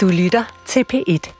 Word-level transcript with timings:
Du 0.00 0.08
lytter 0.08 0.44
til 0.66 0.84
P1. 0.92 1.32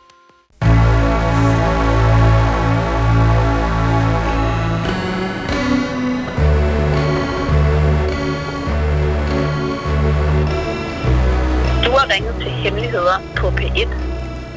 Du 11.84 11.90
har 11.90 12.14
ringet 12.14 12.34
til 12.40 12.50
Hemmeligheder 12.50 13.22
på 13.36 13.46
P1. 13.48 13.88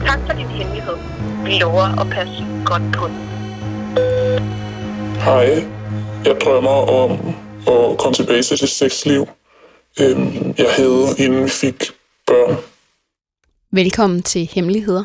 Tak 0.05 0.20
for 0.25 0.33
din 0.33 0.47
hemmelighed. 0.47 0.95
Vi 1.45 1.59
lover 1.59 2.01
at 2.01 2.09
passe 2.09 2.45
godt 2.65 2.83
på 2.93 3.07
den. 3.07 3.17
Hej, 5.20 5.63
jeg 6.25 6.35
drømmer 6.41 6.91
om 6.91 7.11
at 7.67 7.97
komme 7.97 8.13
tilbage 8.13 8.43
til 8.43 8.59
det 8.59 8.70
sexliv, 8.70 9.27
øhm, 9.99 10.55
jeg 10.57 10.67
havde, 10.77 11.05
inden 11.17 11.43
vi 11.43 11.49
fik 11.49 11.83
børn. 12.27 12.73
Velkommen 13.76 14.23
til 14.23 14.50
Hemmeligheder. 14.52 15.04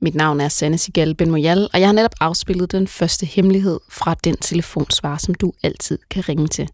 Mit 0.00 0.14
navn 0.14 0.40
er 0.40 0.48
Sanne 0.48 0.78
Sigal 0.78 1.14
Ben 1.14 1.30
Moyal, 1.30 1.68
og 1.72 1.80
jeg 1.80 1.88
har 1.88 1.92
netop 1.92 2.14
afspillet 2.20 2.72
den 2.72 2.86
første 2.88 3.26
hemmelighed 3.26 3.80
fra 3.88 4.14
den 4.24 4.36
telefonsvar, 4.36 5.18
som 5.18 5.34
du 5.34 5.52
altid 5.62 5.98
kan 6.10 6.28
ringe 6.28 6.48
til. 6.48 6.68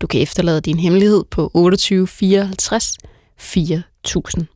Du 0.00 0.06
kan 0.06 0.20
efterlade 0.20 0.60
din 0.60 0.78
hemmelighed 0.78 1.24
på 1.30 1.50
28 1.54 2.06
54 2.06 2.98
4000. 3.38 4.46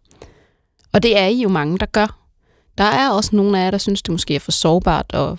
Og 0.93 1.03
det 1.03 1.19
er 1.19 1.27
I 1.27 1.43
jo 1.43 1.49
mange, 1.49 1.79
der 1.79 1.87
gør. 1.87 2.21
Der 2.79 2.85
er 2.85 3.11
også 3.11 3.37
nogle 3.37 3.61
af 3.61 3.65
jer, 3.65 3.71
der 3.71 3.79
synes, 3.79 4.03
det 4.03 4.13
måske 4.13 4.35
er 4.35 4.41
for 4.41 4.53
sårbart 4.53 5.07
at, 5.15 5.39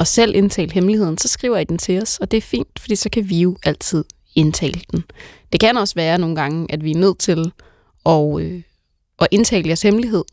at 0.00 0.06
selv 0.06 0.34
indtale 0.34 0.72
hemmeligheden. 0.72 1.18
Så 1.18 1.28
skriver 1.28 1.58
I 1.58 1.64
den 1.64 1.78
til 1.78 2.02
os, 2.02 2.18
og 2.18 2.30
det 2.30 2.36
er 2.36 2.42
fint, 2.42 2.78
fordi 2.78 2.96
så 2.96 3.10
kan 3.10 3.28
vi 3.28 3.40
jo 3.40 3.56
altid 3.64 4.04
indtale 4.34 4.80
den. 4.90 5.04
Det 5.52 5.60
kan 5.60 5.76
også 5.76 5.94
være 5.94 6.18
nogle 6.18 6.36
gange, 6.36 6.72
at 6.72 6.84
vi 6.84 6.90
er 6.90 6.98
nødt 6.98 7.18
til 7.18 7.52
at, 8.06 8.40
øh, 8.40 8.62
at 9.20 9.28
indtale 9.30 9.66
jeres 9.68 9.82
hemmelighed, 9.82 10.24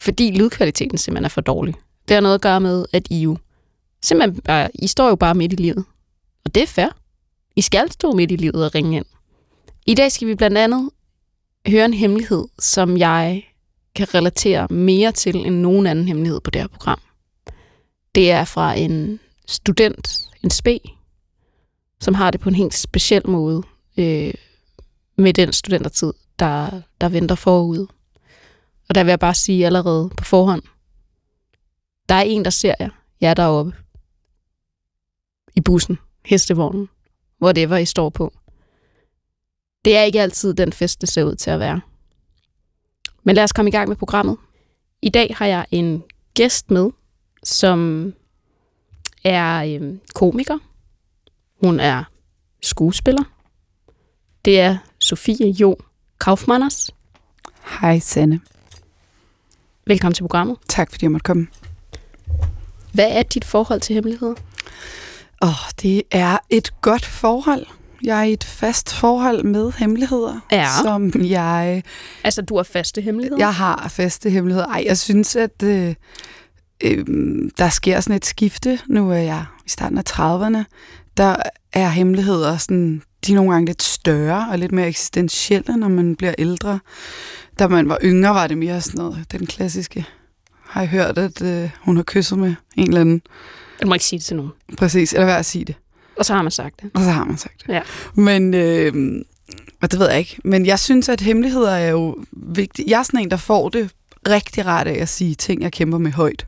fordi 0.00 0.30
lydkvaliteten 0.30 0.98
simpelthen 0.98 1.24
er 1.24 1.28
for 1.28 1.40
dårlig. 1.40 1.74
Det 2.08 2.14
har 2.14 2.20
noget 2.20 2.34
at 2.34 2.40
gøre 2.40 2.60
med, 2.60 2.86
at 2.92 3.06
I 3.10 3.20
jo 3.20 3.38
simpelthen 4.02 4.42
bare, 4.42 4.70
I 4.74 4.86
står 4.86 5.08
jo 5.08 5.16
bare 5.16 5.34
midt 5.34 5.52
i 5.52 5.56
livet. 5.56 5.84
Og 6.44 6.54
det 6.54 6.62
er 6.62 6.66
fair. 6.66 6.88
I 7.56 7.60
skal 7.60 7.92
stå 7.92 8.12
midt 8.12 8.30
i 8.30 8.36
livet 8.36 8.64
og 8.64 8.74
ringe 8.74 8.96
ind. 8.96 9.06
I 9.86 9.94
dag 9.94 10.12
skal 10.12 10.28
vi 10.28 10.34
blandt 10.34 10.58
andet 10.58 10.90
høre 11.66 11.84
en 11.84 11.94
hemmelighed, 11.94 12.44
som 12.58 12.96
jeg 12.96 13.44
kan 13.94 14.14
relatere 14.14 14.68
mere 14.70 15.12
til 15.12 15.46
end 15.46 15.54
nogen 15.54 15.86
anden 15.86 16.08
hemmelighed 16.08 16.40
på 16.40 16.50
det 16.50 16.60
her 16.60 16.68
program. 16.68 17.00
Det 18.14 18.30
er 18.30 18.44
fra 18.44 18.74
en 18.74 19.20
student, 19.46 20.20
en 20.44 20.50
spe, 20.50 20.78
som 22.00 22.14
har 22.14 22.30
det 22.30 22.40
på 22.40 22.48
en 22.48 22.54
helt 22.54 22.74
speciel 22.74 23.30
måde 23.30 23.62
øh, 23.96 24.34
med 25.18 25.32
den 25.32 25.52
studentertid, 25.52 26.12
der, 26.38 26.80
der 27.00 27.08
venter 27.08 27.34
forud. 27.34 27.86
Og 28.88 28.94
der 28.94 29.04
vil 29.04 29.10
jeg 29.10 29.20
bare 29.20 29.34
sige 29.34 29.66
allerede 29.66 30.10
på 30.16 30.24
forhånd, 30.24 30.62
der 32.08 32.14
er 32.14 32.22
en, 32.22 32.44
der 32.44 32.50
ser 32.50 32.74
jer. 32.80 32.90
Jeg 33.20 33.30
er 33.30 33.34
deroppe. 33.34 33.72
I 35.56 35.60
bussen, 35.60 35.98
hestevognen, 36.24 36.88
whatever 37.42 37.76
I 37.76 37.84
står 37.84 38.10
på. 38.10 38.32
Det 39.84 39.96
er 39.96 40.02
ikke 40.02 40.20
altid 40.20 40.54
den 40.54 40.72
fest, 40.72 41.00
det 41.00 41.08
ser 41.08 41.24
ud 41.24 41.34
til 41.34 41.50
at 41.50 41.60
være. 41.60 41.80
Men 43.22 43.34
lad 43.34 43.44
os 43.44 43.52
komme 43.52 43.68
i 43.68 43.72
gang 43.72 43.88
med 43.88 43.96
programmet. 43.96 44.36
I 45.02 45.08
dag 45.08 45.34
har 45.38 45.46
jeg 45.46 45.66
en 45.70 46.04
gæst 46.34 46.70
med, 46.70 46.90
som 47.42 48.12
er 49.24 49.78
øh, 49.80 49.98
komiker. 50.14 50.58
Hun 51.64 51.80
er 51.80 52.04
skuespiller. 52.62 53.24
Det 54.44 54.60
er 54.60 54.78
Sofie 54.98 55.50
Jo 55.50 55.76
Kaufmanners. 56.20 56.90
Hej 57.80 57.98
Sanne. 57.98 58.40
Velkommen 59.88 60.14
til 60.14 60.22
programmet. 60.22 60.56
Tak 60.68 60.90
fordi 60.90 61.04
jeg 61.04 61.12
måtte 61.12 61.24
komme. 61.24 61.46
Hvad 62.92 63.06
er 63.10 63.22
dit 63.22 63.44
forhold 63.44 63.80
til 63.80 63.94
hemmeligheder? 63.94 64.34
Åh, 65.42 65.48
oh, 65.48 65.54
det 65.82 66.02
er 66.10 66.38
et 66.50 66.80
godt 66.80 67.04
forhold. 67.06 67.66
Jeg 68.02 68.18
er 68.18 68.22
i 68.22 68.32
et 68.32 68.44
fast 68.44 68.94
forhold 68.94 69.44
med 69.44 69.72
hemmeligheder, 69.78 70.40
Ja. 70.52 70.66
som 70.82 71.12
jeg, 71.14 71.82
Altså, 72.24 72.42
du 72.42 72.56
har 72.56 72.62
faste 72.62 73.00
hemmeligheder? 73.00 73.38
jeg 73.38 73.54
har 73.54 73.88
faste 73.88 74.30
hemmeligheder. 74.30 74.66
Ej, 74.66 74.82
jeg 74.86 74.98
synes, 74.98 75.36
at 75.36 75.62
øh, 75.64 75.94
øh, 76.84 77.06
der 77.58 77.68
sker 77.68 78.00
sådan 78.00 78.16
et 78.16 78.24
skifte. 78.26 78.78
Nu 78.88 79.10
er 79.10 79.14
jeg 79.16 79.44
i 79.66 79.68
starten 79.68 79.98
af 79.98 80.02
30'erne. 80.10 80.64
Der 81.16 81.36
er 81.72 81.88
hemmeligheder 81.88 82.56
sådan, 82.56 83.02
de 83.26 83.32
er 83.32 83.36
nogle 83.36 83.52
gange 83.52 83.66
lidt 83.66 83.82
større 83.82 84.48
og 84.50 84.58
lidt 84.58 84.72
mere 84.72 84.88
eksistentielle, 84.88 85.76
når 85.76 85.88
man 85.88 86.16
bliver 86.16 86.34
ældre. 86.38 86.78
Da 87.58 87.68
man 87.68 87.88
var 87.88 87.98
yngre, 88.04 88.34
var 88.34 88.46
det 88.46 88.58
mere 88.58 88.80
sådan 88.80 88.98
noget, 88.98 89.24
den 89.32 89.46
klassiske. 89.46 90.06
Har 90.62 90.80
jeg 90.80 90.90
hørt, 90.90 91.18
at 91.18 91.42
øh, 91.42 91.70
hun 91.80 91.96
har 91.96 92.04
kysset 92.04 92.38
med 92.38 92.54
en 92.76 92.88
eller 92.88 93.00
anden? 93.00 93.22
Du 93.82 93.86
må 93.86 93.94
ikke 93.94 94.04
sige 94.04 94.18
det 94.18 94.26
til 94.26 94.36
nogen. 94.36 94.52
Præcis, 94.76 95.12
eller 95.12 95.24
hvad 95.24 95.34
at 95.34 95.46
sige 95.46 95.64
det. 95.64 95.74
Og 96.16 96.24
så 96.24 96.34
har 96.34 96.42
man 96.42 96.52
sagt 96.52 96.82
det. 96.82 96.90
Og 96.94 97.02
så 97.02 97.10
har 97.10 97.24
man 97.24 97.38
sagt 97.38 97.62
det. 97.66 97.72
Ja. 97.72 97.82
Men, 98.14 98.54
øh, 98.54 99.22
og 99.82 99.90
det 99.90 99.98
ved 100.00 100.08
jeg 100.08 100.18
ikke. 100.18 100.36
Men 100.44 100.66
jeg 100.66 100.78
synes, 100.78 101.08
at 101.08 101.20
hemmeligheder 101.20 101.70
er 101.70 101.90
jo 101.90 102.16
vigtige. 102.32 102.90
Jeg 102.90 102.98
er 102.98 103.02
sådan 103.02 103.20
en, 103.20 103.30
der 103.30 103.36
får 103.36 103.68
det 103.68 103.90
rigtig 104.28 104.66
rart 104.66 104.86
af 104.86 105.02
at 105.02 105.08
sige 105.08 105.34
ting, 105.34 105.62
jeg 105.62 105.72
kæmper 105.72 105.98
med 105.98 106.12
højt. 106.12 106.46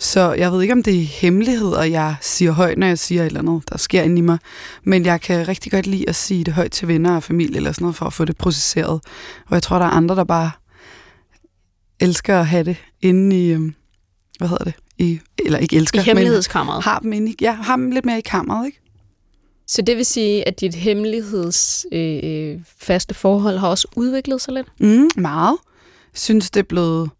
Så 0.00 0.32
jeg 0.32 0.52
ved 0.52 0.62
ikke, 0.62 0.72
om 0.72 0.82
det 0.82 0.96
er 0.96 1.04
hemmeligheder, 1.04 1.82
jeg 1.82 2.16
siger 2.20 2.52
højt, 2.52 2.78
når 2.78 2.86
jeg 2.86 2.98
siger 2.98 3.22
et 3.22 3.26
eller 3.26 3.40
andet, 3.40 3.68
der 3.68 3.78
sker 3.78 4.02
inde 4.02 4.18
i 4.18 4.20
mig. 4.20 4.38
Men 4.84 5.04
jeg 5.04 5.20
kan 5.20 5.48
rigtig 5.48 5.72
godt 5.72 5.86
lide 5.86 6.08
at 6.08 6.14
sige 6.14 6.44
det 6.44 6.54
højt 6.54 6.72
til 6.72 6.88
venner 6.88 7.16
og 7.16 7.22
familie 7.22 7.56
eller 7.56 7.72
sådan 7.72 7.84
noget, 7.84 7.96
for 7.96 8.06
at 8.06 8.12
få 8.12 8.24
det 8.24 8.36
processeret. 8.36 9.00
Og 9.46 9.54
jeg 9.54 9.62
tror, 9.62 9.78
der 9.78 9.86
er 9.86 9.90
andre, 9.90 10.16
der 10.16 10.24
bare 10.24 10.50
elsker 12.00 12.40
at 12.40 12.46
have 12.46 12.64
det 12.64 12.76
inde 13.00 13.44
i, 13.44 13.50
øh, 13.50 13.60
hvad 14.38 14.48
hedder 14.48 14.64
det? 14.64 14.74
I, 14.98 15.20
eller 15.44 15.58
ikke 15.58 15.76
elsker, 15.76 16.00
I 16.00 16.02
hemmelighedskammeret. 16.02 16.84
har 16.84 16.98
dem, 16.98 17.12
inde 17.12 17.30
i, 17.30 17.34
ja, 17.40 17.52
har 17.52 17.76
dem 17.76 17.90
lidt 17.90 18.04
mere 18.04 18.18
i 18.18 18.22
kammeret, 18.24 18.66
ikke? 18.66 18.80
Så 19.66 19.82
det 19.82 19.96
vil 19.96 20.06
sige, 20.06 20.48
at 20.48 20.60
dit 20.60 20.74
hemmeligheds 20.74 21.86
øh, 21.92 22.60
faste 22.80 23.14
forhold 23.14 23.58
har 23.58 23.68
også 23.68 23.88
udviklet 23.96 24.40
sig 24.40 24.54
lidt? 24.54 24.66
Mm, 24.80 25.08
meget. 25.16 25.56
Jeg 26.14 26.20
synes, 26.20 26.50
det 26.50 26.60
er 26.60 26.64
blevet... 26.64 27.10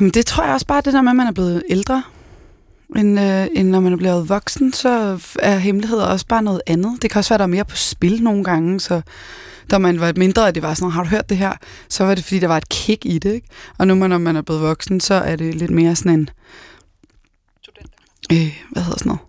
Jamen, 0.00 0.10
det 0.10 0.26
tror 0.26 0.44
jeg 0.44 0.54
også 0.54 0.66
bare, 0.66 0.82
det 0.84 0.92
der 0.92 1.02
med, 1.02 1.10
at 1.10 1.16
man 1.16 1.26
er 1.26 1.32
blevet 1.32 1.62
ældre, 1.70 2.02
end, 2.96 3.20
øh, 3.20 3.46
end 3.54 3.68
når 3.68 3.80
man 3.80 3.92
er 3.92 3.96
blevet 3.96 4.28
voksen, 4.28 4.72
så 4.72 5.18
er 5.38 5.58
hemmeligheder 5.58 6.06
også 6.06 6.26
bare 6.26 6.42
noget 6.42 6.62
andet. 6.66 7.02
Det 7.02 7.10
kan 7.10 7.18
også 7.18 7.30
være, 7.30 7.38
der 7.38 7.44
er 7.44 7.48
mere 7.48 7.64
på 7.64 7.76
spil 7.76 8.22
nogle 8.22 8.44
gange, 8.44 8.80
så 8.80 9.00
da 9.70 9.78
man 9.78 10.00
var 10.00 10.12
mindre, 10.16 10.48
at 10.48 10.54
det 10.54 10.62
var 10.62 10.74
sådan, 10.74 10.92
har 10.92 11.02
du 11.02 11.08
hørt 11.08 11.28
det 11.28 11.36
her? 11.36 11.52
Så 11.88 12.04
var 12.04 12.14
det, 12.14 12.24
fordi 12.24 12.38
der 12.38 12.46
var 12.46 12.56
et 12.56 12.68
kick 12.68 13.04
i 13.04 13.18
det, 13.18 13.32
ikke? 13.32 13.48
Og 13.78 13.86
nu, 13.86 13.94
når 13.94 14.18
man 14.18 14.36
er 14.36 14.42
blevet 14.42 14.62
voksen, 14.62 15.00
så 15.00 15.14
er 15.14 15.36
det 15.36 15.54
lidt 15.54 15.70
mere 15.70 15.96
sådan 15.96 16.12
en... 16.12 16.30
Øh, 18.32 18.62
hvad 18.70 18.82
hedder 18.82 18.98
sådan 18.98 19.10
noget? 19.10 19.20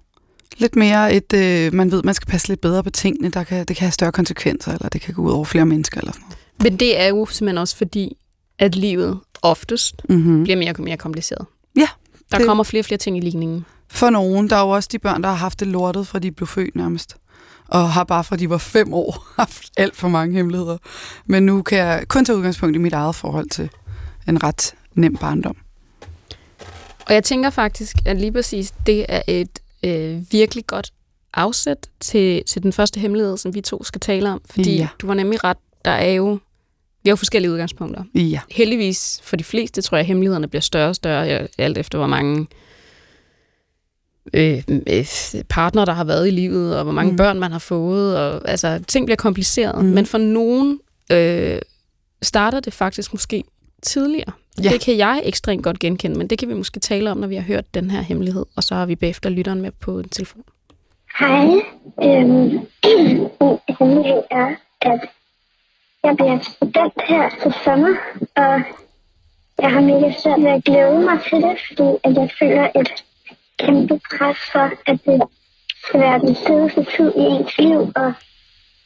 Lidt 0.57 0.75
mere 0.75 1.13
et, 1.13 1.33
øh, 1.33 1.73
man 1.73 1.91
ved, 1.91 2.03
man 2.03 2.13
skal 2.13 2.27
passe 2.27 2.47
lidt 2.47 2.61
bedre 2.61 2.83
på 2.83 2.89
tingene, 2.89 3.29
der 3.29 3.43
kan, 3.43 3.65
det 3.65 3.75
kan 3.75 3.85
have 3.85 3.91
større 3.91 4.11
konsekvenser, 4.11 4.71
eller 4.71 4.89
det 4.89 5.01
kan 5.01 5.13
gå 5.13 5.21
ud 5.21 5.31
over 5.31 5.45
flere 5.45 5.65
mennesker, 5.65 5.99
eller 5.99 6.11
sådan 6.11 6.25
noget. 6.25 6.37
Men 6.63 6.79
det 6.79 6.99
er 6.99 7.07
jo 7.07 7.25
simpelthen 7.25 7.57
også 7.57 7.77
fordi, 7.77 8.17
at 8.63 8.75
livet 8.75 9.19
oftest 9.41 9.95
Mm-hmm. 10.09 10.43
bliver 10.43 10.57
mere 10.57 10.73
og 10.77 10.83
mere 10.83 10.97
kompliceret. 10.97 11.45
Ja, 11.75 11.87
Der 12.31 12.37
det- 12.37 12.47
kommer 12.47 12.63
flere 12.63 12.81
og 12.81 12.85
flere 12.85 12.97
ting 12.97 13.17
i 13.17 13.19
ligningen. 13.19 13.65
For 13.89 14.09
nogen, 14.09 14.49
der 14.49 14.55
er 14.55 14.61
jo 14.61 14.69
også 14.69 14.89
de 14.91 14.99
børn, 14.99 15.23
der 15.23 15.29
har 15.29 15.35
haft 15.35 15.59
det 15.59 15.67
lortet, 15.67 16.07
fra 16.07 16.19
de 16.19 16.31
blev 16.31 16.47
født 16.47 16.75
nærmest. 16.75 17.15
Og 17.67 17.91
har 17.91 18.03
bare 18.03 18.23
fra 18.23 18.35
de 18.35 18.49
var 18.49 18.57
fem 18.57 18.93
år 18.93 19.25
haft 19.41 19.71
alt 19.77 19.95
for 19.95 20.07
mange 20.07 20.35
hemmeligheder. 20.35 20.77
Men 21.25 21.45
nu 21.45 21.61
kan 21.61 21.77
jeg 21.77 22.03
kun 22.07 22.25
tage 22.25 22.37
udgangspunkt 22.37 22.75
i 22.75 22.79
mit 22.79 22.93
eget 22.93 23.15
forhold 23.15 23.49
til 23.49 23.69
en 24.27 24.43
ret 24.43 24.73
nem 24.95 25.17
barndom. 25.17 25.55
Og 27.07 27.13
jeg 27.13 27.23
tænker 27.23 27.49
faktisk, 27.49 27.95
at 28.05 28.17
lige 28.17 28.31
præcis 28.31 28.71
det 28.85 29.05
er 29.09 29.21
et 29.27 29.59
øh, 29.83 30.21
virkelig 30.31 30.67
godt 30.67 30.93
afsæt 31.33 31.87
til, 31.99 32.43
til 32.45 32.63
den 32.63 32.73
første 32.73 32.99
hemmelighed, 32.99 33.37
som 33.37 33.55
vi 33.55 33.61
to 33.61 33.83
skal 33.83 34.01
tale 34.01 34.29
om. 34.31 34.41
Fordi 34.49 34.75
Ja. 34.75 34.87
du 35.01 35.07
var 35.07 35.13
nemlig 35.13 35.43
ret, 35.43 35.57
der 35.85 35.91
er 35.91 36.11
jo, 36.11 36.39
vi 37.03 37.09
har 37.09 37.11
jo 37.11 37.15
forskellige 37.15 37.51
udgangspunkter. 37.51 38.03
Ja. 38.15 38.39
heldigvis 38.51 39.19
for 39.23 39.35
de 39.35 39.43
fleste, 39.43 39.81
tror 39.81 39.97
jeg, 39.97 39.99
at 40.01 40.05
hemmelighederne 40.07 40.47
bliver 40.47 40.61
større 40.61 40.89
og 40.89 40.95
større, 40.95 41.23
ja, 41.23 41.45
alt 41.57 41.77
efter 41.77 41.97
hvor 41.97 42.07
mange 42.07 42.47
øh, 44.33 44.63
øh, 44.87 45.05
partner, 45.49 45.85
der 45.85 45.93
har 45.93 46.03
været 46.03 46.27
i 46.27 46.31
livet, 46.31 46.77
og 46.77 46.83
hvor 46.83 46.93
mange 46.93 47.11
Mm. 47.11 47.17
børn 47.17 47.39
man 47.39 47.51
har 47.51 47.59
fået. 47.59 48.17
Og, 48.19 48.49
altså, 48.49 48.83
ting 48.87 49.05
bliver 49.05 49.15
kompliceret. 49.17 49.83
Mm. 49.85 49.89
Men 49.91 50.05
for 50.05 50.17
nogen 50.17 50.79
øh, 51.11 51.59
starter 52.21 52.59
det 52.59 52.73
faktisk 52.73 53.13
måske 53.13 53.43
tidligere. 53.81 54.31
Ja. 54.57 54.63
Ja. 54.63 54.69
Det 54.69 54.81
kan 54.81 54.97
jeg 54.97 55.21
ekstremt 55.25 55.63
godt 55.63 55.79
genkende, 55.79 56.17
men 56.17 56.27
det 56.27 56.37
kan 56.37 56.49
vi 56.49 56.53
måske 56.53 56.79
tale 56.79 57.11
om, 57.11 57.17
når 57.17 57.27
vi 57.27 57.35
har 57.35 57.41
hørt 57.43 57.73
den 57.73 57.91
her 57.91 58.01
hemmelighed, 58.01 58.45
og 58.55 58.63
så 58.63 58.75
har 58.75 58.85
vi 58.85 58.95
bagefter 58.95 59.29
lytteren 59.29 59.61
med 59.61 59.71
på 59.71 59.99
en 59.99 60.09
telefon. 60.09 60.43
Hej. 61.19 61.45
Øhm, 62.03 62.29
min 62.83 63.27
hemmelighed 63.79 64.21
er, 64.31 64.47
at 64.81 64.99
jeg 66.03 66.15
bliver 66.15 66.39
student 66.39 67.01
her 67.07 67.29
til 67.41 67.53
sommer, 67.63 67.95
og 68.35 68.61
jeg 69.61 69.71
har 69.71 69.81
mega 69.81 70.11
svært 70.11 70.41
ved 70.41 70.51
at 70.51 70.63
glæde 70.63 70.99
mig 70.99 71.19
til 71.29 71.41
det, 71.41 71.57
fordi 71.67 71.89
at 72.03 72.13
jeg 72.15 72.29
føler 72.39 72.69
et 72.75 73.03
kæmpe 73.59 73.99
pres 74.09 74.37
for, 74.51 74.71
at 74.85 74.99
det 75.05 75.21
skal 75.83 75.99
være 75.99 76.19
den 76.19 76.35
fedeste 76.35 76.83
tid 76.83 77.11
i 77.15 77.21
ens 77.21 77.57
liv, 77.57 77.91
og 77.95 78.13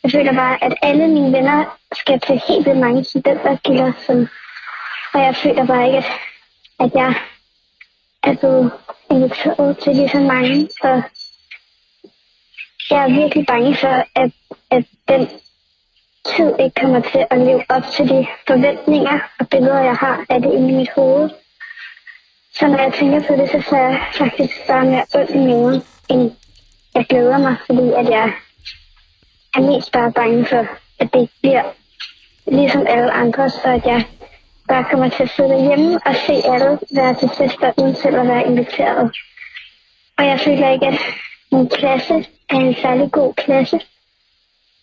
jeg 0.03 0.11
føler 0.11 0.33
bare, 0.33 0.63
at 0.63 0.73
alle 0.81 1.07
mine 1.07 1.37
venner 1.37 1.77
skal 1.93 2.19
til 2.19 2.41
helt 2.47 2.65
vildt 2.65 2.79
mange 2.79 3.03
studentergilder, 3.03 3.91
som 4.05 4.27
Og 5.13 5.19
jeg 5.19 5.35
føler 5.35 5.65
bare 5.65 5.87
ikke, 5.87 5.97
at, 5.97 6.05
at 6.79 6.91
jeg 6.95 7.13
er 8.23 8.33
blevet 8.35 8.71
inviteret 9.11 9.77
til 9.77 9.95
lige 9.95 10.09
så 10.09 10.19
mange. 10.19 10.69
Og 10.83 11.03
jeg 12.89 13.03
er 13.03 13.19
virkelig 13.21 13.45
bange 13.45 13.75
for, 13.75 14.05
at, 14.15 14.31
at 14.71 14.85
den 15.07 15.29
tid 16.35 16.53
ikke 16.59 16.79
kommer 16.81 17.01
til 17.01 17.25
at 17.29 17.37
leve 17.37 17.63
op 17.69 17.83
til 17.95 18.09
de 18.09 18.27
forventninger 18.47 19.19
og 19.39 19.49
billeder, 19.49 19.83
jeg 19.83 19.95
har 19.95 20.25
af 20.29 20.41
det 20.41 20.53
inde 20.53 20.69
i 20.69 20.75
mit 20.75 20.89
hoved. 20.95 21.29
Så 22.53 22.67
når 22.67 22.77
jeg 22.77 22.93
tænker 22.93 23.19
på 23.27 23.33
det, 23.35 23.49
så 23.49 23.61
får 23.69 23.77
jeg 23.77 24.03
faktisk 24.13 24.67
bare 24.67 24.85
mere 24.85 25.05
ondt 25.15 25.29
i 25.29 25.37
maven, 25.37 25.83
end 26.09 26.31
jeg 26.95 27.05
glæder 27.09 27.37
mig, 27.37 27.55
fordi 27.65 27.87
at 27.97 28.09
jeg 28.09 28.33
er 29.55 29.61
mest 29.61 29.91
bare 29.91 30.11
bange 30.11 30.45
for, 30.45 30.65
at 30.99 31.13
det 31.13 31.29
bliver 31.41 31.63
ligesom 32.47 32.85
alle 32.87 33.11
andre, 33.11 33.49
så 33.49 33.67
at 33.67 33.85
jeg 33.85 34.05
bare 34.67 34.85
kommer 34.91 35.09
til 35.09 35.23
at 35.23 35.29
sidde 35.29 35.67
hjemme 35.67 35.99
og 36.05 36.15
se 36.15 36.33
alle 36.33 36.79
være 36.91 37.13
til 37.13 37.29
fester, 37.37 37.71
uden 37.77 37.95
selv 37.95 38.15
at 38.19 38.27
være 38.27 38.47
inviteret. 38.47 39.11
Og 40.17 40.25
jeg 40.25 40.39
føler 40.39 40.69
ikke, 40.69 40.87
at 40.87 40.99
min 41.51 41.69
klasse 41.69 42.13
er 42.49 42.55
en 42.55 42.75
særlig 42.75 43.11
god 43.11 43.33
klasse. 43.33 43.79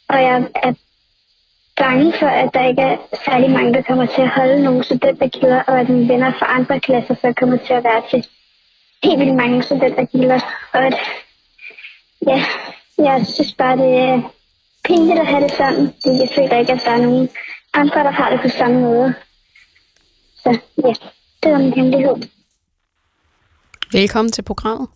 Og 0.08 0.22
jeg 0.22 0.48
er 0.54 0.72
bange 1.76 2.12
for, 2.18 2.26
at 2.26 2.54
der 2.54 2.66
ikke 2.66 2.82
er 2.82 2.96
særlig 3.24 3.50
mange, 3.50 3.74
der 3.74 3.82
kommer 3.82 4.06
til 4.06 4.22
at 4.22 4.28
holde 4.28 4.62
nogle 4.64 4.84
studenterkilder, 4.84 5.62
og 5.62 5.80
at 5.80 5.88
mine 5.88 6.08
venner 6.08 6.32
fra 6.38 6.46
andre 6.58 6.80
klasser 6.80 7.14
så 7.14 7.32
kommer 7.40 7.56
til 7.56 7.72
at 7.72 7.84
være 7.84 8.02
til 8.10 8.26
helt 9.02 9.20
vildt 9.20 9.34
mange 9.34 9.62
studenterkilder. 9.62 10.40
Og 10.72 10.86
at, 10.86 10.94
ja, 12.26 12.44
jeg 12.98 13.26
synes 13.26 13.54
bare, 13.54 13.76
det 13.76 13.98
er 13.98 14.30
pinligt 14.84 15.20
at 15.20 15.26
have 15.26 15.42
det 15.42 15.50
sådan, 15.50 15.92
fordi 16.02 16.16
jeg 16.20 16.28
føler 16.34 16.58
ikke, 16.58 16.72
at 16.72 16.82
der 16.84 16.90
er 16.90 17.02
nogen 17.02 17.28
andre, 17.74 18.00
der 18.00 18.10
har 18.10 18.30
det 18.30 18.40
på 18.40 18.48
samme 18.48 18.80
måde. 18.80 19.14
Så 20.36 20.58
ja, 20.84 20.92
det 21.42 21.52
var 21.52 21.58
min 21.58 21.72
hemmelighed. 21.72 22.16
Velkommen 23.92 24.32
til 24.32 24.42
programmet. 24.42 24.88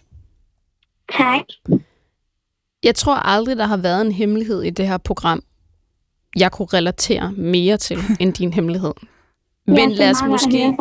Tak. 1.13 1.45
Jeg 2.83 2.95
tror 2.95 3.15
aldrig, 3.15 3.57
der 3.57 3.67
har 3.67 3.77
været 3.77 4.01
en 4.01 4.13
hemmelighed 4.13 4.63
i 4.63 4.71
det 4.71 4.89
her 4.89 4.99
program, 4.99 5.43
jeg 6.41 6.53
kunne 6.53 6.69
relatere 6.73 7.33
mere 7.37 7.77
til 7.77 7.99
end 8.21 8.33
din 8.35 8.53
hemmelighed. 8.53 8.93
Men 9.67 9.91
ja, 9.91 9.97
lad 9.97 10.11
os 10.11 10.17
måske... 10.29 10.75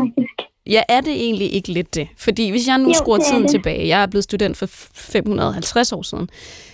Ja, 0.69 0.81
er 0.89 1.01
det 1.01 1.13
egentlig 1.13 1.53
ikke 1.53 1.71
lidt 1.71 1.95
det? 1.95 2.07
Fordi 2.17 2.49
hvis 2.49 2.67
jeg 2.67 2.77
nu 2.77 2.87
Jo, 2.87 2.93
skruer 2.93 3.17
er 3.17 3.23
tiden 3.23 3.41
det. 3.43 3.51
tilbage, 3.51 3.87
jeg 3.87 4.01
er 4.01 4.05
blevet 4.05 4.23
student 4.23 4.57
for 4.57 4.65
550 4.95 5.91
år 5.91 6.01
siden. 6.01 6.29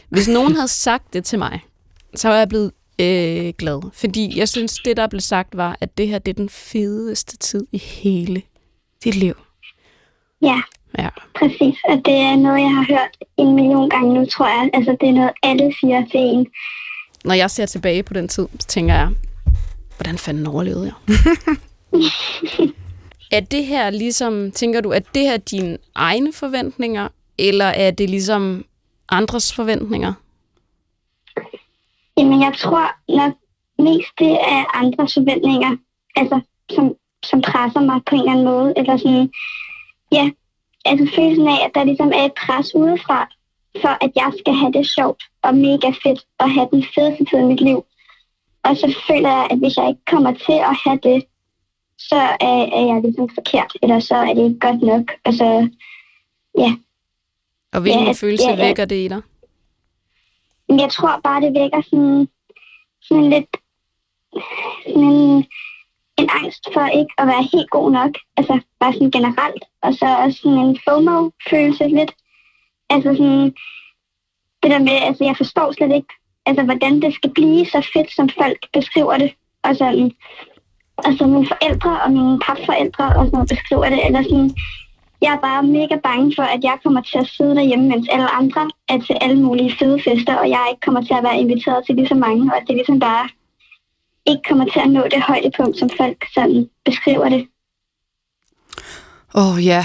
Hvis 0.10 0.28
nogen 0.28 0.56
havde 0.56 0.68
sagt 0.68 1.14
det 1.14 1.26
til 1.26 1.40
mig, 1.40 1.60
så 2.16 2.28
var 2.30 2.36
jeg 2.36 2.50
blevet 2.50 2.72
øh, 3.02 3.54
glad. 3.58 3.92
Fordi 3.94 4.40
jeg 4.40 4.50
synes, 4.50 4.74
det 4.86 4.98
der 4.98 5.08
blev 5.08 5.20
sagt 5.20 5.58
var, 5.58 5.78
at 5.82 5.98
det 5.98 6.08
her 6.08 6.20
det 6.20 6.32
er 6.32 6.34
den 6.36 6.50
fedeste 6.50 7.38
tid 7.38 7.68
i 7.72 7.78
hele 7.78 8.42
dit 9.04 9.16
liv. 9.16 9.34
Ja, 10.42 10.62
Ja. 10.98 11.10
præcis. 11.36 11.76
Og 11.90 11.96
det 12.06 12.14
er 12.14 12.36
noget, 12.36 12.60
jeg 12.60 12.70
har 12.76 12.86
hørt 12.90 13.18
en 13.38 13.56
million 13.56 13.90
gange 13.90 14.14
nu, 14.14 14.26
tror 14.26 14.48
jeg. 14.48 14.70
Altså, 14.74 14.98
det 15.02 15.10
er 15.10 15.14
noget, 15.14 15.32
alle 15.44 15.74
siger 15.80 16.02
til 16.12 16.20
en. 16.20 16.48
Når 17.24 17.34
jeg 17.34 17.52
ser 17.52 17.66
tilbage 17.66 18.04
på 18.04 18.14
den 18.14 18.28
tid, 18.28 18.48
så 18.60 18.68
tænker 18.68 18.96
jeg, 18.96 19.10
hvordan 19.98 20.18
fanden 20.18 20.48
overlevede 20.48 20.86
jeg? 20.86 21.18
er 23.38 23.40
det 23.40 23.66
her 23.66 23.90
ligesom, 23.90 24.52
tænker 24.52 24.82
du, 24.82 24.92
at 24.92 25.04
det 25.16 25.22
her 25.22 25.38
dine 25.38 25.78
egne 25.96 26.34
forventninger, 26.34 27.08
eller 27.38 27.66
er 27.66 27.92
det 27.92 28.10
ligesom 28.10 28.66
andres 29.10 29.54
forventninger? 29.54 30.14
Jamen, 32.18 32.42
jeg 32.42 32.54
tror 32.58 33.16
nok 33.18 33.34
mest, 33.80 34.20
det 34.20 34.32
er 34.32 34.78
andres 34.78 35.14
forventninger, 35.14 35.78
altså, 36.16 36.40
som, 36.72 36.96
som 37.26 37.42
presser 37.42 37.80
mig 37.80 38.02
på 38.06 38.16
en 38.16 38.22
eller 38.22 38.32
anden 38.32 38.46
måde. 38.46 38.74
Eller 38.78 38.98
sådan, 38.98 39.32
ja, 40.12 40.32
altså 40.86 41.16
følelsen 41.16 41.48
af, 41.48 41.66
at 41.66 41.72
der 41.76 41.84
ligesom 41.84 42.12
er 42.16 42.26
et 42.26 42.34
pres 42.34 42.76
udefra, 42.76 43.30
for 43.82 44.04
at 44.06 44.12
jeg 44.16 44.32
skal 44.40 44.54
have 44.54 44.72
det 44.74 44.90
sjovt 44.96 45.24
og 45.42 45.56
mega 45.56 45.90
fedt 46.04 46.26
og 46.38 46.52
have 46.52 46.68
den 46.72 46.84
fedeste 46.96 47.26
tid 47.26 47.40
i 47.40 47.44
mit 47.44 47.62
liv. 47.62 47.86
Og 48.64 48.78
så 48.78 48.88
føler 49.08 49.30
jeg, 49.30 49.48
at 49.52 49.58
hvis 49.58 49.78
jeg 49.78 49.90
ikke 49.90 50.06
kommer 50.06 50.34
til 50.34 50.60
at 50.72 50.76
have 50.86 51.00
det, 51.04 51.24
så 51.98 52.16
er, 52.50 52.60
er 52.80 52.86
jeg 52.92 53.02
ligesom 53.04 53.30
forkert, 53.36 53.74
eller 53.84 54.00
så 54.00 54.16
er 54.16 54.34
det 54.34 54.44
ikke 54.44 54.60
godt 54.60 54.82
nok. 54.82 55.12
Altså, 55.26 55.70
Og 57.74 57.82
hvilken 57.82 58.06
Ja, 58.06 58.12
følelse 58.12 58.50
ja, 58.50 58.56
ja. 58.56 58.66
vækker 58.66 58.86
det 58.86 58.96
i 58.96 59.08
dig? 59.08 59.22
Jeg 60.70 60.90
tror 60.92 61.20
bare, 61.24 61.42
det 61.42 61.54
vækker 61.54 61.82
sådan, 61.82 62.28
sådan 63.02 63.30
lidt 63.30 63.58
sådan 64.88 65.04
en, 65.04 65.46
en 66.18 66.30
angst 66.42 66.68
for 66.74 66.86
ikke 66.88 67.14
at 67.18 67.28
være 67.28 67.48
helt 67.54 67.70
god 67.70 67.92
nok. 67.92 68.12
Altså 68.38 68.60
bare 68.80 68.94
sådan 68.94 69.12
generelt. 69.12 69.64
Og 69.82 69.94
så 69.94 70.06
også 70.06 70.40
sådan 70.44 70.58
en 70.58 70.80
FOMO-følelse 70.88 71.88
lidt. 71.88 72.12
Altså 72.94 73.10
sådan, 73.18 73.46
det 74.64 74.72
der 74.74 74.80
med, 74.80 74.98
altså 75.08 75.24
jeg 75.24 75.38
forstår 75.38 75.72
slet 75.72 75.94
ikke, 75.96 76.14
altså 76.46 76.64
hvordan 76.64 77.02
det 77.02 77.16
skal 77.16 77.32
blive 77.38 77.66
så 77.66 77.90
fedt, 77.94 78.16
som 78.16 78.30
folk 78.40 78.60
beskriver 78.74 79.18
det. 79.18 79.32
Og 79.64 79.76
sådan, 79.76 80.12
altså 81.08 81.24
mine 81.28 81.48
forældre 81.48 82.02
og 82.04 82.12
mine 82.12 82.40
papforældre 82.40 83.06
og 83.06 83.26
sådan 83.26 83.32
noget 83.34 83.50
beskriver 83.50 83.90
det. 83.90 84.06
Eller 84.06 84.24
sådan, 84.24 84.52
jeg 85.22 85.34
er 85.34 85.40
bare 85.40 85.64
mega 85.64 85.96
bange 86.04 86.34
for, 86.36 86.44
at 86.44 86.64
jeg 86.64 86.78
kommer 86.84 87.02
til 87.02 87.18
at 87.18 87.28
sidde 87.28 87.56
derhjemme, 87.56 87.88
mens 87.88 88.08
alle 88.12 88.30
andre 88.30 88.70
er 88.90 89.00
til 89.00 89.18
alle 89.22 89.40
mulige 89.44 89.76
fede 89.80 90.02
fester, 90.06 90.36
og 90.36 90.50
jeg 90.50 90.68
ikke 90.70 90.82
kommer 90.86 91.02
til 91.02 91.14
at 91.14 91.24
være 91.24 91.40
inviteret 91.40 91.86
til 91.86 91.96
lige 91.96 92.08
så 92.08 92.16
mange, 92.16 92.52
og 92.52 92.58
at 92.58 92.64
det 92.68 92.76
ligesom 92.76 93.00
bare 93.00 93.30
ikke 94.26 94.44
kommer 94.50 94.66
til 94.66 94.80
at 94.80 94.90
nå 94.90 95.04
det 95.04 95.22
højdepunkt, 95.22 95.80
som 95.80 95.90
folk 95.98 96.26
sådan 96.34 96.70
beskriver 96.86 97.30
det. 97.30 97.48
Åh 99.36 99.54
oh, 99.54 99.66
ja, 99.66 99.84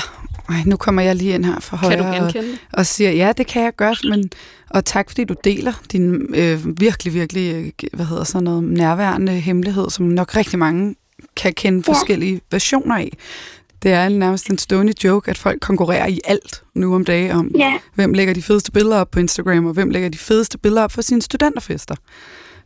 ej, 0.48 0.62
nu 0.66 0.76
kommer 0.76 1.02
jeg 1.02 1.16
lige 1.16 1.34
ind 1.34 1.44
her 1.44 1.60
for 1.60 1.76
højre 1.76 1.94
Kan 1.96 2.04
du 2.04 2.08
og, 2.08 2.14
genkende 2.14 2.48
det? 2.48 2.58
og 2.72 2.86
siger, 2.86 3.10
ja, 3.10 3.32
det 3.36 3.46
kan 3.46 3.62
jeg 3.62 3.76
godt, 3.76 4.00
men, 4.08 4.30
og 4.70 4.84
tak 4.84 5.10
fordi 5.10 5.24
du 5.24 5.34
deler 5.44 5.72
din 5.92 6.34
øh, 6.34 6.80
virkelig, 6.80 7.14
virkelig, 7.14 7.54
øh, 7.82 7.88
hvad 7.92 8.06
hedder 8.06 8.24
sådan 8.24 8.44
noget, 8.44 8.64
nærværende 8.64 9.32
hemmelighed, 9.32 9.90
som 9.90 10.06
nok 10.06 10.36
rigtig 10.36 10.58
mange 10.58 10.94
kan 11.36 11.52
kende 11.54 11.82
Ja. 11.86 11.92
forskellige 11.92 12.40
versioner 12.50 12.96
af. 12.96 13.12
Det 13.82 13.92
er 13.92 14.08
nærmest 14.08 14.46
en 14.50 14.58
stående 14.58 14.92
joke, 15.04 15.30
at 15.30 15.38
folk 15.38 15.60
konkurrerer 15.60 16.06
i 16.06 16.20
alt 16.24 16.62
nu 16.74 16.94
om 16.94 17.04
dagen 17.04 17.30
om, 17.30 17.50
Ja, 17.58 17.72
hvem 17.94 18.12
lægger 18.12 18.34
de 18.34 18.42
fedeste 18.42 18.72
billeder 18.72 18.96
op 18.96 19.10
på 19.10 19.20
Instagram, 19.20 19.66
og 19.66 19.72
hvem 19.72 19.90
lægger 19.90 20.08
de 20.08 20.18
fedeste 20.18 20.58
billeder 20.58 20.82
op 20.82 20.92
for 20.92 21.02
sine 21.02 21.22
studenterfester. 21.22 21.94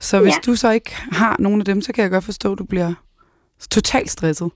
Så 0.00 0.20
hvis 0.20 0.32
Ja. 0.32 0.38
du 0.46 0.56
så 0.56 0.70
ikke 0.70 0.96
har 1.12 1.37
nogen 1.38 1.61
af 1.61 1.64
dem, 1.64 1.82
så 1.82 1.93
kan 1.93 2.02
jeg 2.02 2.11
godt 2.11 2.25
forstå, 2.25 2.52
at 2.52 2.58
du 2.58 2.64
bliver 2.64 2.94
totalt 3.70 4.11
stresset. 4.11 4.50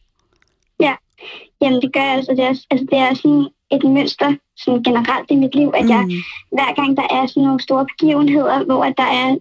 Jamen 1.61 1.83
det 1.83 1.93
gør 1.93 2.01
jeg 2.01 2.15
altså. 2.17 2.33
Det 2.33 2.45
er, 2.45 2.49
altså, 2.71 2.87
det 2.91 2.99
er 2.99 3.15
sådan 3.15 3.49
et 3.71 3.85
mønster 3.97 4.35
sådan 4.63 4.83
generelt 4.83 5.31
i 5.31 5.35
mit 5.37 5.55
liv, 5.55 5.73
at 5.75 5.89
jeg 5.89 6.03
Mm. 6.05 6.11
hver 6.57 6.75
gang 6.75 6.97
der 6.97 7.07
er 7.11 7.27
sådan 7.27 7.43
nogle 7.43 7.61
store 7.63 7.87
begivenheder, 7.93 8.65
hvor 8.65 8.85
at 8.85 8.95
der 8.97 9.11
er 9.23 9.37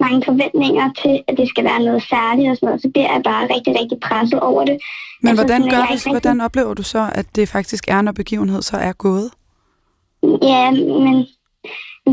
mange 0.00 0.22
forventninger 0.24 0.90
til, 1.02 1.22
at 1.28 1.36
det 1.36 1.48
skal 1.48 1.64
være 1.64 1.80
noget 1.82 2.02
særligt 2.02 2.50
og 2.50 2.56
sådan 2.56 2.66
noget, 2.66 2.82
så 2.82 2.88
bliver 2.94 3.12
jeg 3.12 3.22
bare 3.24 3.54
rigtig, 3.54 3.80
rigtig 3.80 3.98
presset 4.00 4.40
over 4.40 4.64
det. 4.64 4.78
Men 5.22 5.28
Altså, 5.28 5.42
hvordan 5.44 5.60
sådan, 5.60 5.70
gør 5.70 5.78
jeg 5.78 5.88
du, 5.88 5.92
rigtig- 5.92 6.12
hvordan 6.12 6.40
oplever 6.40 6.74
du 6.74 6.82
så, 6.82 7.10
at 7.14 7.26
det 7.36 7.48
faktisk 7.48 7.84
er, 7.88 8.00
når 8.02 8.12
begivenhed 8.12 8.62
så 8.62 8.76
er 8.76 8.92
gået? 8.92 9.30
Ja, 10.42 10.70
men 10.70 11.16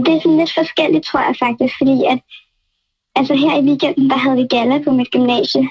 det 0.05 0.13
er 0.15 0.21
sådan 0.21 0.38
lidt 0.38 0.53
forskelligt, 0.53 1.05
tror 1.05 1.19
jeg 1.19 1.36
faktisk, 1.39 1.74
fordi 1.77 1.97
at 2.09 2.19
altså 3.15 3.33
her 3.36 3.57
i 3.62 3.65
weekenden, 3.65 4.09
der 4.09 4.15
havde 4.17 4.38
vi 4.38 4.47
gala 4.47 4.81
på 4.83 4.91
mit 4.91 5.12
gymnasie. 5.12 5.69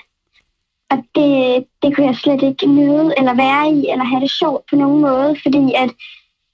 Og 0.90 0.98
det, 1.14 1.64
det 1.82 1.88
kunne 1.94 2.06
jeg 2.06 2.16
slet 2.16 2.42
ikke 2.42 2.66
nyde, 2.66 3.14
eller 3.18 3.34
være 3.34 3.72
i, 3.72 3.78
eller 3.92 4.04
have 4.04 4.20
det 4.20 4.30
sjovt 4.30 4.62
på 4.70 4.76
nogen 4.76 5.00
måde, 5.00 5.36
fordi 5.42 5.72
at 5.76 5.90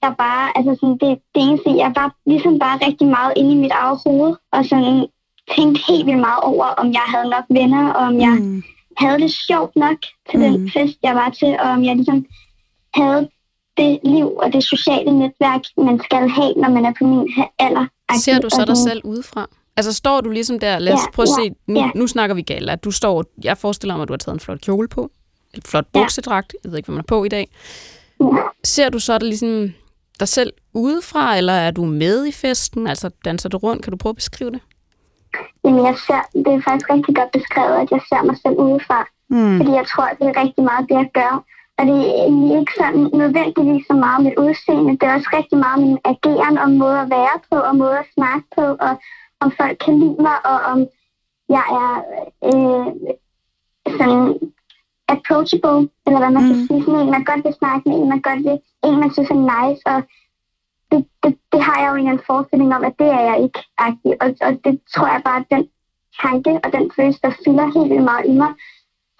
der 0.03 0.11
bare, 0.13 0.57
altså 0.57 0.75
sådan, 0.79 0.97
det, 1.03 1.19
det 1.35 1.41
eneste, 1.47 1.69
jeg 1.83 1.91
var 1.95 2.15
ligesom 2.25 2.59
bare 2.59 2.77
rigtig 2.87 3.07
meget 3.07 3.33
inde 3.35 3.51
i 3.51 3.55
mit 3.55 3.71
eget 3.71 3.99
hoved, 4.05 4.35
og 4.51 4.65
sådan 4.65 5.07
tænkte 5.55 5.81
helt 5.87 6.05
vildt 6.05 6.19
meget 6.19 6.43
over, 6.43 6.65
om 6.65 6.87
jeg 6.93 7.05
havde 7.13 7.29
nok 7.29 7.45
venner, 7.49 7.93
og 7.93 8.05
om 8.05 8.19
jeg 8.21 8.35
Mm. 8.39 8.63
havde 8.97 9.19
det 9.19 9.31
sjovt 9.31 9.75
nok 9.75 9.97
til 10.29 10.39
mm. 10.39 10.45
Den 10.45 10.71
fest, 10.71 10.97
jeg 11.03 11.15
var 11.15 11.29
til, 11.29 11.47
og 11.59 11.69
om 11.69 11.83
jeg 11.83 11.95
ligesom 11.95 12.25
havde 12.93 13.29
det 13.77 13.99
liv 14.03 14.27
og 14.43 14.53
det 14.53 14.63
sociale 14.63 15.11
netværk, 15.19 15.61
man 15.77 15.99
skal 16.03 16.29
have, 16.29 16.53
når 16.53 16.69
man 16.69 16.85
er 16.85 16.93
på 16.99 17.03
min 17.05 17.33
alder. 17.59 17.85
Ser 18.17 18.39
du 18.39 18.49
så 18.49 18.61
Og 18.61 18.67
dig 18.67 18.77
selv 18.77 19.01
udefra? 19.03 19.47
Altså 19.77 19.93
står 19.93 20.21
du 20.21 20.29
ligesom 20.29 20.59
der, 20.59 20.79
lad 20.79 20.93
os 20.93 20.99
Ja, 20.99 21.11
prøve 21.13 21.23
at 21.23 21.43
ja, 21.43 21.49
se, 21.49 21.55
nu, 21.67 21.79
ja. 21.79 21.89
nu 21.95 22.07
snakker 22.07 22.33
vi 22.35 22.41
gala. 22.41 22.75
Du 22.75 22.91
står, 22.91 23.25
jeg 23.43 23.57
forestiller 23.57 23.95
mig, 23.95 24.01
at 24.01 24.07
du 24.07 24.13
har 24.13 24.17
taget 24.17 24.33
en 24.33 24.39
flot 24.39 24.61
kjole 24.61 24.87
på, 24.87 25.11
en 25.53 25.61
flot 25.65 25.85
Ja. 25.95 25.99
buksedragt, 25.99 26.55
jeg 26.63 26.71
ved 26.71 26.77
ikke, 26.77 26.87
hvad 26.87 26.93
man 26.95 26.99
er 26.99 27.07
på 27.07 27.23
i 27.23 27.29
dag. 27.29 27.49
Ja. 28.21 28.25
Ser 28.63 28.89
du 28.89 28.99
så 28.99 29.17
dig 29.17 29.27
ligesom 29.27 29.73
dig 30.19 30.27
selv 30.27 30.53
udefra, 30.73 31.37
eller 31.37 31.53
er 31.53 31.71
du 31.71 31.85
med 31.85 32.25
i 32.25 32.31
festen? 32.31 32.87
Altså 32.87 33.09
danser 33.25 33.49
du 33.49 33.57
rundt? 33.57 33.83
Kan 33.83 33.91
du 33.91 33.97
prøve 33.97 34.11
at 34.11 34.15
beskrive 34.15 34.51
det? 34.51 34.61
Jamen, 35.65 35.85
jeg 35.85 35.95
ser, 36.07 36.21
det 36.45 36.51
er 36.53 36.61
faktisk 36.69 36.89
rigtig 36.89 37.15
godt 37.15 37.31
beskrevet, 37.31 37.75
at 37.83 37.87
jeg 37.91 38.01
ser 38.09 38.21
mig 38.29 38.37
selv 38.45 38.55
udefra. 38.67 38.99
Mm. 39.29 39.57
Fordi 39.57 39.71
jeg 39.79 39.85
tror, 39.91 40.03
at 40.11 40.17
det 40.19 40.27
er 40.27 40.41
rigtig 40.43 40.63
meget 40.63 40.83
det, 40.89 40.95
jeg 41.03 41.09
gør. 41.13 41.33
Og 41.79 41.83
det 41.89 41.97
er 42.21 42.59
ikke 42.59 42.73
sådan 42.81 43.03
nødvendigvis 43.21 43.83
så 43.89 43.95
meget 44.05 44.19
mit 44.25 44.35
udseende. 44.43 44.91
Det 44.99 45.05
er 45.09 45.13
også 45.17 45.29
rigtig 45.39 45.57
meget 45.65 45.79
min 45.85 45.97
ageren 46.11 46.57
og 46.63 46.69
måde 46.83 46.97
at 47.05 47.09
være 47.19 47.35
på, 47.49 47.55
og 47.67 47.73
måde 47.83 47.97
at 48.03 48.07
snakke 48.17 48.45
på, 48.57 48.65
og 48.87 48.93
om 49.39 49.51
folk 49.59 49.77
kan 49.85 49.99
lide 49.99 50.21
mig, 50.27 50.37
og 50.45 50.59
om 50.71 50.79
jeg 51.49 51.65
er 51.83 51.93
øh, 52.49 52.87
sådan 53.97 54.39
approachable, 55.07 55.89
eller 56.07 56.19
hvad 56.19 56.31
man 56.31 56.43
mm. 56.43 56.49
kan 56.49 56.57
Mm. 56.61 56.67
sige, 56.67 56.83
sådan 56.85 56.99
en, 56.99 57.11
man 57.11 57.23
godt 57.23 57.43
vil 57.45 57.53
snakke 57.53 57.89
med, 57.89 57.97
en, 57.97 58.09
man 58.09 58.21
godt 58.21 58.39
vil, 58.47 58.59
en, 58.85 58.99
man 58.99 59.13
synes 59.13 59.29
er 59.29 59.41
nice, 59.55 59.81
og 59.85 59.99
det, 60.91 61.07
det, 61.23 61.37
det 61.51 61.61
har 61.63 61.77
jeg 61.81 61.89
jo 61.91 61.95
en 62.11 62.19
forestilling 62.27 62.75
om, 62.75 62.83
at 62.83 62.93
det 62.99 63.07
er 63.07 63.21
jeg 63.29 63.37
ikke, 63.43 63.59
agtig. 63.77 64.11
Og, 64.23 64.29
og 64.41 64.51
det 64.65 64.79
tror 64.95 65.07
jeg 65.07 65.21
bare, 65.25 65.39
at 65.39 65.45
den 65.51 65.63
tanke 66.21 66.51
og 66.63 66.69
den 66.73 66.91
følelse, 66.95 67.19
der 67.23 67.31
fylder 67.45 67.65
helt 67.75 67.89
vildt 67.91 68.03
meget 68.03 68.25
i 68.25 68.33
mig 68.43 68.53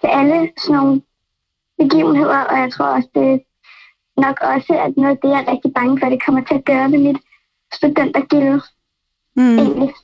til 0.00 0.08
alle 0.18 0.50
sådan 0.58 0.76
nogle 0.76 1.02
begivenheder, 1.78 2.40
og 2.50 2.58
jeg 2.58 2.72
tror 2.72 2.86
også, 2.86 3.08
det 3.14 3.26
er 3.34 3.38
nok 4.20 4.36
også, 4.54 4.72
at 4.84 4.96
noget 4.96 5.10
af 5.10 5.18
det, 5.22 5.28
jeg 5.28 5.40
er 5.42 5.52
rigtig 5.52 5.72
bange 5.74 5.98
for, 5.98 6.06
det 6.08 6.24
kommer 6.24 6.42
til 6.44 6.54
at 6.54 6.64
gøre 6.64 6.90
ved 6.92 6.98
mit 6.98 7.18
studentergilde, 7.72 8.60
Mm. 9.36 9.58
egentlig. 9.58 9.94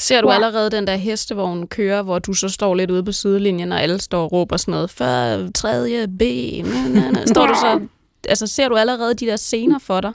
Ser 0.00 0.20
du 0.20 0.28
Ja. 0.28 0.34
allerede 0.34 0.70
den 0.70 0.86
der 0.86 0.96
hestevogn 0.96 1.66
køre, 1.66 2.02
hvor 2.02 2.18
du 2.18 2.32
så 2.32 2.48
står 2.48 2.74
lidt 2.74 2.90
ude 2.90 3.04
på 3.04 3.12
sidelinjen, 3.12 3.72
og 3.72 3.82
alle 3.82 4.00
står 4.00 4.22
og 4.24 4.32
råber 4.32 4.56
sådan 4.56 4.72
noget, 4.72 4.90
før 4.90 5.48
tredje 5.54 6.08
ben, 6.18 6.64
na, 6.64 6.88
na, 7.00 7.10
na. 7.10 7.26
står 7.26 7.46
du 7.46 7.54
så, 7.54 7.80
altså 8.28 8.46
ser 8.46 8.68
du 8.68 8.76
allerede 8.76 9.14
de 9.14 9.26
der 9.26 9.36
scener 9.36 9.78
for 9.78 10.00
dig? 10.00 10.12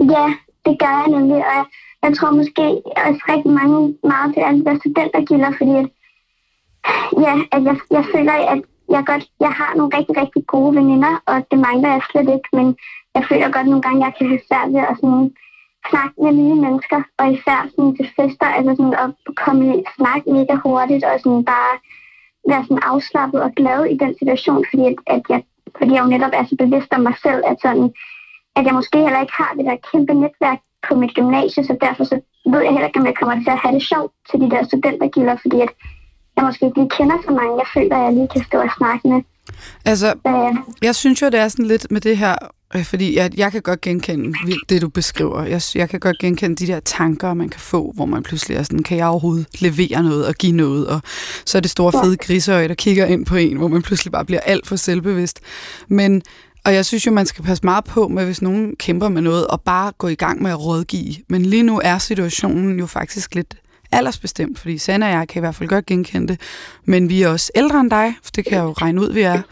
Ja, 0.00 0.26
det 0.66 0.74
gør 0.82 0.94
jeg 1.00 1.06
nemlig, 1.16 1.36
og 1.36 1.52
jeg, 1.58 1.64
jeg 2.02 2.16
tror 2.16 2.30
måske 2.30 2.62
også 3.06 3.22
rigtig 3.32 3.52
mange 3.60 3.78
meget 4.12 4.28
til 4.34 4.40
alle 4.46 4.60
de 4.60 4.64
der 4.64 4.76
studentergilder, 4.78 5.50
fordi 5.58 5.70
at, 5.82 5.88
ja, 7.24 7.34
at 7.56 7.60
jeg, 7.68 7.76
jeg 7.90 8.04
føler, 8.14 8.32
at 8.32 8.60
jeg, 8.94 9.02
godt, 9.06 9.24
jeg 9.40 9.52
har 9.60 9.70
nogle 9.76 9.96
rigtig, 9.98 10.14
rigtig 10.22 10.42
gode 10.46 10.72
veninder, 10.76 11.12
og 11.26 11.36
det 11.50 11.58
mangler 11.66 11.88
jeg 11.96 12.02
slet 12.10 12.28
ikke, 12.36 12.48
men 12.58 12.66
jeg 13.14 13.22
føler 13.28 13.48
godt 13.56 13.66
nogle 13.66 13.82
gange, 13.82 14.04
jeg 14.06 14.12
kan 14.18 14.26
have 14.28 14.40
svært 14.48 14.68
ved 14.74 14.80
at 14.90 14.96
sådan, 15.00 15.30
snakke 15.88 16.16
med 16.22 16.32
nye 16.32 16.58
mennesker, 16.64 17.00
og 17.18 17.32
især 17.32 17.60
sådan 17.74 17.96
til 17.96 18.08
fester, 18.16 18.48
altså 18.56 18.72
sådan 18.78 18.96
at 19.04 19.34
komme 19.42 19.62
i 19.76 19.82
snak 19.96 20.22
mega 20.26 20.54
hurtigt, 20.64 21.04
og 21.04 21.20
sådan 21.20 21.44
bare 21.44 21.74
være 22.50 22.64
sådan 22.64 22.82
afslappet 22.92 23.42
og 23.42 23.50
glad 23.60 23.80
i 23.84 23.96
den 24.02 24.12
situation, 24.18 24.64
fordi, 24.70 24.84
at, 25.14 25.22
jeg, 25.28 25.40
fordi 25.78 25.92
jeg 25.94 26.02
jo 26.04 26.12
netop 26.14 26.34
er 26.34 26.44
så 26.44 26.56
bevidst 26.58 26.92
om 26.96 27.00
mig 27.00 27.16
selv, 27.22 27.42
at 27.50 27.56
sådan, 27.62 27.88
at 28.56 28.62
jeg 28.66 28.74
måske 28.74 28.98
heller 28.98 29.20
ikke 29.20 29.38
har 29.42 29.52
det 29.56 29.64
der 29.64 29.76
kæmpe 29.90 30.14
netværk 30.14 30.60
på 30.88 30.94
mit 30.94 31.14
gymnasie, 31.14 31.64
så 31.64 31.76
derfor 31.80 32.04
så 32.04 32.16
ved 32.52 32.60
jeg 32.62 32.72
heller 32.72 32.86
ikke, 32.86 33.00
om 33.00 33.06
jeg 33.06 33.18
kommer 33.20 33.34
til 33.34 33.50
at 33.56 33.62
have 33.64 33.74
det 33.74 33.88
sjovt 33.92 34.12
til 34.30 34.40
de 34.40 34.50
der 34.50 34.62
studentergilder, 34.64 35.36
fordi 35.42 35.60
at 35.66 35.72
jeg 36.36 36.44
måske 36.44 36.66
ikke 36.66 36.78
lige 36.80 36.96
kender 36.98 37.18
så 37.26 37.30
mange, 37.38 37.60
jeg 37.62 37.68
føler, 37.74 37.96
at 37.96 38.04
jeg 38.04 38.12
lige 38.12 38.32
kan 38.34 38.44
stå 38.44 38.58
og 38.66 38.70
snakke 38.78 39.08
med. 39.08 39.20
Altså. 39.84 40.14
Jeg 40.82 40.94
synes 40.94 41.22
jo, 41.22 41.26
det 41.26 41.40
er 41.40 41.48
sådan 41.48 41.66
lidt 41.66 41.86
med 41.90 42.00
det 42.00 42.16
her, 42.18 42.36
øh, 42.74 42.84
fordi 42.84 43.16
jeg, 43.16 43.30
jeg 43.36 43.52
kan 43.52 43.62
godt 43.62 43.80
genkende 43.80 44.38
det, 44.68 44.82
du 44.82 44.88
beskriver. 44.88 45.44
Jeg, 45.44 45.62
jeg 45.74 45.88
kan 45.88 46.00
godt 46.00 46.18
genkende 46.18 46.56
de 46.56 46.66
der 46.66 46.80
tanker, 46.80 47.34
man 47.34 47.48
kan 47.48 47.60
få, 47.60 47.92
hvor 47.94 48.06
man 48.06 48.22
pludselig 48.22 48.56
er 48.56 48.62
sådan, 48.62 48.82
kan 48.82 48.96
jeg 48.96 49.06
overhovedet 49.06 49.46
levere 49.60 50.02
noget 50.02 50.26
og 50.26 50.34
give 50.34 50.52
noget? 50.52 50.86
Og 50.86 51.02
så 51.46 51.58
er 51.58 51.62
det 51.62 51.70
store 51.70 51.92
fede 52.04 52.16
griseøje, 52.16 52.68
der 52.68 52.74
kigger 52.74 53.06
ind 53.06 53.26
på 53.26 53.36
en, 53.36 53.56
hvor 53.56 53.68
man 53.68 53.82
pludselig 53.82 54.12
bare 54.12 54.24
bliver 54.24 54.40
alt 54.40 54.66
for 54.66 54.76
selvbevidst. 54.76 55.40
Men, 55.88 56.22
og 56.64 56.74
jeg 56.74 56.86
synes 56.86 57.06
jo, 57.06 57.12
man 57.12 57.26
skal 57.26 57.44
passe 57.44 57.64
meget 57.64 57.84
på 57.84 58.08
med, 58.08 58.24
hvis 58.24 58.42
nogen 58.42 58.76
kæmper 58.76 59.08
med 59.08 59.22
noget, 59.22 59.46
og 59.46 59.60
bare 59.60 59.92
gå 59.98 60.08
i 60.08 60.14
gang 60.14 60.42
med 60.42 60.50
at 60.50 60.64
rådgive. 60.64 61.14
Men 61.28 61.46
lige 61.46 61.62
nu 61.62 61.80
er 61.84 61.98
situationen 61.98 62.78
jo 62.78 62.86
faktisk 62.86 63.34
lidt 63.34 63.54
aldersbestemt, 63.92 64.58
fordi 64.58 64.78
Sanna 64.78 65.06
og 65.06 65.12
jeg 65.12 65.28
kan 65.28 65.40
i 65.40 65.42
hvert 65.42 65.54
fald 65.54 65.68
godt 65.68 65.86
genkende 65.86 66.28
det, 66.28 66.40
men 66.84 67.08
vi 67.08 67.22
er 67.22 67.28
også 67.28 67.52
ældre 67.54 67.80
end 67.80 67.90
dig, 67.90 68.14
for 68.22 68.30
det 68.30 68.44
kan 68.44 68.54
jeg 68.56 68.62
jo 68.62 68.72
regne 68.72 69.00
ud, 69.00 69.12
vi 69.12 69.20
er, 69.20 69.42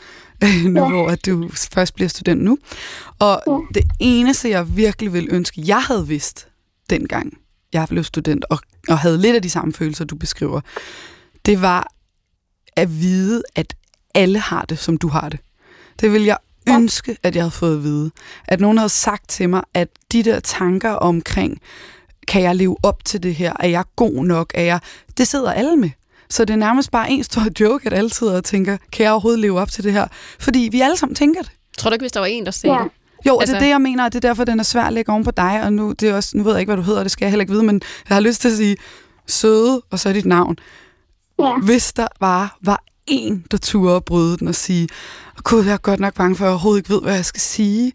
nu 0.68 0.80
Ja. 0.82 0.88
hvor 0.88 1.08
at 1.08 1.26
du 1.26 1.50
først 1.72 1.94
bliver 1.94 2.08
student 2.08 2.42
nu. 2.42 2.58
Og 3.18 3.42
Ja. 3.46 3.58
det 3.74 3.82
eneste, 4.00 4.48
jeg 4.50 4.76
virkelig 4.76 5.12
ville 5.12 5.32
ønske, 5.32 5.62
jeg 5.66 5.82
havde 5.82 6.06
vidst 6.08 6.48
dengang, 6.90 7.38
jeg 7.72 7.86
blev 7.88 8.04
student, 8.04 8.44
og, 8.50 8.58
og 8.88 8.98
havde 8.98 9.18
lidt 9.20 9.36
af 9.36 9.42
de 9.42 9.50
samme 9.50 9.72
følelser, 9.72 10.04
du 10.04 10.16
beskriver, 10.16 10.60
det 11.46 11.62
var 11.62 11.92
at 12.76 13.00
vide, 13.00 13.42
at 13.54 13.74
alle 14.14 14.38
har 14.38 14.62
det, 14.64 14.78
som 14.78 14.96
du 14.96 15.08
har 15.08 15.28
det. 15.28 15.40
Det 16.00 16.12
vil 16.12 16.22
jeg 16.24 16.36
ønske, 16.68 17.16
at 17.22 17.34
jeg 17.36 17.42
havde 17.42 17.50
fået 17.50 17.76
at 17.76 17.82
vide. 17.82 18.10
At 18.48 18.60
nogen 18.60 18.78
havde 18.78 18.88
sagt 18.88 19.28
til 19.28 19.48
mig, 19.48 19.62
at 19.74 19.88
de 20.12 20.22
der 20.22 20.40
tanker 20.40 20.90
omkring, 20.90 21.60
kan 22.28 22.42
jeg 22.42 22.56
leve 22.56 22.76
op 22.82 23.04
til 23.04 23.22
det 23.22 23.34
her? 23.34 23.52
Er 23.60 23.68
jeg 23.68 23.84
god 23.96 24.24
nok? 24.24 24.52
Er 24.54 24.62
jeg... 24.62 24.80
Det 25.18 25.28
sidder 25.28 25.52
alle 25.52 25.76
med. 25.76 25.90
Så 26.30 26.44
det 26.44 26.54
er 26.54 26.58
nærmest 26.58 26.90
bare 26.90 27.10
en 27.10 27.24
stor 27.24 27.42
joke, 27.60 27.86
at 27.86 27.92
alle 27.92 28.10
sidder 28.10 28.36
og 28.36 28.44
tænker, 28.44 28.76
kan 28.92 29.04
jeg 29.04 29.12
overhovedet 29.12 29.40
leve 29.40 29.60
op 29.60 29.70
til 29.70 29.84
det 29.84 29.92
her? 29.92 30.06
Fordi 30.38 30.68
vi 30.72 30.80
alle 30.80 30.96
sammen 30.96 31.14
tænker 31.16 31.42
det. 31.42 31.50
Tror 31.78 31.90
du 31.90 31.94
ikke, 31.94 32.02
hvis 32.02 32.12
der 32.12 32.20
var 32.20 32.26
en, 32.26 32.44
der 32.44 32.50
sagde 32.50 32.76
Ja. 32.76 32.82
det? 32.82 32.90
Jo, 33.26 33.38
altså, 33.38 33.40
Altså- 33.40 33.52
det 33.52 33.56
er 33.56 33.64
det, 33.64 33.68
jeg 33.70 33.80
mener, 33.80 34.04
og 34.04 34.12
det 34.12 34.24
er 34.24 34.28
derfor, 34.28 34.44
den 34.44 34.58
er 34.60 34.64
svær 34.64 34.82
at 34.84 34.92
lægge 34.92 35.12
oven 35.12 35.24
på 35.24 35.30
dig, 35.30 35.60
og 35.64 35.72
nu, 35.72 35.92
det 35.92 36.08
er 36.08 36.14
også, 36.14 36.36
nu 36.36 36.42
ved 36.42 36.52
jeg 36.52 36.60
ikke, 36.60 36.68
hvad 36.70 36.76
du 36.76 36.82
hedder, 36.82 36.98
og 37.00 37.04
det 37.04 37.12
skal 37.12 37.24
jeg 37.26 37.30
heller 37.30 37.42
ikke 37.42 37.52
vide, 37.52 37.62
men 37.62 37.80
jeg 38.08 38.14
har 38.16 38.20
lyst 38.20 38.40
til 38.40 38.48
at 38.48 38.56
sige 38.56 38.76
søde, 39.26 39.82
og 39.90 39.98
så 39.98 40.12
dit 40.12 40.24
navn. 40.26 40.56
Ja. 41.38 41.54
Hvis 41.62 41.92
der 41.92 42.06
bare 42.20 42.48
var 42.62 42.82
en, 43.10 43.44
der 43.50 43.56
turde 43.58 44.00
bryde 44.00 44.36
den 44.38 44.48
og 44.48 44.54
sige, 44.54 44.88
gud, 45.42 45.64
jeg 45.64 45.72
er 45.72 45.76
godt 45.78 46.00
nok 46.00 46.14
bange 46.14 46.36
for, 46.36 46.44
at 46.44 46.46
jeg 46.46 46.52
overhovedet 46.52 46.78
ikke 46.80 46.90
ved, 46.90 47.02
hvad 47.02 47.14
jeg 47.14 47.24
skal 47.24 47.40
sige, 47.40 47.92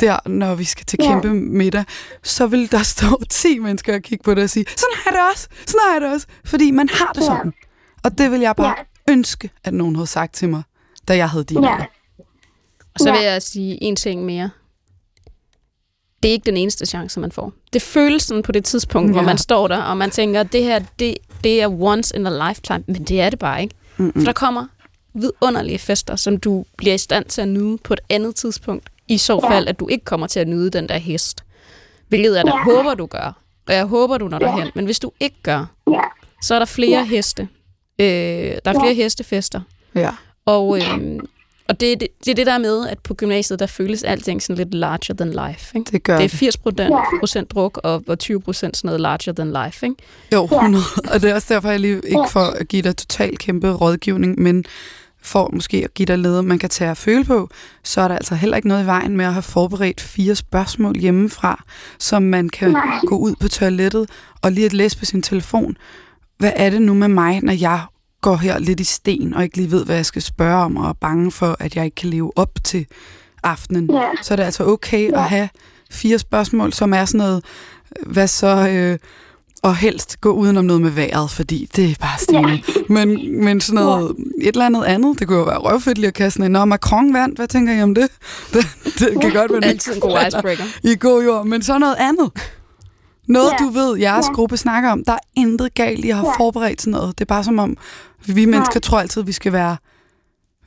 der, 0.00 0.28
når 0.28 0.54
vi 0.54 0.64
skal 0.64 0.86
til 0.86 0.98
Ja. 1.02 1.08
kæmpe 1.08 1.34
middag, 1.34 1.84
så 2.22 2.46
vil 2.46 2.72
der 2.72 2.82
stå 2.96 3.20
10 3.30 3.58
mennesker 3.58 3.94
og 3.94 4.02
kigge 4.02 4.22
på 4.22 4.34
det 4.34 4.44
og 4.44 4.50
sige, 4.50 4.64
sådan 4.68 4.94
har 4.94 5.10
jeg 5.10 5.12
det 5.22 5.30
også, 5.32 5.48
sådan 5.66 5.80
har 5.86 5.92
jeg 5.92 6.00
det 6.00 6.10
også, 6.12 6.26
fordi 6.44 6.70
man 6.70 6.88
har 6.92 7.12
det 7.12 7.20
Ja. 7.20 7.26
sådan. 7.26 7.52
Og 8.04 8.18
det 8.18 8.30
vil 8.30 8.40
jeg 8.40 8.56
bare 8.56 8.74
Ja. 9.08 9.12
ønske, 9.12 9.50
at 9.64 9.74
nogen 9.74 9.96
havde 9.96 10.06
sagt 10.06 10.34
til 10.34 10.48
mig, 10.48 10.62
da 11.08 11.16
jeg 11.16 11.30
havde 11.30 11.44
din 11.44 11.62
Ja. 11.64 11.72
alder. 11.72 11.84
Og 12.94 13.00
så 13.00 13.08
Ja. 13.08 13.16
vil 13.16 13.24
jeg 13.24 13.42
sige 13.42 13.82
en 13.82 13.96
ting 13.96 14.24
mere. 14.24 14.50
Det 16.22 16.28
er 16.28 16.32
ikke 16.32 16.46
den 16.46 16.56
eneste 16.56 16.86
chance, 16.86 17.20
man 17.20 17.32
får. 17.32 17.52
Det 17.72 17.82
føles 17.82 18.22
sådan 18.22 18.42
på 18.42 18.52
det 18.52 18.64
tidspunkt, 18.64 19.08
ja. 19.08 19.12
hvor 19.12 19.20
Ja. 19.20 19.26
man 19.26 19.38
står 19.38 19.68
der, 19.68 19.82
og 19.82 19.96
man 19.96 20.10
tænker, 20.10 20.42
det 20.42 20.62
her, 20.62 20.78
det, 20.98 21.14
det 21.44 21.62
er 21.62 21.68
once 21.82 22.16
in 22.16 22.26
a 22.26 22.48
lifetime. 22.48 22.84
Men 22.86 23.04
det 23.04 23.20
er 23.20 23.30
det 23.30 23.38
bare 23.38 23.62
ikke. 23.62 23.74
Mm-mm. 23.98 24.12
For 24.12 24.20
der 24.20 24.32
kommer 24.32 24.66
vidunderlige 25.14 25.78
fester, 25.78 26.16
som 26.16 26.36
du 26.36 26.64
bliver 26.78 26.94
i 26.94 26.98
stand 26.98 27.24
til 27.24 27.40
at 27.40 27.48
nyde 27.48 27.78
på 27.78 27.92
et 27.92 28.00
andet 28.08 28.36
tidspunkt. 28.36 28.88
I 29.08 29.18
så 29.18 29.40
Ja. 29.42 29.50
fald, 29.50 29.68
at 29.68 29.80
du 29.80 29.88
ikke 29.88 30.04
kommer 30.04 30.26
til 30.26 30.40
at 30.40 30.48
nyde 30.48 30.70
den 30.70 30.88
der 30.88 30.98
hest. 30.98 31.44
Hvilket 32.08 32.36
jeg 32.36 32.44
da 32.46 32.50
Ja. 32.56 32.62
håber, 32.64 32.94
du 32.94 33.06
gør. 33.06 33.32
Og 33.68 33.74
jeg 33.74 33.84
håber, 33.84 34.18
du 34.18 34.28
når 34.28 34.38
Ja. 34.40 34.46
derhen. 34.46 34.70
Men 34.74 34.84
hvis 34.84 34.98
du 34.98 35.10
ikke 35.20 35.36
gør, 35.42 35.66
Ja. 35.90 36.00
så 36.42 36.54
er 36.54 36.58
der 36.58 36.66
flere 36.66 36.98
Ja. 36.98 37.04
heste. 37.04 37.48
Øh, 37.98 38.06
der 38.06 38.60
er 38.64 38.72
Ja. 38.72 38.82
flere 38.82 38.94
hestefester. 38.94 39.60
Ja. 39.94 40.10
Og, 40.46 40.78
øhm, 40.78 41.20
og 41.68 41.80
det, 41.80 41.92
er 41.92 41.96
det, 41.96 42.08
det 42.24 42.30
er 42.30 42.34
det 42.34 42.46
der 42.46 42.58
med, 42.58 42.88
at 42.88 42.98
på 42.98 43.14
gymnasiet, 43.14 43.58
der 43.58 43.66
føles 43.66 44.02
alting 44.02 44.42
sådan 44.42 44.56
lidt 44.56 44.74
larger 44.74 45.14
than 45.14 45.30
life. 45.30 45.78
Ikke? 45.78 45.90
Det 45.92 46.02
gør 46.02 46.16
Det 46.16 46.24
er 46.24 46.28
det. 46.28 46.38
80 46.38 46.56
procent, 46.56 46.90
Ja. 46.90 47.18
procent 47.20 47.50
druk, 47.50 47.80
og, 47.84 48.02
og 48.06 48.18
20 48.18 48.40
procent 48.40 48.76
sådan 48.76 48.88
noget 48.88 49.00
larger 49.00 49.32
than 49.32 49.52
life. 49.64 49.86
Ikke? 49.86 49.96
Jo, 50.32 50.48
Ja. 50.50 50.56
100. 50.56 50.84
Og 51.12 51.22
det 51.22 51.30
er 51.30 51.34
også 51.34 51.54
derfor, 51.54 51.70
jeg 51.70 51.80
lige 51.80 51.94
ikke 51.96 52.30
for 52.30 52.40
at 52.40 52.68
give 52.68 52.82
dig 52.82 52.96
total 52.96 53.36
kæmpe 53.38 53.72
rådgivning, 53.72 54.40
men 54.42 54.64
for 55.22 55.50
måske 55.52 55.84
at 55.84 55.94
give 55.94 56.06
dig 56.06 56.18
leder, 56.18 56.42
man 56.42 56.58
kan 56.58 56.68
tage 56.70 56.90
at 56.90 56.96
føle 56.96 57.24
på, 57.24 57.50
så 57.84 58.00
er 58.00 58.08
der 58.08 58.14
altså 58.14 58.34
heller 58.34 58.56
ikke 58.56 58.68
noget 58.68 58.82
i 58.82 58.86
vejen 58.86 59.16
med 59.16 59.24
at 59.24 59.32
have 59.32 59.42
forberedt 59.42 60.00
fire 60.00 60.34
spørgsmål 60.34 60.96
hjemmefra, 60.98 61.64
som 61.98 62.22
man 62.22 62.48
kan 62.48 62.70
Nej. 62.70 62.98
gå 63.06 63.16
ud 63.16 63.34
på 63.40 63.48
toilettet 63.48 64.10
og 64.42 64.52
lige 64.52 64.64
at 64.66 64.72
læse 64.72 64.98
på 64.98 65.04
sin 65.04 65.22
telefon. 65.22 65.76
Hvad 66.38 66.52
er 66.56 66.70
det 66.70 66.82
nu 66.82 66.94
med 66.94 67.08
mig, 67.08 67.40
når 67.42 67.52
jeg 67.52 67.80
går 68.20 68.36
her 68.36 68.58
lidt 68.58 68.80
i 68.80 68.84
sten 68.84 69.34
og 69.34 69.42
ikke 69.44 69.56
lige 69.56 69.70
ved, 69.70 69.84
hvad 69.84 69.96
jeg 69.96 70.06
skal 70.06 70.22
spørge 70.22 70.64
om, 70.64 70.76
og 70.76 70.88
er 70.88 70.92
bange 70.92 71.30
for, 71.32 71.56
at 71.60 71.76
jeg 71.76 71.84
ikke 71.84 71.94
kan 71.94 72.08
leve 72.10 72.32
op 72.38 72.50
til 72.64 72.86
aftenen? 73.42 73.90
Ja. 73.94 74.08
så 74.22 74.34
er 74.34 74.36
det 74.36 74.42
altså 74.42 74.64
okay 74.66 75.10
Ja. 75.10 75.18
at 75.18 75.28
have 75.28 75.48
fire 75.90 76.18
spørgsmål, 76.18 76.72
som 76.72 76.92
er 76.92 77.04
sådan 77.04 77.18
noget, 77.18 77.44
hvad 78.06 78.26
så, 78.28 78.68
øh, 78.68 78.98
og 79.62 79.76
helst 79.76 80.20
gå 80.20 80.32
udenom 80.32 80.64
noget 80.64 80.82
med 80.82 80.90
vejret, 80.90 81.30
fordi 81.30 81.68
det 81.76 81.90
er 81.90 81.94
bare 82.00 82.18
stigende. 82.18 82.62
Men, 82.88 83.40
men 83.44 83.60
sådan 83.60 83.74
noget, 83.84 84.16
et 84.40 84.46
eller 84.48 84.66
andet 84.66 84.84
andet, 84.84 85.18
det 85.18 85.26
kunne 85.28 85.38
jo 85.38 85.44
være 85.44 85.58
røvfedt 85.58 85.98
lige 85.98 86.08
at 86.08 86.14
kaste 86.14 86.36
sådan 86.36 86.44
en, 86.46 86.52
Nå, 86.52 86.64
Macron 86.64 87.14
vandt, 87.14 87.36
hvad 87.38 87.48
tænker 87.48 87.72
I 87.72 87.82
om 87.82 87.94
det? 87.94 88.08
Det, 88.52 88.66
det 88.98 89.20
kan 89.20 89.32
godt 89.32 89.34
være 89.52 89.60
lidt 89.60 89.64
Altid 89.64 89.94
en 89.94 90.00
god 90.00 90.18
icebreaker. 90.28 90.64
i 90.84 90.96
god 91.00 91.24
jord, 91.24 91.46
men 91.46 91.62
så 91.62 91.78
noget 91.78 91.96
andet. 91.98 92.30
Noget, 93.26 93.52
Ja. 93.60 93.64
du 93.64 93.70
ved, 93.70 93.96
jeres 93.98 94.26
Ja. 94.28 94.32
gruppe 94.32 94.56
snakker 94.56 94.90
om. 94.90 95.04
Der 95.04 95.12
er 95.12 95.18
intet 95.36 95.74
galt 95.74 96.04
i 96.04 96.10
at 96.10 96.16
have 96.16 96.26
Ja. 96.28 96.38
forberedt 96.44 96.80
sådan 96.82 96.90
noget. 96.90 97.18
Det 97.18 97.24
er 97.24 97.26
bare 97.34 97.44
som 97.44 97.58
om, 97.58 97.76
vi 98.26 98.44
mennesker 98.44 98.80
tror 98.80 98.98
altid, 99.00 99.22
at 99.22 99.26
vi 99.26 99.32
skal 99.32 99.52
være 99.52 99.76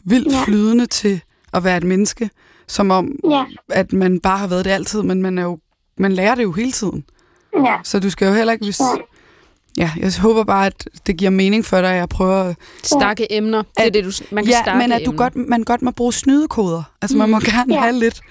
vildt 0.03 0.31
Ja. 0.33 0.43
flydende 0.43 0.85
til 0.85 1.21
at 1.53 1.63
være 1.63 1.77
et 1.77 1.83
menneske. 1.83 2.29
Som 2.67 2.91
om, 2.91 3.11
Ja. 3.29 3.43
at 3.69 3.93
man 3.93 4.19
bare 4.19 4.37
har 4.37 4.47
været 4.47 4.65
det 4.65 4.71
altid, 4.71 5.01
men 5.03 5.21
man, 5.21 5.37
er 5.37 5.43
jo, 5.43 5.59
man 5.97 6.11
lærer 6.11 6.35
det 6.35 6.43
jo 6.43 6.51
hele 6.51 6.71
tiden. 6.71 7.03
Ja. 7.65 7.75
Så 7.83 7.99
du 7.99 8.09
skal 8.09 8.27
jo 8.27 8.33
heller 8.33 8.53
ikke... 8.53 8.65
Hvis, 8.65 8.79
Ja. 8.79 8.85
ja, 9.77 9.91
jeg 9.97 10.13
håber 10.21 10.43
bare, 10.43 10.65
at 10.65 10.87
det 11.07 11.17
giver 11.17 11.31
mening 11.31 11.65
for 11.65 11.81
dig, 11.81 11.89
at 11.89 11.95
jeg 11.97 12.09
prøver... 12.09 12.43
at- 12.43 12.55
Stakke 12.83 13.33
emner. 13.33 13.57
Det 13.61 13.67
er 13.77 13.83
At- 13.83 13.93
det, 13.93 14.03
du, 14.05 14.11
man 14.31 14.43
kan 14.43 14.51
Ja, 14.53 14.61
stakke 14.61 14.77
men 14.77 14.91
at 14.91 15.01
du 15.05 15.11
emner. 15.11 15.23
godt, 15.23 15.35
man 15.35 15.63
godt 15.63 15.81
må 15.81 15.91
bruge 15.91 16.13
snydekoder. 16.13 16.83
Altså, 17.01 17.17
man 17.17 17.29
må 17.29 17.39
gerne 17.39 17.73
Ja. 17.73 17.79
have 17.81 17.93
lidt, 17.99 18.21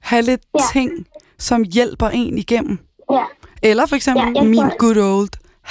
have 0.00 0.22
lidt 0.22 0.40
Ja. 0.58 0.64
ting, 0.72 0.90
som 1.38 1.62
hjælper 1.72 2.08
en 2.08 2.38
igennem. 2.38 2.78
Ja. 3.12 3.22
Eller 3.64 3.86
for 3.86 3.96
eksempel 3.96 4.22
Ja, 4.36 4.42
ja, 4.42 4.48
min 4.48 4.54
tror- 4.60 4.76
good 4.78 4.96
old 4.96 5.28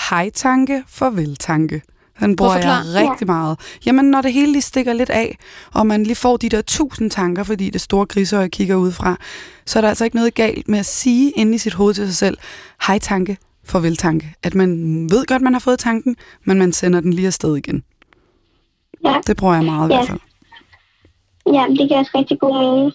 hej-tanke, 0.09 0.83
farvel-tanke. 0.88 1.81
Den 2.19 2.35
bruger 2.35 2.55
jeg 2.57 2.81
rigtig 2.95 3.27
meget. 3.27 3.59
Jamen, 3.85 4.05
når 4.05 4.21
det 4.21 4.33
hele 4.33 4.51
lige 4.51 4.62
stikker 4.62 4.93
lidt 4.93 5.09
af, 5.09 5.38
og 5.73 5.88
man 5.88 6.03
lige 6.03 6.15
får 6.15 6.38
de 6.38 6.50
der 6.50 6.62
tusind 6.62 7.12
tanker, 7.12 7.43
fordi 7.43 7.69
det 7.69 7.81
store 7.81 8.05
griseøje 8.05 8.47
kigger 8.50 8.75
udefra, 8.75 9.15
så 9.65 9.79
er 9.79 9.81
der 9.81 9.89
altså 9.89 10.03
ikke 10.03 10.15
noget 10.15 10.33
galt 10.33 10.67
med 10.69 10.79
at 10.79 10.85
sige 10.85 11.31
inde 11.31 11.55
i 11.55 11.57
sit 11.57 11.73
hoved 11.73 11.93
til 11.93 12.05
sig 12.07 12.15
selv, 12.15 12.38
hej-tanke, 12.88 13.38
farvel-tanke. 13.65 14.33
At 14.43 14.55
man 14.55 14.69
ved 15.12 15.25
godt, 15.25 15.41
man 15.41 15.53
har 15.53 15.59
fået 15.59 15.79
tanken, 15.79 16.15
men 16.45 16.59
man 16.59 16.73
sender 16.73 17.00
den 17.00 17.13
lige 17.13 17.27
afsted 17.27 17.55
igen. 17.57 17.83
Ja. 19.05 19.15
Det 19.27 19.38
bruger 19.38 19.53
jeg 19.53 19.63
meget 19.63 19.89
i 19.89 19.93
Ja. 19.93 19.97
hvert 20.00 20.07
fald. 20.07 20.19
Ja, 21.53 21.65
det 21.69 21.77
giver 21.88 21.97
også 22.00 22.12
rigtig 22.15 22.39
god 22.39 22.53
mening. 22.59 22.93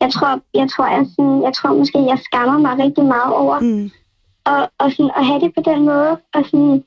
Jeg 0.00 0.12
tror, 0.12 0.40
jeg 0.54 0.68
tror, 0.76 0.86
jeg, 0.96 1.06
sådan, 1.16 1.42
jeg 1.42 1.52
tror 1.54 1.78
måske, 1.78 1.98
jeg 1.98 2.18
skammer 2.24 2.58
mig 2.58 2.84
rigtig 2.84 3.04
meget 3.04 3.32
over 3.34 3.60
Mm. 3.60 3.90
Og, 4.52 4.70
og 4.78 4.90
sådan, 4.92 5.10
at 5.16 5.26
have 5.26 5.40
det 5.40 5.52
på 5.54 5.62
den 5.70 5.80
måde, 5.84 6.10
og 6.34 6.44
sådan, 6.44 6.84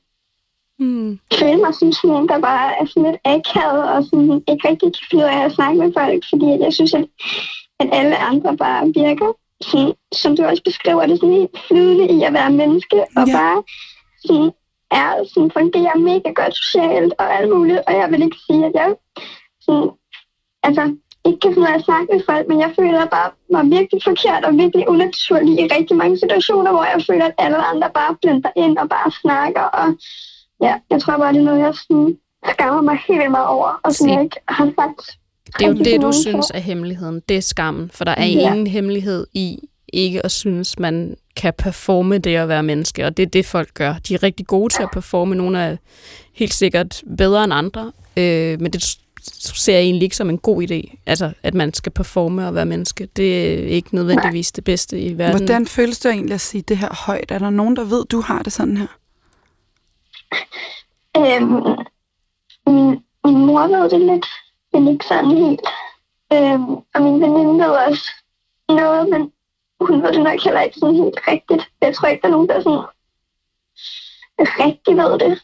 Mm. 0.78 1.18
føle 1.38 1.56
mig 1.56 1.74
som 1.74 1.92
sådan 1.92 2.16
en, 2.16 2.28
der 2.28 2.38
bare 2.40 2.72
er 2.80 2.86
sådan 2.86 3.02
lidt 3.10 3.20
akavet, 3.24 3.84
og 3.94 4.04
sådan, 4.04 4.44
ikke 4.48 4.68
rigtig 4.68 4.92
kan 4.94 5.06
finde 5.10 5.24
ud 5.24 5.30
af 5.30 5.44
at 5.44 5.52
snakke 5.52 5.78
med 5.80 5.92
folk, 5.98 6.24
fordi 6.30 6.46
jeg 6.64 6.72
synes, 6.72 6.94
at, 6.94 7.04
at 7.80 7.88
alle 7.92 8.16
andre 8.16 8.56
bare 8.56 8.86
virker, 8.94 9.32
sådan, 9.60 9.92
som 10.12 10.36
du 10.36 10.42
også 10.44 10.62
beskriver 10.64 11.06
det, 11.06 11.20
sådan 11.20 11.34
helt 11.34 11.58
flydende 11.68 12.06
i 12.18 12.22
at 12.22 12.32
være 12.32 12.50
menneske, 12.50 12.96
og 13.16 13.26
Ja. 13.26 13.32
bare 13.38 13.62
sådan, 14.26 14.50
er, 14.90 15.10
sådan, 15.34 15.50
fungerer 15.50 15.98
mega 15.98 16.30
godt 16.40 16.54
socialt 16.56 17.12
og 17.18 17.34
alt 17.36 17.48
muligt, 17.54 17.80
og 17.86 17.92
jeg 17.92 18.10
vil 18.10 18.22
ikke 18.22 18.36
sige, 18.46 18.66
at 18.66 18.72
jeg 18.74 18.94
sådan, 19.60 19.90
altså, 20.62 20.96
ikke 21.26 21.40
kan 21.40 21.54
finde 21.54 21.74
at 21.74 21.84
snakke 21.84 22.08
med 22.12 22.20
folk, 22.30 22.44
men 22.48 22.60
jeg 22.60 22.70
føler 22.78 23.06
bare 23.16 23.30
mig 23.54 23.64
virkelig 23.76 24.00
forkert 24.04 24.44
og 24.44 24.52
virkelig 24.62 24.88
unaturlig 24.88 25.54
i 25.62 25.64
rigtig 25.76 25.96
mange 25.96 26.18
situationer, 26.18 26.70
hvor 26.72 26.84
jeg 26.84 27.00
føler, 27.10 27.24
at 27.26 27.34
alle 27.38 27.56
andre 27.56 27.88
bare 27.94 28.16
blender 28.22 28.50
ind 28.56 28.78
og 28.78 28.88
bare 28.88 29.10
snakker, 29.22 29.60
og 29.80 29.86
ja, 30.66 30.74
jeg 30.90 31.00
tror 31.02 31.16
bare, 31.18 31.32
det 31.32 31.40
er 31.40 31.44
noget, 31.44 31.60
jeg 31.60 31.74
sådan, 31.74 32.16
skammer 32.52 32.82
mig 32.82 32.98
helt 33.08 33.18
vildt 33.18 33.30
meget 33.30 33.46
over, 33.46 33.80
og 33.84 33.92
som 33.94 34.08
Se. 34.08 34.12
jeg 34.14 34.22
ikke 34.22 34.36
har 34.48 34.64
sagt. 34.80 35.18
Det 35.58 35.64
er 35.64 35.68
jo 35.68 35.74
det, 35.74 36.02
du 36.02 36.12
synes 36.12 36.50
er 36.54 36.58
hemmeligheden. 36.58 37.22
Det 37.28 37.36
er 37.36 37.40
skammen, 37.40 37.90
for 37.94 38.04
der 38.04 38.12
er 38.12 38.26
Ja. 38.26 38.50
ingen 38.50 38.66
hemmelighed 38.66 39.26
i 39.34 39.58
ikke 39.92 40.24
at 40.24 40.30
synes, 40.32 40.78
man 40.78 41.16
kan 41.36 41.52
performe 41.58 42.18
det 42.18 42.36
at 42.36 42.48
være 42.48 42.62
menneske, 42.62 43.06
og 43.06 43.16
det 43.16 43.22
er 43.22 43.26
det, 43.26 43.46
folk 43.46 43.74
gør. 43.74 43.94
De 44.08 44.14
er 44.14 44.22
rigtig 44.22 44.46
gode 44.46 44.74
til 44.74 44.82
at 44.82 44.88
performe. 44.92 45.34
Nogle 45.34 45.58
er 45.58 45.76
helt 46.34 46.54
sikkert 46.54 47.02
bedre 47.18 47.44
end 47.44 47.52
andre, 47.54 47.92
øh, 48.16 48.60
men 48.60 48.72
det 48.72 48.96
ser 49.32 49.72
jeg 49.72 49.82
egentlig 49.82 50.02
ikke 50.02 50.16
som 50.16 50.30
en 50.30 50.38
god 50.38 50.62
idé. 50.62 50.96
Altså, 51.06 51.32
at 51.42 51.54
man 51.54 51.74
skal 51.74 51.92
performe 51.92 52.48
og 52.48 52.54
være 52.54 52.66
menneske. 52.66 53.08
Det 53.16 53.54
er 53.54 53.66
ikke 53.66 53.94
nødvendigvis 53.94 54.52
det 54.52 54.64
bedste 54.64 55.00
i 55.00 55.18
verden. 55.18 55.36
Hvordan 55.36 55.66
føles 55.66 55.98
det 55.98 56.10
egentlig 56.12 56.34
at 56.34 56.40
sige 56.40 56.62
det 56.62 56.76
her 56.76 57.04
højt? 57.06 57.30
Er 57.30 57.38
der 57.38 57.50
nogen, 57.50 57.76
der 57.76 57.84
ved, 57.84 58.04
du 58.04 58.20
har 58.20 58.42
det 58.42 58.52
sådan 58.52 58.76
her? 58.76 58.86
Øhm, 61.16 61.62
min, 62.66 62.86
min 63.24 63.46
mor 63.46 63.66
ved 63.66 63.90
det 63.90 64.00
lidt, 64.00 64.26
men 64.72 64.88
ikke 64.88 65.04
sådan 65.04 65.30
helt. 65.30 65.60
Øhm, 66.32 66.72
og 66.94 67.02
min 67.02 67.20
veninde 67.20 67.64
ved 67.64 67.70
også 67.88 68.10
noget, 68.68 69.08
men 69.08 69.32
hun 69.80 70.02
ved 70.02 70.12
det 70.12 70.22
nok 70.22 70.44
heller 70.44 70.60
ikke 70.60 70.76
sådan 70.80 70.94
helt 70.94 71.18
rigtigt. 71.28 71.62
Jeg 71.80 71.94
tror 71.94 72.08
ikke, 72.08 72.22
der 72.22 72.28
er 72.28 72.32
nogen, 72.32 72.48
der 72.48 72.60
sådan 72.60 72.84
rigtig 74.38 74.96
ved 74.96 75.18
det. 75.18 75.42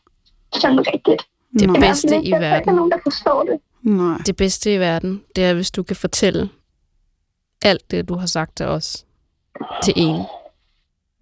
Sådan 0.54 0.87
rigtigt. 0.94 1.22
Det 1.60 1.70
bedste 1.80 2.16
ikke. 2.16 2.28
i 2.28 2.30
Jeg 2.30 2.40
tror 2.40 2.46
ikke, 2.46 2.46
der 2.46 2.46
er 2.46 2.58
verden. 2.58 2.75
nogen, 2.75 2.90
der 2.90 2.99
forstår 3.02 3.42
det. 3.42 3.60
Nej. 3.82 4.18
Det 4.26 4.37
bedste 4.37 4.75
i 4.75 4.78
verden, 4.78 5.22
det 5.37 5.44
er, 5.44 5.54
hvis 5.54 5.70
du 5.70 5.82
kan 5.82 5.96
fortælle 5.96 6.49
alt 7.62 7.90
det, 7.90 8.08
du 8.08 8.14
har 8.14 8.26
sagt 8.26 8.56
til 8.56 8.66
os, 8.66 9.06
til 9.84 9.94
en. 9.96 10.22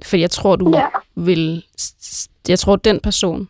For 0.04 0.16
jeg 0.16 0.30
tror, 0.30 0.56
du 0.56 0.70
Ja. 0.76 0.86
vil... 1.14 1.64
Jeg 2.48 2.58
tror, 2.58 2.76
den 2.76 3.00
person 3.00 3.48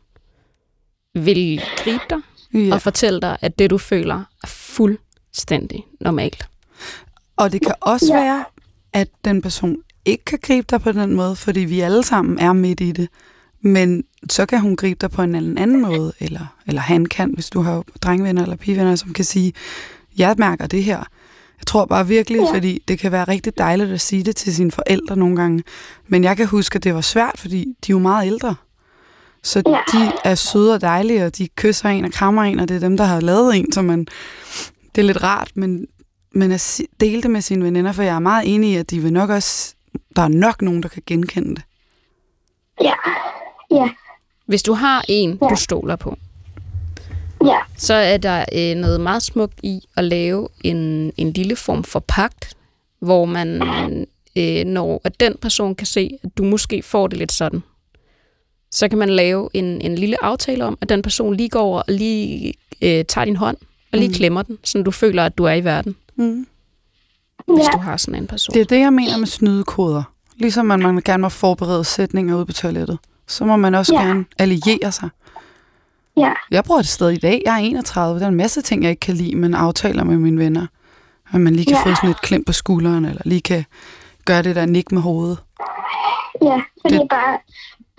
vil 1.15 1.63
gribe 1.77 2.05
dig 2.11 2.19
ja. 2.55 2.75
Og 2.75 2.83
fortælle 2.83 3.21
dig, 3.21 3.39
at 3.41 3.59
det, 3.59 3.71
du 3.71 3.79
føler, 3.79 4.25
er 4.43 4.47
fuldstændig 4.47 5.85
normalt. 6.01 6.49
Og 7.37 7.53
det 7.53 7.63
kan 7.63 7.75
også 7.81 8.07
Ja. 8.15 8.21
være, 8.23 8.45
at 8.93 9.09
den 9.25 9.43
person 9.43 9.77
ikke 10.05 10.25
kan 10.25 10.39
gribe 10.43 10.67
dig 10.71 10.81
på 10.81 10.93
den 10.93 11.15
måde, 11.15 11.37
fordi 11.37 11.61
vi 11.61 11.81
alle 11.81 12.03
sammen 12.03 12.39
er 12.39 12.53
midt 12.53 12.81
i 12.81 12.93
det. 12.93 13.09
Men 13.61 14.05
så 14.31 14.47
kan 14.47 14.61
hun 14.61 14.77
gribe 14.77 14.99
dig 15.01 15.11
på 15.11 15.23
en 15.23 15.35
anden, 15.35 15.59
anden 15.59 15.83
måde, 15.83 16.13
eller, 16.21 16.47
eller 16.67 16.81
han 16.81 17.07
kan, 17.07 17.31
hvis 17.35 17.51
du 17.51 17.61
har 17.61 17.85
drengvenner 18.03 18.43
eller 18.43 18.57
pigevenner, 18.57 18.97
som 18.97 19.13
kan 19.13 19.25
sige, 19.25 19.53
jeg 20.19 20.35
mærker 20.39 20.67
det 20.67 20.85
her. 20.85 20.99
Jeg 21.59 21.67
tror 21.67 21.85
bare 21.85 22.07
virkelig, 22.07 22.41
Ja. 22.41 22.53
fordi 22.55 22.83
det 22.89 22.99
kan 22.99 23.13
være 23.13 23.25
rigtig 23.25 23.59
dejligt 23.59 23.91
at 23.91 24.01
sige 24.01 24.23
det 24.23 24.37
til 24.37 24.55
sine 24.55 24.71
forældre 24.71 25.17
nogle 25.17 25.37
gange. 25.37 25.63
Men 26.09 26.25
jeg 26.25 26.37
kan 26.37 26.47
huske, 26.47 26.77
at 26.77 26.85
det 26.85 26.95
var 26.95 27.01
svært, 27.01 27.35
fordi 27.39 27.59
de 27.87 27.93
er 27.93 27.95
jo 27.95 27.99
meget 27.99 28.27
ældre. 28.27 28.55
Så 29.43 29.63
Ja. 29.67 29.79
de 29.93 30.13
er 30.25 30.35
søde 30.35 30.75
og 30.75 30.81
dejlige, 30.81 31.25
og 31.27 31.39
de 31.39 31.49
kysser 31.49 31.89
en 31.89 32.05
og 32.05 32.13
krammer 32.13 32.43
en, 32.43 32.61
og 32.61 32.69
det 32.69 32.75
er 32.77 32.81
dem, 32.81 32.97
der 32.97 33.05
har 33.05 33.21
lavet 33.21 33.57
en, 33.57 33.73
så 33.73 33.83
man, 33.83 34.07
det 34.95 35.01
er 35.03 35.07
lidt 35.07 35.23
rart, 35.23 35.51
men, 35.55 35.87
men 36.35 36.53
at 36.53 36.81
dele 37.01 37.23
det 37.23 37.31
med 37.31 37.41
sine 37.41 37.65
veninder, 37.65 37.93
for 37.93 38.03
jeg 38.03 38.15
er 38.15 38.19
meget 38.19 38.55
enig 38.55 38.71
i, 38.71 38.77
at 38.77 38.91
de 38.91 39.01
vil 39.01 39.13
nok 39.13 39.31
også, 39.31 39.75
der 40.17 40.23
er 40.23 40.29
nok 40.29 40.63
nogen, 40.63 40.83
der 40.83 40.89
kan 40.89 41.03
genkende 41.07 41.55
det. 41.55 41.63
Ja. 42.81 42.95
Ja. 43.71 43.89
Hvis 44.47 44.63
du 44.63 44.73
har 44.73 45.05
en, 45.09 45.39
Ja. 45.43 45.49
du 45.49 45.57
stoler 45.57 45.97
på, 45.97 46.17
Ja. 47.45 47.59
så 47.77 47.95
er 47.95 48.17
der 48.17 48.45
øh, 48.55 48.77
noget 48.77 49.01
meget 49.01 49.23
smukt 49.23 49.61
i 49.63 49.81
at 49.97 50.05
lave 50.05 50.49
en, 50.65 51.13
en 51.17 51.33
lille 51.33 51.57
form 51.57 51.85
for 51.85 52.05
pagt, 52.09 52.55
hvor 53.01 53.25
man, 53.25 53.63
øh, 54.37 54.65
når 54.65 55.01
at 55.05 55.21
den 55.21 55.35
person 55.43 55.75
kan 55.75 55.87
se, 55.87 56.19
at 56.23 56.31
du 56.39 56.45
måske 56.45 56.83
får 56.83 57.07
det 57.07 57.19
lidt 57.19 57.33
sådan, 57.33 57.63
så 58.71 58.89
kan 58.89 58.99
man 58.99 59.09
lave 59.11 59.49
en, 59.55 59.65
en 59.81 59.95
lille 59.95 60.25
aftale 60.25 60.65
om, 60.65 60.79
at 60.81 60.89
den 60.89 61.03
person 61.03 61.35
lige 61.35 61.49
går 61.49 61.61
over 61.61 61.79
og 61.79 61.85
lige 61.95 62.55
øh, 62.83 63.05
tager 63.05 63.25
din 63.25 63.37
hånd 63.37 63.57
og 63.93 63.99
lige 63.99 64.09
mm. 64.09 64.15
klemmer 64.15 64.43
den, 64.43 64.59
så 64.65 64.83
du 64.83 64.91
føler, 64.91 65.25
at 65.25 65.39
du 65.39 65.45
er 65.45 65.53
i 65.53 65.65
verden, 65.65 65.97
Mm. 66.17 66.47
hvis 67.47 67.65
Ja. 67.67 67.71
du 67.73 67.79
har 67.79 67.97
sådan 67.97 68.21
en 68.23 68.27
person. 68.27 68.55
Det 68.55 68.61
er 68.61 68.65
det, 68.65 68.79
jeg 68.81 68.93
mener 68.93 69.17
med 69.17 69.27
snydekoder. 69.27 70.03
Ligesom 70.37 70.67
man, 70.67 70.81
man 70.81 71.03
gerne 71.05 71.21
må 71.21 71.29
forberede 71.29 71.85
sætninger 71.85 72.37
ude 72.37 72.47
på 72.47 72.53
toilettet, 72.53 72.99
så 73.29 73.45
må 73.45 73.57
man 73.57 73.75
også 73.75 73.95
Ja. 73.95 74.03
gerne 74.03 74.25
alliere 74.39 74.93
sig. 74.93 75.09
Ja. 76.17 76.33
Jeg 76.51 76.65
bruger 76.65 76.81
det 76.81 76.89
stadig 76.91 77.15
i 77.17 77.19
dag. 77.21 77.43
Jeg 77.47 77.55
er 77.55 77.59
31. 77.59 78.19
Der 78.19 78.25
er 78.25 78.29
en 78.29 78.35
masse 78.37 78.63
ting, 78.63 78.83
jeg 78.83 78.91
ikke 78.91 79.01
kan 79.01 79.15
lide, 79.15 79.37
men 79.37 79.55
aftaler 79.55 80.05
med 80.05 80.17
mine 80.17 80.39
venner. 80.39 80.67
At 81.35 81.41
man 81.41 81.57
lige 81.57 81.67
kan 81.67 81.77
Ja. 81.87 81.91
få 81.91 81.95
sådan 81.95 82.11
et 82.11 82.21
klem 82.21 82.45
på 82.45 82.53
skulderen, 82.53 83.05
eller 83.05 83.23
lige 83.25 83.41
kan 83.41 83.65
gøre 84.25 84.43
det 84.43 84.57
der 84.57 84.67
nik 84.67 84.93
med 84.93 85.03
hovedet. 85.03 85.39
Ja. 86.43 86.61
Fordi 86.83 86.95
Det- 86.95 87.07
bare 87.11 87.39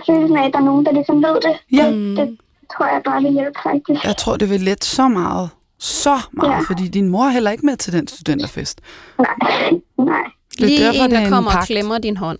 følelsen 0.07 0.37
af, 0.37 0.45
at 0.45 0.53
der 0.53 0.59
er 0.59 0.63
nogen, 0.63 0.85
der 0.85 0.91
ligesom 0.91 1.15
ved 1.23 1.35
det. 1.41 1.77
Ja. 1.77 1.85
Det, 1.91 2.17
det 2.17 2.37
tror 2.77 2.85
jeg 2.85 3.01
bare 3.05 3.21
vil 3.21 3.31
hjælpe 3.31 3.59
faktisk. 3.63 4.05
Jeg 4.05 4.17
tror, 4.17 4.37
det 4.37 4.49
vil 4.49 4.61
lette 4.61 4.87
så 4.87 5.07
meget. 5.07 5.49
Så 5.79 6.19
meget, 6.31 6.51
Ja. 6.51 6.59
fordi 6.59 6.87
din 6.87 7.09
mor 7.09 7.25
er 7.25 7.29
heller 7.29 7.51
ikke 7.51 7.65
med 7.65 7.77
til 7.77 7.93
den 7.93 8.07
studenterfest. 8.07 8.81
Nej. 9.19 9.27
Nej. 10.11 10.23
Det 10.51 10.63
er 10.63 10.65
Lige 10.67 10.85
derfor, 10.85 11.03
en, 11.05 11.13
er 11.13 11.19
der 11.19 11.29
kommer 11.29 11.51
og 11.57 11.65
klemmer 11.65 11.97
din 11.97 12.17
hånd, 12.17 12.39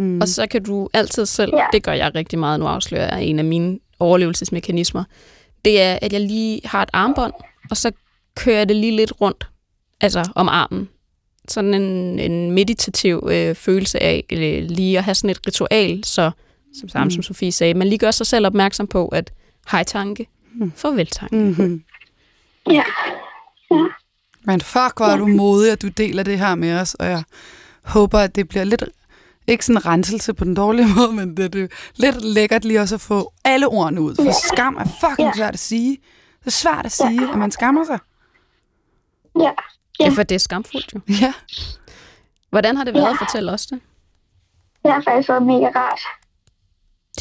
Mm. 0.00 0.20
og 0.20 0.28
så 0.28 0.46
kan 0.46 0.62
du 0.62 0.88
altid 0.92 1.26
selv, 1.26 1.52
Ja. 1.56 1.64
det 1.72 1.82
gør 1.82 1.92
jeg 1.92 2.14
rigtig 2.14 2.38
meget 2.38 2.60
nu, 2.60 2.66
afslører 2.66 3.16
jeg 3.16 3.24
en 3.24 3.38
af 3.38 3.44
mine 3.44 3.78
overlevelsesmekanismer, 3.98 5.04
det 5.64 5.82
er, 5.82 5.98
at 6.02 6.12
jeg 6.12 6.20
lige 6.20 6.60
har 6.64 6.82
et 6.82 6.88
armbånd, 6.92 7.32
og 7.70 7.76
så 7.76 7.92
kører 8.36 8.56
jeg 8.56 8.68
det 8.68 8.76
lige 8.76 8.96
lidt 8.96 9.12
rundt, 9.20 9.48
altså 10.00 10.30
om 10.34 10.48
armen. 10.48 10.88
Sådan 11.48 11.74
en, 11.74 12.18
en 12.18 12.50
meditativ 12.50 13.28
øh, 13.30 13.54
følelse 13.54 14.02
af 14.02 14.24
øh, 14.32 14.62
lige 14.62 14.98
at 14.98 15.04
have 15.04 15.14
sådan 15.14 15.30
et 15.30 15.46
ritual, 15.46 16.04
så 16.04 16.30
som 16.80 16.88
samme 16.88 17.04
mm. 17.04 17.10
som 17.10 17.22
Sofie 17.22 17.52
sagde, 17.52 17.74
man 17.74 17.88
lige 17.88 17.98
gør 17.98 18.10
sig 18.10 18.26
selv 18.26 18.46
opmærksom 18.46 18.86
på, 18.86 19.08
at 19.08 19.32
hej 19.70 19.82
tanke, 19.84 20.26
farvel 20.76 21.06
tanke. 21.06 21.36
Mm. 21.36 21.42
Mm-hmm. 21.42 21.82
Ja. 22.70 22.82
Ja. 23.70 23.84
Men 24.44 24.60
fuck, 24.60 24.96
hvor 24.96 25.06
er 25.06 25.16
du 25.16 25.26
modig, 25.26 25.72
at 25.72 25.82
du 25.82 25.88
deler 25.88 26.22
det 26.22 26.38
her 26.38 26.54
med 26.54 26.74
os, 26.74 26.94
og 26.94 27.06
jeg 27.06 27.22
håber, 27.84 28.18
at 28.18 28.36
det 28.36 28.48
bliver 28.48 28.64
lidt, 28.64 28.84
ikke 29.52 29.64
sådan 29.66 29.76
en 29.82 29.86
renselse 29.86 30.34
på 30.34 30.44
den 30.44 30.54
dårlige 30.54 30.88
måde, 30.96 31.12
men 31.12 31.36
det, 31.36 31.52
det 31.52 31.62
er 31.62 31.68
lidt 31.96 32.24
lækkert 32.24 32.64
lige 32.64 32.80
også 32.80 32.94
at 32.94 33.00
få 33.00 33.32
alle 33.44 33.68
ordene 33.68 34.00
ud, 34.00 34.14
for 34.16 34.32
skam 34.54 34.76
er 34.76 34.84
fucking 35.00 35.28
Ja. 35.28 35.32
svært 35.36 35.54
at 35.54 35.60
sige. 35.60 35.98
Det 36.40 36.46
er 36.46 36.50
svært 36.50 36.86
at 36.86 36.92
sige, 36.92 37.30
at 37.32 37.38
man 37.38 37.50
skammer 37.50 37.84
sig. 37.84 37.98
Ja. 39.40 39.50
Ja, 40.00 40.08
for 40.08 40.22
det 40.22 40.34
er 40.34 40.38
skamfuldt 40.38 40.94
jo. 40.94 41.00
Ja. 41.20 41.32
Hvordan 42.50 42.76
har 42.76 42.84
det 42.84 42.94
været 42.94 43.04
Ja. 43.04 43.10
at 43.10 43.16
fortælle 43.18 43.52
os 43.52 43.66
det? 43.66 43.80
Det 44.82 44.92
har 44.92 45.02
faktisk 45.08 45.28
været 45.28 45.42
mega 45.42 45.66
rart. 45.76 46.00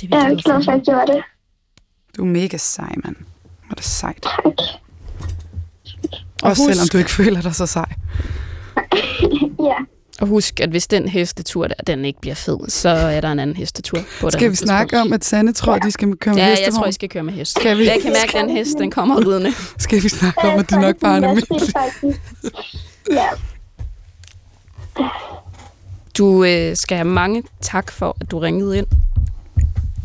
Det 0.02 0.10
Jeg 0.10 0.20
er 0.20 0.28
glad 0.36 0.64
for, 0.64 0.72
at 0.72 0.78
jeg 0.78 0.82
gjorde 0.86 1.14
det. 1.14 1.24
Du 2.18 2.22
er 2.22 2.26
mega 2.26 2.58
sej, 2.58 2.94
mand. 3.04 3.16
Hvor 3.16 3.72
er 3.72 3.76
det 3.76 3.84
sejt. 3.86 4.22
Tak. 4.22 4.44
Også 6.44 6.62
husk- 6.64 6.74
selvom 6.74 6.88
du 6.94 6.98
ikke 6.98 7.12
føler 7.12 7.42
dig 7.42 7.56
så 7.56 7.66
sej. 7.66 7.86
Ja. 9.70 9.76
Og 10.22 10.28
husk, 10.28 10.60
at 10.60 10.70
hvis 10.70 10.88
den 10.88 11.08
hestetur 11.08 11.68
der, 11.68 11.76
den 11.88 12.06
ikke 12.06 12.22
bliver 12.22 12.36
fed, 12.36 12.58
så 12.70 12.90
er 12.90 13.22
der 13.22 13.32
en 13.32 13.40
anden 13.40 13.56
hestetur 13.56 14.00
på 14.22 14.30
Skal 14.30 14.52
vi 14.52 14.56
snakke 14.56 15.00
om, 15.02 15.14
at 15.14 15.26
Sande 15.26 15.54
tror, 15.54 15.74
at 15.74 15.84
de 15.84 15.92
skal 15.92 16.16
køre 16.16 16.34
med 16.34 16.42
Ja, 16.42 16.48
jeg 16.48 16.58
hestevogn? 16.58 16.82
tror, 16.82 16.88
I 16.88 16.92
skal 16.92 17.10
køre 17.10 17.24
med 17.24 17.34
hest. 17.34 17.60
Skal 17.60 17.78
vi? 17.78 17.86
Jeg 17.86 18.00
kan 18.02 18.12
mærke, 18.12 18.38
at 18.38 18.46
den 18.48 18.58
hest, 18.58 18.78
den 18.78 18.92
kommer 18.92 19.28
ridende. 19.28 19.54
Skal 19.78 20.04
vi 20.04 20.10
snakke 20.10 20.40
om, 20.40 20.46
Jeg 20.50 20.60
at 20.60 20.70
det 20.70 20.80
nok 20.80 20.96
bare 20.98 21.26
er 21.26 21.32
en. 21.32 22.16
Ja. 23.12 23.28
Du 26.18 26.44
øh, 26.44 26.76
skal 26.76 26.98
have 26.98 27.06
mange 27.08 27.44
tak 27.62 27.92
for, 27.92 28.18
at 28.22 28.32
du 28.32 28.40
ringede 28.40 28.78
ind. 28.78 28.88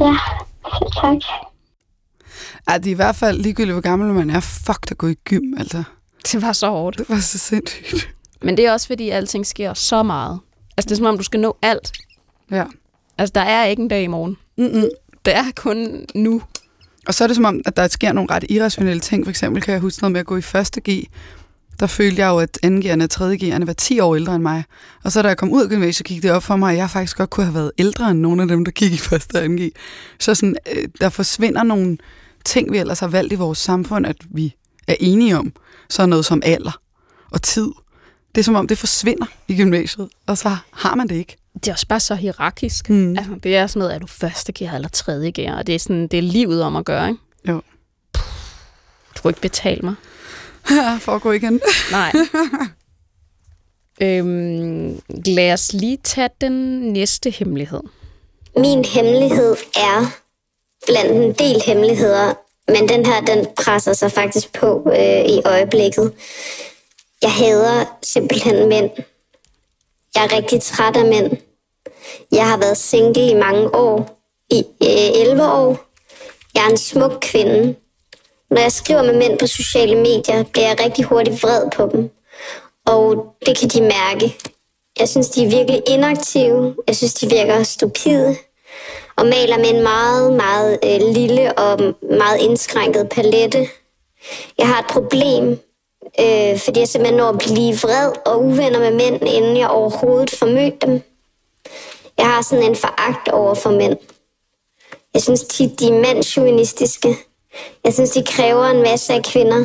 Ja. 0.01 0.15
Tak. 1.01 1.17
Ja, 2.71 2.79
det 2.79 2.87
er 2.87 2.91
i 2.91 2.95
hvert 2.95 3.17
fald 3.17 3.39
ligegyldigt, 3.39 3.75
hvor 3.75 3.81
gammel 3.81 4.15
man 4.15 4.31
er. 4.31 4.41
Fuck, 4.41 4.89
der 4.89 4.95
går 4.95 5.09
i 5.09 5.15
gym, 5.15 5.55
altså. 5.59 5.83
Det 6.33 6.43
var 6.43 6.53
så 6.53 6.69
hårdt. 6.71 6.99
Det 6.99 7.09
var 7.09 7.21
så 7.21 7.39
sindssygt. 7.39 8.14
Men 8.45 8.57
det 8.57 8.67
er 8.67 8.73
også, 8.73 8.87
fordi 8.87 9.11
alting 9.11 9.47
sker 9.47 9.75
så 9.75 10.03
meget. 10.03 10.41
Altså, 10.77 10.89
det 10.89 10.93
er 10.93 10.97
som 10.97 11.07
om, 11.07 11.17
du 11.17 11.25
skal 11.25 11.41
nå 11.41 11.57
alt. 11.63 11.93
Ja. 12.51 12.65
Altså, 13.19 13.33
der 13.35 13.41
er 13.41 13.65
ikke 13.65 13.83
en 13.83 13.89
dag 13.89 14.03
i 14.03 14.07
morgen. 14.07 14.37
Mm-mm. 14.57 14.89
Det 15.25 15.37
er 15.37 15.45
kun 15.57 16.07
nu. 16.15 16.43
Og 17.07 17.15
så 17.15 17.25
er 17.25 17.29
det 17.29 17.37
som 17.37 17.45
om, 17.45 17.61
at 17.67 17.77
der 17.77 17.89
sker 17.89 18.13
nogle 18.13 18.31
ret 18.31 18.45
irrationelle 18.49 19.01
ting. 19.01 19.25
For 19.25 19.31
eksempel 19.31 19.63
kan 19.63 19.73
jeg 19.73 19.81
huske 19.81 20.03
noget 20.03 20.13
med 20.13 20.21
at 20.21 20.27
gå 20.27 20.37
i 20.37 20.43
første 20.43 20.81
G. 20.91 21.05
der 21.81 21.87
følte 21.87 22.21
jeg 22.23 22.29
jo, 22.29 22.39
at 22.39 22.59
2G'erne 22.67 23.03
og 23.03 23.33
3G'erne 23.33 23.67
var 23.67 23.73
10 23.73 24.01
år 24.01 24.17
ældre 24.17 24.35
end 24.35 24.43
mig. 24.43 24.65
Og 25.05 25.13
så 25.13 25.23
da 25.23 25.29
jeg 25.29 25.37
kom 25.37 25.53
ud 25.53 25.63
af 25.63 25.69
gymnasiet, 25.69 26.07
gik 26.07 26.23
det 26.23 26.31
op 26.31 26.43
for 26.43 26.57
mig, 26.57 26.73
at 26.73 26.79
jeg 26.79 26.91
faktisk 26.91 27.17
godt 27.17 27.31
kunne 27.31 27.45
have 27.45 27.55
været 27.55 27.73
ældre 27.79 28.11
end 28.11 28.21
nogle 28.21 28.43
af 28.43 28.49
dem, 28.49 28.65
der 28.65 28.73
gik 28.73 28.93
i 28.93 28.99
første 28.99 29.37
og 29.37 29.45
2G. 29.45 29.71
Så 30.21 30.35
sådan, 30.35 30.57
øh, 30.77 30.89
der 31.01 31.09
forsvinder 31.09 31.63
nogle 31.63 31.99
ting, 32.45 32.73
vi 32.73 32.79
ellers 32.79 33.01
har 33.01 33.09
valgt 33.09 33.33
i 33.33 33.37
vores 33.37 33.59
samfund, 33.59 34.07
at 34.07 34.17
vi 34.31 34.55
er 34.89 34.97
enige 35.01 35.39
om. 35.39 35.53
Så 35.91 36.07
noget 36.07 36.25
som 36.25 36.43
alder 36.45 36.81
og 37.31 37.43
tid. 37.43 37.69
Det 38.35 38.41
er 38.41 38.45
som 38.45 38.55
om, 38.55 38.67
det 38.67 38.79
forsvinder 38.79 39.27
i 39.49 39.57
gymnasiet, 39.57 40.09
og 40.27 40.39
så 40.39 40.57
har 40.73 40.95
man 40.95 41.09
det 41.09 41.15
ikke. 41.15 41.37
Det 41.55 41.69
er 41.69 41.73
også 41.73 41.87
bare 41.87 42.01
så 42.01 42.15
hierarkisk. 42.15 42.91
Mm. 42.91 43.19
Altså, 43.19 43.33
det 43.43 43.57
er 43.57 43.67
sådan 43.67 43.79
noget, 43.79 43.95
er 43.95 43.99
du 43.99 44.07
første 44.07 44.53
gear 44.53 44.75
eller 44.75 44.89
tredje 44.89 45.31
gear, 45.31 45.57
og 45.57 45.67
det 45.67 45.75
er, 45.75 45.79
sådan, 45.79 46.07
det 46.07 46.19
er 46.19 46.23
livet 46.23 46.63
om 46.63 46.77
at 46.77 46.85
gøre, 46.85 47.09
ikke? 47.09 47.21
Jo. 47.49 47.61
Du 49.17 49.23
kunne 49.23 49.31
ikke 49.31 49.41
betale 49.41 49.81
mig. 49.83 49.95
for 51.05 51.13
at 51.13 51.23
gå 51.23 51.33
igen. 51.33 51.61
Nej. 51.91 52.13
øhm, 54.03 55.01
lad 55.27 55.53
os 55.53 55.73
lige 55.73 55.99
tage 56.05 56.29
den 56.41 56.53
næste 56.93 57.31
hemmelighed. 57.31 57.81
Min 58.57 58.85
hemmelighed 58.85 59.57
er 59.77 60.07
blandt 60.87 61.11
en 61.11 61.33
del 61.33 61.63
hemmeligheder, 61.67 62.35
men 62.69 62.89
den 62.89 63.07
her, 63.07 63.21
den 63.21 63.47
presser 63.65 63.93
sig 63.93 64.13
faktisk 64.13 64.53
på 64.53 64.93
øh, 64.99 65.25
i 65.25 65.41
øjeblikket. 65.45 66.13
Jeg 67.25 67.33
hader 67.33 67.85
simpelthen 68.03 68.69
mænd. 68.69 68.91
Jeg 70.15 70.25
er 70.25 70.37
rigtig 70.37 70.63
træt 70.63 70.97
af 70.97 71.05
mænd. 71.05 71.37
Jeg 72.33 72.49
har 72.49 72.57
været 72.57 72.77
single 72.77 73.31
i 73.31 73.35
mange 73.35 73.75
år. 73.75 74.21
I 74.51 74.59
øh, 74.83 75.29
11 75.29 75.53
år. 75.53 75.79
Jeg 76.55 76.65
er 76.65 76.71
en 76.71 76.77
smuk 76.77 77.19
kvinde. 77.21 77.75
Når 78.51 78.61
jeg 78.61 78.73
skriver 78.73 79.03
med 79.03 79.19
mænd 79.19 79.39
på 79.39 79.47
sociale 79.47 79.97
medier, 79.97 80.45
bliver 80.53 80.69
jeg 80.69 80.81
rigtig 80.81 81.05
hurtigt 81.05 81.43
vred 81.43 81.71
på 81.77 81.89
dem. 81.93 82.11
Og 82.87 83.27
det 83.47 83.59
kan 83.59 83.69
de 83.69 83.81
mærke. 83.81 84.37
Jeg 84.99 85.09
synes, 85.09 85.29
de 85.29 85.45
er 85.45 85.51
virkelig 85.51 85.83
inaktive. 85.87 86.75
Jeg 86.87 86.97
synes, 86.97 87.15
de 87.15 87.29
virker 87.31 87.63
stupide. 87.63 88.37
Og 89.17 89.27
maler 89.27 89.59
med 89.59 89.71
en 89.75 89.83
meget, 89.83 90.33
meget 90.33 90.79
øh, 90.85 91.01
lille 91.15 91.59
og 91.59 91.95
meget 92.11 92.41
indskrænket 92.41 93.09
palette. 93.09 93.69
Jeg 94.59 94.69
har 94.69 94.79
et 94.79 94.87
problem, 94.87 95.59
øh, 96.21 96.59
fordi 96.59 96.81
jeg 96.81 96.89
simpelthen 96.89 97.17
når 97.17 97.29
at 97.29 97.39
blive 97.39 97.75
vred 97.75 98.13
og 98.27 98.45
uvenner 98.45 98.79
med 98.79 98.91
mænd, 98.91 99.29
inden 99.29 99.57
jeg 99.57 99.69
overhovedet 99.69 100.31
får 100.31 100.47
mødt 100.47 100.83
dem. 100.83 101.03
Jeg 102.19 102.27
har 102.27 102.43
sådan 102.43 102.65
en 102.65 102.77
foragt 102.77 103.29
over 103.29 103.55
for 103.55 103.71
mænd. 103.71 103.97
Jeg 105.15 105.23
synes 105.23 105.43
tit, 105.43 105.81
de 105.81 105.89
er 105.89 106.01
mandsjuvenistiske. 106.01 107.17
Jeg 107.85 107.95
synes, 107.95 108.11
de 108.11 108.25
kræver 108.25 108.65
en 108.65 108.83
masse 108.83 109.13
af 109.13 109.23
kvinder. 109.23 109.65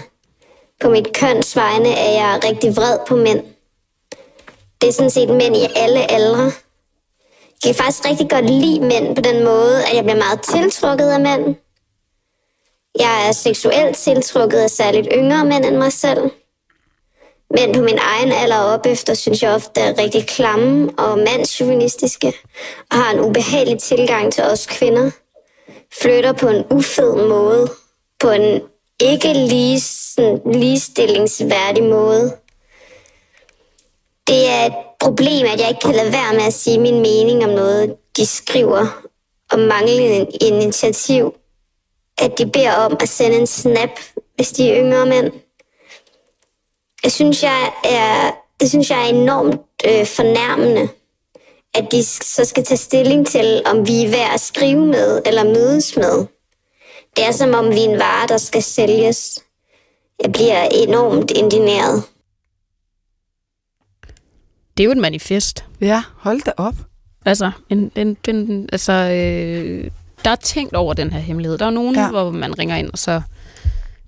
På 0.79 0.89
mit 0.89 1.13
køns 1.13 1.55
vegne 1.55 1.89
er 1.89 2.11
jeg 2.11 2.39
rigtig 2.43 2.75
vred 2.75 2.99
på 3.07 3.15
mænd. 3.15 3.43
Det 4.81 4.89
er 4.89 4.93
sådan 4.93 5.09
set 5.09 5.29
mænd 5.29 5.57
i 5.57 5.67
alle 5.75 6.11
aldre. 6.11 6.51
Jeg 7.65 7.75
kan 7.75 7.75
faktisk 7.75 8.05
rigtig 8.05 8.29
godt 8.29 8.49
lide 8.49 8.79
mænd 8.81 9.15
på 9.15 9.21
den 9.21 9.43
måde, 9.43 9.85
at 9.85 9.95
jeg 9.95 10.03
bliver 10.03 10.17
meget 10.17 10.41
tiltrukket 10.41 11.09
af 11.09 11.19
mænd. 11.19 11.55
Jeg 12.99 13.27
er 13.27 13.31
seksuelt 13.31 13.97
tiltrukket 13.97 14.57
af 14.57 14.69
særligt 14.69 15.07
yngre 15.13 15.45
mænd 15.45 15.65
end 15.65 15.77
mig 15.77 15.93
selv. 15.93 16.31
Mænd 17.57 17.73
på 17.73 17.81
min 17.81 17.97
egen 17.97 18.31
alder 18.31 18.57
op 18.57 18.85
efter, 18.85 19.13
synes 19.13 19.43
jeg 19.43 19.53
ofte 19.53 19.81
er 19.81 19.97
rigtig 19.97 20.27
klamme 20.27 20.89
og 20.97 21.17
mandsjuvenistiske, 21.17 22.33
og 22.91 22.97
har 22.97 23.13
en 23.13 23.19
ubehagelig 23.19 23.79
tilgang 23.79 24.33
til 24.33 24.43
os 24.43 24.65
kvinder. 24.65 25.11
Flytter 26.01 26.33
på 26.33 26.47
en 26.47 26.65
ufed 26.71 27.15
måde, 27.15 27.69
på 28.19 28.29
en 28.29 28.61
ikke 29.01 29.33
lige, 29.33 29.79
sådan, 29.79 30.41
ligestillingsværdig 30.53 31.83
måde. 31.83 32.35
Det 34.27 34.47
er 34.49 34.65
et 34.65 34.73
problem, 34.99 35.45
at 35.45 35.59
jeg 35.59 35.69
ikke 35.69 35.81
kan 35.81 35.95
lade 35.95 36.11
være 36.11 36.33
med 36.33 36.43
at 36.43 36.53
sige 36.53 36.79
min 36.79 37.01
mening 37.01 37.43
om 37.43 37.49
noget, 37.49 37.95
de 38.17 38.25
skriver, 38.25 39.01
om 39.51 39.59
manglende 39.59 40.27
initiativ. 40.41 41.33
At 42.17 42.37
de 42.37 42.45
beder 42.45 42.73
om 42.73 42.97
at 43.01 43.09
sende 43.09 43.37
en 43.37 43.47
snap, 43.47 43.89
hvis 44.35 44.49
de 44.49 44.71
er 44.71 44.83
yngre 44.83 45.05
mænd. 45.05 45.31
Jeg 47.03 47.11
synes, 47.11 47.43
jeg 47.43 47.71
er, 47.83 48.31
det 48.59 48.69
synes 48.69 48.89
jeg 48.89 48.99
er 49.03 49.13
enormt 49.13 49.61
øh, 49.85 50.05
fornærmende, 50.05 50.89
at 51.73 51.87
de 51.91 52.03
så 52.03 52.45
skal 52.45 52.63
tage 52.63 52.77
stilling 52.77 53.27
til, 53.27 53.61
om 53.65 53.87
vi 53.87 54.03
er 54.03 54.09
værd 54.09 54.33
at 54.33 54.39
skrive 54.41 54.85
med 54.85 55.21
eller 55.25 55.43
mødes 55.43 55.95
med. 55.97 56.25
Det 57.15 57.25
er 57.27 57.31
som 57.31 57.53
om 57.53 57.69
vi 57.69 57.79
er 57.79 57.89
en 57.89 57.99
vare, 57.99 58.27
der 58.27 58.37
skal 58.37 58.63
sælges. 58.63 59.39
Jeg 60.23 60.31
bliver 60.31 60.63
enormt 60.71 61.31
indineret. 61.31 62.03
Det 64.77 64.83
er 64.83 64.85
jo 64.85 64.91
et 64.91 64.97
manifest. 64.97 65.65
Ja, 65.81 66.03
hold 66.17 66.41
da 66.41 66.51
op. 66.57 66.73
Altså, 67.25 67.51
en, 67.69 67.91
en, 67.95 68.17
en, 68.27 68.69
altså 68.71 68.91
øh, 68.93 69.91
der 70.25 70.31
er 70.31 70.35
tænkt 70.35 70.73
over 70.75 70.93
den 70.93 71.11
her 71.11 71.19
hemmelighed. 71.19 71.57
Der 71.57 71.65
er 71.65 71.69
nogen, 71.69 71.95
Ja. 71.95 72.01
ja. 72.01 72.09
hvor 72.09 72.31
man 72.31 72.59
ringer 72.59 72.75
ind, 72.75 72.91
og 72.91 72.97
så 72.97 73.21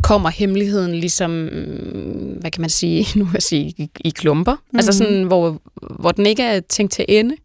kommer 0.03 0.29
hemmeligheden 0.29 0.95
ligesom, 0.95 1.31
hvad 2.39 2.51
kan 2.51 2.61
man 2.61 2.69
sige, 2.69 3.07
nu 3.19 3.27
jeg 3.33 3.41
sige, 3.43 3.73
i, 3.77 3.89
i 4.05 4.09
klumper. 4.09 4.51
Mm-hmm. 4.53 4.77
Altså 4.79 4.91
sådan, 4.93 5.23
hvor, 5.23 5.61
hvor 5.99 6.11
den 6.11 6.25
ikke 6.25 6.43
er 6.43 6.59
tænkt 6.59 6.91
til 6.93 7.05
ende. 7.07 7.35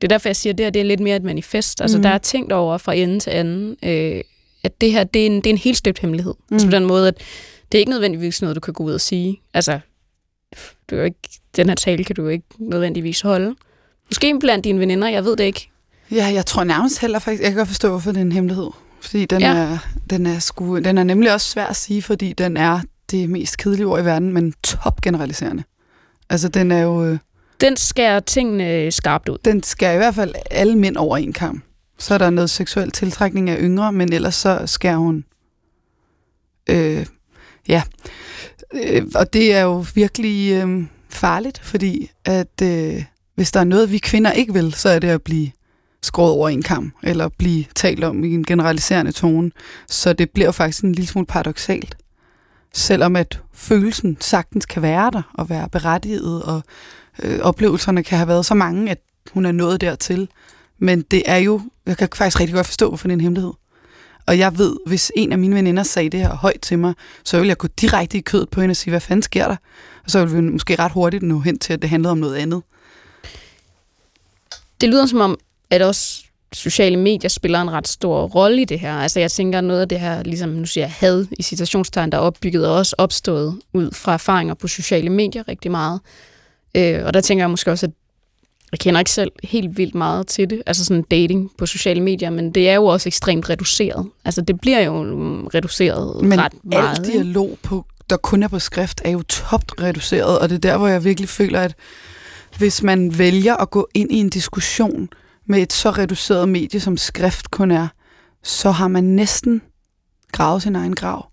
Det 0.00 0.04
er 0.04 0.08
derfor, 0.08 0.28
jeg 0.28 0.36
siger, 0.36 0.52
at 0.52 0.58
det 0.58 0.66
her 0.66 0.70
det 0.70 0.80
er 0.80 0.84
lidt 0.84 1.00
mere 1.00 1.16
et 1.16 1.22
manifest. 1.24 1.80
Altså, 1.80 1.96
Mhm. 1.96 2.02
der 2.02 2.10
er 2.10 2.18
tænkt 2.18 2.52
over 2.52 2.78
fra 2.78 2.94
ende 2.94 3.20
til 3.20 3.30
anden, 3.30 3.76
øh, 3.82 4.20
at 4.62 4.80
det 4.80 4.92
her, 4.92 5.04
det 5.04 5.22
er 5.22 5.26
en, 5.26 5.36
det 5.36 5.46
er 5.46 5.50
en 5.50 5.58
helt 5.58 5.76
støbt 5.76 5.98
hemmelighed. 5.98 6.34
Mm. 6.50 6.54
Altså 6.54 6.66
på 6.66 6.70
den 6.70 6.84
måde, 6.86 7.08
at 7.08 7.14
det 7.72 7.78
er 7.78 7.80
ikke 7.80 7.90
nødvendigvis 7.90 8.42
noget, 8.42 8.54
du 8.56 8.60
kan 8.60 8.74
gå 8.74 8.84
ud 8.84 8.92
og 8.92 9.00
sige. 9.00 9.40
Altså, 9.54 9.78
du 10.90 10.96
er 10.96 11.04
ikke, 11.04 11.18
den 11.56 11.68
her 11.68 11.74
tale 11.74 12.04
kan 12.04 12.16
du 12.16 12.28
ikke 12.28 12.44
nødvendigvis 12.58 13.20
holde. 13.20 13.54
Måske 14.10 14.38
blandt 14.40 14.64
dine 14.64 14.80
veninder, 14.80 15.08
jeg 15.08 15.24
ved 15.24 15.36
det 15.36 15.44
ikke. 15.44 15.68
Ja, 16.10 16.26
jeg 16.26 16.46
tror 16.46 16.64
nærmest 16.64 17.00
heller 17.00 17.18
faktisk, 17.18 17.42
jeg 17.42 17.50
kan 17.50 17.56
godt 17.58 17.68
forstå, 17.68 17.88
hvorfor 17.88 18.12
det 18.12 18.18
er 18.18 18.22
en 18.24 18.32
hemmelighed. 18.32 18.70
Fordi 19.06 19.24
den, 19.26 19.40
Ja. 19.40 19.54
er, 19.56 19.78
den, 20.10 20.26
er 20.26 20.38
sku, 20.38 20.78
den 20.78 20.98
er 20.98 21.04
nemlig 21.04 21.32
også 21.32 21.50
svær 21.50 21.66
at 21.66 21.76
sige, 21.76 22.02
fordi 22.02 22.32
den 22.32 22.56
er 22.56 22.80
det 23.10 23.30
mest 23.30 23.58
kedelige 23.58 23.86
ord 23.86 24.00
i 24.00 24.04
verden, 24.04 24.32
men 24.32 24.52
topgeneraliserende. 24.64 25.62
Altså, 26.30 26.48
den 26.48 26.70
er 26.72 26.78
jo... 26.82 27.04
øh, 27.04 27.18
Den 27.60 27.76
skærer 27.76 28.20
tingene 28.20 28.92
skarpt 28.92 29.28
ud. 29.28 29.38
Den 29.44 29.62
skal 29.62 29.94
i 29.94 29.96
hvert 29.96 30.14
fald 30.14 30.34
alle 30.50 30.76
mænd 30.78 30.96
over 30.96 31.16
en 31.16 31.32
kamp. 31.32 31.64
Så 31.98 32.14
er 32.14 32.18
der 32.18 32.30
noget 32.30 32.50
seksuel 32.50 32.90
tiltrækning 32.90 33.50
af 33.50 33.56
yngre, 33.60 33.92
men 33.92 34.12
ellers 34.12 34.34
så 34.34 34.62
skærer 34.66 34.96
hun... 34.96 35.24
Øh, 36.70 37.06
ja. 37.68 37.82
Øh, 38.74 39.02
og 39.14 39.32
det 39.32 39.54
er 39.54 39.60
jo 39.60 39.84
virkelig 39.94 40.52
øh, 40.62 40.84
farligt, 41.10 41.58
fordi 41.62 42.10
at 42.24 42.62
øh, 42.62 43.04
hvis 43.34 43.52
der 43.52 43.60
er 43.60 43.64
noget, 43.64 43.92
vi 43.92 43.98
kvinder 43.98 44.32
ikke 44.32 44.52
vil, 44.52 44.74
så 44.74 44.88
er 44.88 44.98
det 44.98 45.08
at 45.08 45.22
blive 45.22 45.50
skåret 46.06 46.32
over 46.32 46.48
en 46.48 46.62
kamp, 46.62 46.94
eller 47.02 47.28
blive 47.28 47.64
talt 47.74 48.04
om 48.04 48.24
i 48.24 48.34
en 48.34 48.44
generaliserende 48.44 49.12
tone. 49.12 49.50
Så 49.88 50.12
det 50.12 50.30
bliver 50.30 50.46
jo 50.46 50.52
faktisk 50.52 50.84
en 50.84 50.92
lille 50.92 51.08
smule 51.08 51.26
paradoxalt. 51.26 51.96
Selvom 52.72 53.16
at 53.16 53.40
følelsen 53.52 54.16
sagtens 54.20 54.66
kan 54.66 54.82
være 54.82 55.10
der, 55.10 55.22
og 55.34 55.50
være 55.50 55.68
berettiget, 55.68 56.42
og 56.42 56.62
øh, 57.22 57.38
oplevelserne 57.40 58.02
kan 58.02 58.18
have 58.18 58.28
været 58.28 58.46
så 58.46 58.54
mange, 58.54 58.90
at 58.90 58.98
hun 59.32 59.46
er 59.46 59.52
nået 59.52 59.80
dertil. 59.80 60.28
Men 60.78 61.02
det 61.02 61.22
er 61.26 61.36
jo, 61.36 61.60
jeg 61.86 61.96
kan 61.96 62.08
faktisk 62.14 62.40
rigtig 62.40 62.54
godt 62.54 62.66
forstå, 62.66 62.88
hvorfor 62.88 63.08
det 63.08 63.12
er 63.12 63.16
en 63.16 63.20
hemmelighed. 63.20 63.52
Og 64.26 64.38
jeg 64.38 64.58
ved, 64.58 64.76
hvis 64.86 65.12
en 65.16 65.32
af 65.32 65.38
mine 65.38 65.56
veninder 65.56 65.82
sagde 65.82 66.10
det 66.10 66.20
her 66.20 66.34
højt 66.34 66.60
til 66.60 66.78
mig, 66.78 66.94
så 67.24 67.36
ville 67.36 67.48
jeg 67.48 67.58
gå 67.58 67.68
direkte 67.80 68.18
i 68.18 68.20
kødet 68.20 68.48
på 68.48 68.60
hende 68.60 68.72
og 68.72 68.76
sige, 68.76 68.92
hvad 68.92 69.00
fanden 69.00 69.22
sker 69.22 69.48
der? 69.48 69.56
Og 70.04 70.10
så 70.10 70.24
ville 70.24 70.42
vi 70.42 70.50
måske 70.50 70.76
ret 70.78 70.92
hurtigt 70.92 71.22
nå 71.22 71.38
hen 71.40 71.58
til, 71.58 71.72
at 71.72 71.82
det 71.82 71.90
handlede 71.90 72.12
om 72.12 72.18
noget 72.18 72.36
andet. 72.36 72.62
Det 74.80 74.88
lyder 74.88 75.06
som 75.06 75.20
om, 75.20 75.38
at 75.70 75.82
også 75.82 76.22
sociale 76.52 76.96
medier 76.96 77.28
spiller 77.28 77.60
en 77.60 77.70
ret 77.70 77.88
stor 77.88 78.26
rolle 78.26 78.62
i 78.62 78.64
det 78.64 78.80
her. 78.80 78.94
Altså 78.94 79.20
jeg 79.20 79.30
tænker, 79.30 79.60
noget 79.60 79.80
af 79.80 79.88
det 79.88 80.00
her, 80.00 80.22
ligesom 80.22 80.48
nu 80.48 80.66
siger 80.66 80.84
jeg, 80.84 80.92
had 80.92 81.26
i 81.38 81.42
citationstegn, 81.42 82.12
der 82.12 82.18
er 82.18 82.22
opbygget, 82.22 82.68
og 82.68 82.74
også 82.74 82.94
opstået 82.98 83.60
ud 83.72 83.90
fra 83.92 84.12
erfaringer 84.12 84.54
på 84.54 84.68
sociale 84.68 85.10
medier 85.10 85.48
rigtig 85.48 85.70
meget. 85.70 86.00
Øh, 86.74 87.04
og 87.04 87.14
der 87.14 87.20
tænker 87.20 87.42
jeg 87.44 87.50
måske 87.50 87.70
også, 87.70 87.86
at 87.86 87.92
jeg 88.72 88.78
kender 88.78 89.00
ikke 89.00 89.10
selv 89.10 89.32
helt 89.44 89.76
vildt 89.76 89.94
meget 89.94 90.26
til 90.26 90.50
det, 90.50 90.62
altså 90.66 90.84
sådan 90.84 91.02
dating 91.02 91.50
på 91.58 91.66
sociale 91.66 92.00
medier, 92.00 92.30
men 92.30 92.52
det 92.52 92.68
er 92.68 92.74
jo 92.74 92.84
også 92.84 93.08
ekstremt 93.08 93.50
reduceret. 93.50 94.06
Altså 94.24 94.40
det 94.40 94.60
bliver 94.60 94.80
jo 94.80 94.92
reduceret 95.54 96.24
Men 96.24 96.40
ret 96.40 96.52
meget. 96.64 96.98
ikke? 96.98 97.18
dialog, 97.18 97.58
på, 97.62 97.86
der 98.10 98.16
kun 98.16 98.42
er 98.42 98.48
på 98.48 98.58
skrift, 98.58 99.00
er 99.04 99.10
jo 99.10 99.22
topt 99.22 99.72
reduceret, 99.82 100.38
og 100.38 100.48
det 100.48 100.54
er 100.54 100.70
der, 100.70 100.76
hvor 100.76 100.88
jeg 100.88 101.04
virkelig 101.04 101.28
føler, 101.28 101.60
at 101.60 101.74
hvis 102.58 102.82
man 102.82 103.18
vælger 103.18 103.56
at 103.56 103.70
gå 103.70 103.88
ind 103.94 104.12
i 104.12 104.16
en 104.16 104.30
diskussion 104.30 105.08
med 105.46 105.62
et 105.62 105.72
så 105.72 105.90
reduceret 105.90 106.48
medie, 106.48 106.80
som 106.80 106.96
skrift 106.96 107.50
kun 107.50 107.70
er, 107.70 107.88
så 108.42 108.70
har 108.70 108.88
man 108.88 109.04
næsten 109.04 109.62
gravet 110.32 110.62
sin 110.62 110.76
egen 110.76 110.94
grav. 110.94 111.30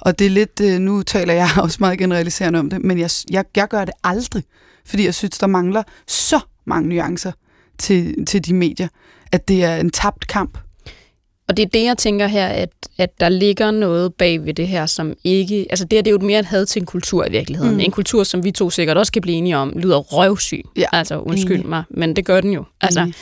Og 0.00 0.18
det 0.18 0.26
er 0.26 0.30
lidt, 0.30 0.60
øh, 0.60 0.78
nu 0.78 1.02
taler 1.02 1.34
jeg 1.34 1.48
også 1.62 1.76
meget 1.80 1.98
generaliserende 1.98 2.58
om 2.58 2.70
det, 2.70 2.84
men 2.84 2.98
jeg, 2.98 3.10
jeg, 3.30 3.44
jeg 3.56 3.68
gør 3.68 3.84
det 3.84 3.94
aldrig, 4.04 4.44
fordi 4.86 5.04
jeg 5.04 5.14
synes, 5.14 5.38
der 5.38 5.46
mangler 5.46 5.82
så 6.06 6.40
mange 6.64 6.88
nuancer 6.88 7.32
til, 7.78 8.26
til 8.26 8.46
de 8.46 8.54
medier, 8.54 8.88
at 9.32 9.48
det 9.48 9.64
er 9.64 9.76
en 9.76 9.90
tabt 9.90 10.26
kamp. 10.26 10.58
Og 11.48 11.56
det 11.56 11.62
er 11.62 11.66
det, 11.66 11.84
jeg 11.84 11.98
tænker 11.98 12.26
her, 12.26 12.46
at, 12.46 12.68
at 12.98 13.20
der 13.20 13.28
ligger 13.28 13.70
noget 13.70 14.14
bag 14.14 14.44
ved 14.44 14.54
det 14.54 14.68
her, 14.68 14.86
som 14.86 15.14
ikke... 15.24 15.66
Altså 15.70 15.84
det 15.84 15.96
her, 15.96 16.02
det 16.02 16.10
er 16.10 16.12
jo 16.12 16.18
mere 16.18 16.40
et 16.40 16.46
had 16.46 16.66
til 16.66 16.80
en 16.80 16.86
kultur 16.86 17.24
i 17.26 17.30
virkeligheden. 17.30 17.74
Mm. 17.74 17.80
En 17.80 17.90
kultur, 17.90 18.24
som 18.24 18.44
vi 18.44 18.50
to 18.50 18.70
sikkert 18.70 18.96
også 18.98 19.12
kan 19.12 19.22
blive 19.22 19.36
enige 19.36 19.56
om, 19.56 19.72
lyder 19.76 19.96
røvsyg. 19.98 20.62
Ja. 20.76 20.86
Altså 20.92 21.18
undskyld 21.18 21.64
mig, 21.64 21.82
men 21.90 22.16
det 22.16 22.24
gør 22.24 22.40
den 22.40 22.52
jo. 22.52 22.64
Altså 22.80 23.00
Enig. 23.00 23.14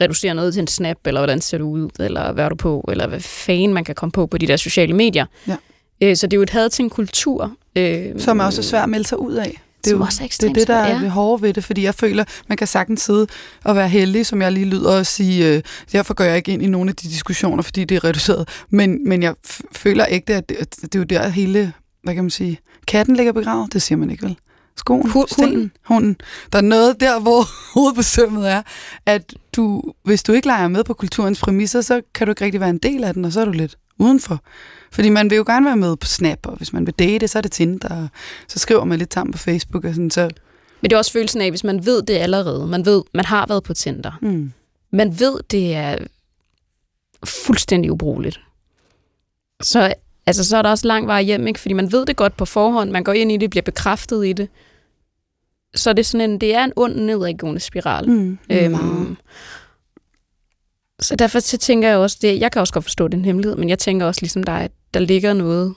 reducere 0.00 0.34
noget 0.34 0.52
til 0.54 0.60
en 0.60 0.66
snap, 0.66 0.96
eller 1.06 1.20
hvordan 1.20 1.40
ser 1.40 1.58
du 1.58 1.68
ud, 1.68 1.88
eller 2.00 2.32
hvad 2.32 2.44
er 2.44 2.48
du 2.48 2.54
på, 2.56 2.84
eller 2.90 3.06
hvad 3.06 3.20
fanden 3.20 3.74
man 3.74 3.84
kan 3.84 3.94
komme 3.94 4.10
på 4.12 4.26
på 4.26 4.38
de 4.38 4.46
der 4.46 4.56
sociale 4.56 4.92
medier. 4.92 5.26
Ja. 5.48 5.56
Øh, 6.00 6.16
så 6.16 6.26
det 6.26 6.32
er 6.32 6.38
jo 6.38 6.42
et 6.42 6.50
had 6.50 6.68
til 6.70 6.82
en 6.82 6.90
kultur. 6.90 7.52
Øh, 7.76 8.06
Som 8.18 8.40
er 8.40 8.44
også 8.44 8.62
svært 8.62 8.82
at 8.82 8.88
melde 8.88 9.08
sig 9.08 9.20
ud 9.20 9.34
af. 9.34 9.60
Det 9.84 9.92
er 9.92 9.96
jo 9.96 10.02
også 10.02 10.24
er 10.24 10.28
det, 10.40 10.48
er 10.48 10.52
det, 10.52 10.68
der 10.68 10.74
er 10.76 10.98
det 10.98 11.10
hårde 11.10 11.42
ved 11.42 11.54
det, 11.54 11.64
fordi 11.64 11.82
jeg 11.82 11.94
føler, 11.94 12.24
man 12.48 12.58
kan 12.58 12.66
sagtens 12.66 13.00
sidde 13.02 13.26
og 13.64 13.76
være 13.76 13.88
heldig, 13.88 14.26
som 14.26 14.42
jeg 14.42 14.52
lige 14.52 14.66
lyder 14.66 14.98
og 14.98 15.06
sige, 15.06 15.48
øh, 15.54 15.62
derfor 15.92 16.14
går 16.14 16.24
jeg 16.24 16.36
ikke 16.36 16.52
ind 16.52 16.62
i 16.62 16.66
nogle 16.66 16.90
af 16.90 16.96
de 16.96 17.08
diskussioner, 17.08 17.62
fordi 17.62 17.84
det 17.84 17.96
er 17.96 18.04
reduceret. 18.04 18.48
Men, 18.70 19.08
men 19.08 19.22
jeg 19.22 19.34
føler 19.72 20.06
ikke, 20.06 20.34
at 20.34 20.48
det, 20.48 20.56
at 20.56 20.76
det 20.82 20.94
er 20.94 20.98
jo 20.98 21.04
der 21.04 21.28
hele, 21.28 21.72
hvad 22.02 22.14
kan 22.14 22.24
man 22.24 22.30
sige, 22.30 22.58
katten 22.86 23.16
ligger 23.16 23.32
begravet, 23.32 23.72
det 23.72 23.82
siger 23.82 23.98
man 23.98 24.10
ikke 24.10 24.22
vel? 24.22 24.36
Skoen, 24.76 25.10
Hu- 25.10 25.24
stenen, 25.28 25.50
hunden. 25.50 25.72
hunden. 25.84 26.16
Der 26.52 26.58
er 26.58 26.62
noget 26.62 27.00
der, 27.00 27.20
hvor 27.24 27.72
hovedet 27.74 27.96
på 27.96 28.02
sømmet 28.02 28.50
er, 28.50 28.62
at 29.06 29.34
du, 29.56 29.82
hvis 30.04 30.22
du 30.22 30.32
ikke 30.32 30.46
leger 30.46 30.68
med 30.68 30.84
på 30.84 30.94
kulturens 30.94 31.40
præmisser, 31.40 31.80
så 31.80 32.00
kan 32.14 32.26
du 32.26 32.30
ikke 32.30 32.44
rigtig 32.44 32.60
være 32.60 32.70
en 32.70 32.78
del 32.78 33.04
af 33.04 33.14
den, 33.14 33.24
og 33.24 33.32
så 33.32 33.40
er 33.40 33.44
du 33.44 33.52
lidt 33.52 33.76
udenfor. 33.98 34.42
Fordi 34.92 35.08
man 35.08 35.30
vil 35.30 35.36
jo 35.36 35.44
gerne 35.46 35.66
være 35.66 35.76
med 35.76 35.96
på 35.96 36.06
Snap, 36.06 36.46
og 36.46 36.56
hvis 36.56 36.72
man 36.72 36.86
vil 36.86 36.94
date, 36.94 37.28
så 37.28 37.38
er 37.38 37.42
det 37.42 37.52
Tinder, 37.52 37.88
og 37.88 38.08
så 38.48 38.58
skriver 38.58 38.84
man 38.84 38.98
lidt 38.98 39.14
sammen 39.14 39.32
på 39.32 39.38
Facebook, 39.38 39.84
og 39.84 39.94
sådan, 39.94 40.10
så... 40.10 40.30
Men 40.80 40.90
det 40.90 40.92
er 40.92 40.98
også 40.98 41.12
følelsen 41.12 41.40
af, 41.40 41.50
hvis 41.50 41.64
man 41.64 41.86
ved 41.86 42.02
det 42.02 42.14
allerede. 42.14 42.66
Man 42.66 42.86
ved, 42.86 43.02
man 43.14 43.24
har 43.24 43.46
været 43.48 43.62
på 43.62 43.74
Tinder. 43.74 44.18
Hmm. 44.20 44.52
Man 44.90 45.20
ved, 45.20 45.40
det 45.50 45.74
er 45.74 45.98
fuldstændig 47.24 47.92
ubrugeligt. 47.92 48.40
Så, 49.62 49.94
altså, 50.26 50.44
så 50.44 50.56
er 50.56 50.62
der 50.62 50.70
også 50.70 50.88
lang 50.88 51.06
vej 51.06 51.22
hjem, 51.22 51.46
ikke? 51.46 51.60
fordi 51.60 51.72
man 51.72 51.92
ved 51.92 52.06
det 52.06 52.16
godt 52.16 52.36
på 52.36 52.44
forhånd. 52.44 52.90
Man 52.90 53.04
går 53.04 53.12
ind 53.12 53.32
i 53.32 53.36
det, 53.36 53.50
bliver 53.50 53.62
bekræftet 53.62 54.26
i 54.26 54.32
det. 54.32 54.48
Så 55.74 55.92
det 55.92 55.98
er 55.98 56.04
sådan 56.04 56.30
en, 56.30 56.40
det 56.40 56.54
er 56.54 56.64
en 56.64 56.72
ond 56.76 56.94
nedadgående 56.94 57.60
spiral. 57.60 58.10
Mm. 58.10 58.38
Øhm, 58.50 59.16
så 61.04 61.16
derfor 61.16 61.40
så 61.40 61.58
tænker 61.58 61.88
jeg 61.88 61.98
også, 61.98 62.18
det, 62.22 62.40
jeg 62.40 62.52
kan 62.52 62.60
også 62.60 62.72
godt 62.72 62.84
forstå 62.84 63.08
den 63.08 63.24
hemmelighed, 63.24 63.56
men 63.56 63.68
jeg 63.68 63.78
tænker 63.78 64.06
også 64.06 64.20
ligesom 64.20 64.44
dig, 64.44 64.60
at 64.60 64.70
der 64.94 65.00
ligger 65.00 65.32
noget, 65.32 65.74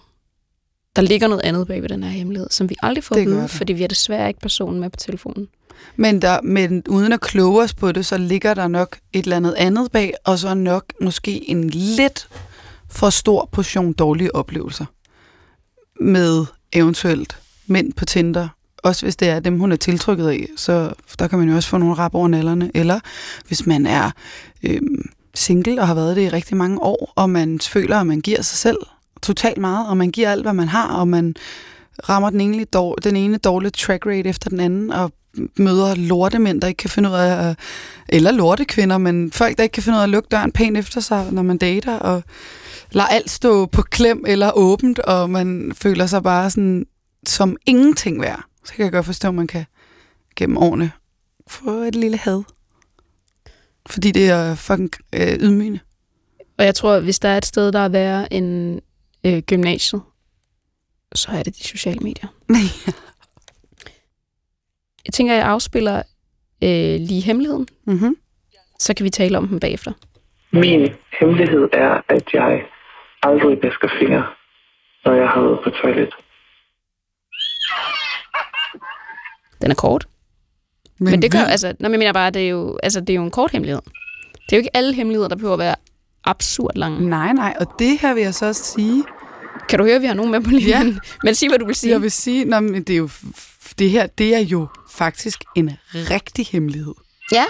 der 0.95 1.01
ligger 1.01 1.27
noget 1.27 1.41
andet 1.43 1.67
bag 1.67 1.81
ved 1.81 1.89
den 1.89 2.03
her 2.03 2.11
hemmelighed, 2.11 2.47
som 2.51 2.69
vi 2.69 2.75
aldrig 2.83 3.03
får 3.03 3.15
Det 3.15 3.21
at 3.21 3.27
vide, 3.27 3.47
fordi 3.47 3.73
vi 3.73 3.81
har 3.81 3.87
desværre 3.87 4.27
ikke 4.27 4.39
personen 4.39 4.79
med 4.79 4.89
på 4.89 4.97
telefonen. 4.97 5.47
Men, 5.95 6.21
der, 6.21 6.41
men 6.41 6.83
uden 6.89 7.13
at 7.13 7.21
kloge 7.21 7.63
os 7.63 7.73
på 7.73 7.91
det, 7.91 8.05
så 8.05 8.17
ligger 8.17 8.53
der 8.53 8.67
nok 8.67 8.97
et 9.13 9.23
eller 9.23 9.37
andet 9.37 9.53
andet 9.57 9.91
bag, 9.91 10.13
og 10.25 10.39
så 10.39 10.53
nok 10.53 10.83
måske 11.01 11.49
en 11.49 11.69
lidt 11.69 12.27
for 12.89 13.09
stor 13.09 13.49
portion 13.51 13.93
dårlige 13.93 14.35
oplevelser 14.35 14.85
med 16.01 16.45
eventuelt 16.73 17.37
mænd 17.67 17.93
på 17.93 18.05
Tinder. 18.05 18.47
Også 18.83 19.05
hvis 19.05 19.15
det 19.15 19.29
er 19.29 19.39
dem, 19.39 19.59
hun 19.59 19.71
er 19.71 19.75
tiltrykket 19.75 20.27
af, 20.27 20.47
så 20.57 20.93
der 21.19 21.27
kan 21.27 21.39
man 21.39 21.49
jo 21.49 21.55
også 21.55 21.69
få 21.69 21.77
nogle 21.77 21.95
rap 21.95 22.15
over 22.15 22.27
nallerne. 22.27 22.71
Eller 22.73 22.99
hvis 23.47 23.65
man 23.65 23.85
er 23.85 24.11
øhm, 24.63 25.09
single 25.37 25.81
og 25.81 25.87
har 25.87 25.93
været 25.95 26.15
det 26.15 26.21
i 26.21 26.29
rigtig 26.29 26.57
mange 26.57 26.81
år, 26.81 27.13
og 27.15 27.29
man 27.29 27.59
føler, 27.59 27.97
at 27.97 28.07
man 28.07 28.21
giver 28.21 28.41
sig 28.41 28.57
selv 28.57 28.77
totalt 29.21 29.57
meget, 29.57 29.87
og 29.89 29.97
man 29.97 30.11
giver 30.11 30.31
alt, 30.31 30.41
hvad 30.41 30.53
man 30.53 30.67
har, 30.67 30.87
og 30.87 31.07
man 31.07 31.35
rammer 32.09 32.29
den 32.29 32.41
ene, 32.41 32.65
dår, 32.65 32.95
den 32.95 33.15
ene 33.15 33.37
dårlige 33.37 33.71
track 33.71 34.05
rate 34.05 34.29
efter 34.29 34.49
den 34.49 34.59
anden, 34.59 34.91
og 34.91 35.11
møder 35.57 35.95
lortemænd, 35.95 36.61
der 36.61 36.67
ikke 36.67 36.77
kan 36.77 36.89
finde 36.89 37.09
ud 37.09 37.13
af, 37.13 37.49
at- 37.49 37.55
eller 38.09 38.31
lortekvinder, 38.31 38.97
men 38.97 39.31
folk, 39.31 39.57
der 39.57 39.63
ikke 39.63 39.73
kan 39.73 39.83
finde 39.83 39.95
ud 39.95 39.99
af 39.99 40.03
at 40.03 40.09
lukke 40.09 40.27
døren 40.31 40.51
pænt 40.51 40.77
efter 40.77 41.01
sig, 41.01 41.27
når 41.31 41.41
man 41.41 41.57
dater, 41.57 41.99
og 41.99 42.23
lader 42.91 43.07
alt 43.07 43.29
stå 43.29 43.65
på 43.65 43.81
klem 43.81 44.23
eller 44.27 44.51
åbent, 44.55 44.99
og 44.99 45.29
man 45.29 45.71
føler 45.75 46.05
sig 46.05 46.23
bare 46.23 46.49
sådan 46.49 46.85
som 47.27 47.57
ingenting 47.65 48.21
værd. 48.21 48.43
Så 48.65 48.73
kan 48.73 48.83
jeg 48.83 48.91
godt 48.91 49.05
forstå, 49.05 49.27
at 49.27 49.35
man 49.35 49.47
kan 49.47 49.65
gennem 50.35 50.57
årene 50.57 50.91
få 51.47 51.71
et 51.71 51.95
lille 51.95 52.17
had. 52.17 52.43
Fordi 53.89 54.11
det 54.11 54.29
er 54.29 54.55
fucking 54.55 54.91
øh, 55.15 55.33
ydmygende. 55.39 55.79
Og 56.57 56.65
jeg 56.65 56.75
tror, 56.75 56.99
hvis 56.99 57.19
der 57.19 57.29
er 57.29 57.37
et 57.37 57.45
sted, 57.45 57.71
der 57.71 57.79
er 57.79 57.89
værre 57.89 58.33
end 58.33 58.81
øh, 59.25 59.39
gymnasiet, 59.39 60.01
så 61.15 61.31
er 61.31 61.43
det 61.43 61.55
de 61.57 61.63
sociale 61.63 61.99
medier. 61.99 62.27
Jeg 65.07 65.13
tænker, 65.13 65.33
jeg 65.33 65.45
afspiller 65.45 65.97
øh, 66.63 66.99
lige 67.09 67.21
hemmeligheden, 67.21 67.67
mm-hmm. 67.85 68.15
så 68.79 68.93
kan 68.93 69.03
vi 69.03 69.09
tale 69.09 69.37
om 69.37 69.47
den 69.47 69.59
bagefter. 69.59 69.91
Min 70.51 70.89
hemmelighed 71.19 71.69
er, 71.73 72.01
at 72.09 72.23
jeg 72.33 72.63
aldrig 73.23 73.63
vasker 73.63 73.89
fingre, 73.99 74.25
når 75.05 75.13
jeg 75.13 75.29
har 75.29 75.41
været 75.41 75.59
på 75.63 75.69
toilet. 75.69 76.13
Den 79.61 79.71
er 79.71 79.75
kort. 79.75 80.07
Men, 80.99 81.11
Men 81.11 81.21
det 81.21 81.31
gør 81.31 81.39
altså, 81.39 81.73
når 81.79 81.89
jeg 81.89 81.99
mener 81.99 82.13
bare, 82.13 82.29
det 82.31 82.41
er 82.45 82.49
jo, 82.49 82.77
altså, 82.83 82.99
det 82.99 83.09
er 83.09 83.13
jo 83.13 83.23
en 83.23 83.31
kort 83.31 83.51
hemmelighed. 83.51 83.81
Det 84.33 84.53
er 84.53 84.57
jo 84.57 84.59
ikke 84.59 84.77
alle 84.77 84.93
hemmeligheder, 84.93 85.27
der 85.29 85.35
behøver 85.35 85.53
at 85.53 85.59
være 85.59 85.75
absurd 86.25 86.71
lange. 86.75 87.09
Nej, 87.09 87.33
nej, 87.33 87.55
og 87.59 87.67
det 87.79 87.99
her 87.99 88.13
vil 88.13 88.23
jeg 88.23 88.33
så 88.33 88.45
også 88.45 88.63
sige. 88.63 89.03
Kan 89.69 89.79
du 89.79 89.85
høre, 89.85 89.95
at 89.95 90.01
vi 90.01 90.07
har 90.07 90.13
nogen 90.13 90.31
med 90.31 90.41
på 90.41 90.49
linjen? 90.49 90.87
Ja. 90.87 90.99
Men 91.23 91.35
sig, 91.35 91.49
hvad 91.49 91.59
du 91.59 91.65
vil 91.65 91.75
sige. 91.75 91.91
Jeg 91.91 92.01
vil 92.01 92.11
sige, 92.11 92.45
nå, 92.45 92.59
men 92.59 92.83
det 92.83 92.93
er 92.93 92.97
jo 92.97 93.09
det 93.79 93.89
her, 93.89 94.07
det 94.07 94.35
er 94.35 94.39
jo 94.39 94.67
faktisk 94.91 95.43
en 95.55 95.71
rigtig 95.93 96.47
hemmelighed. 96.51 96.93
Ja, 97.31 97.45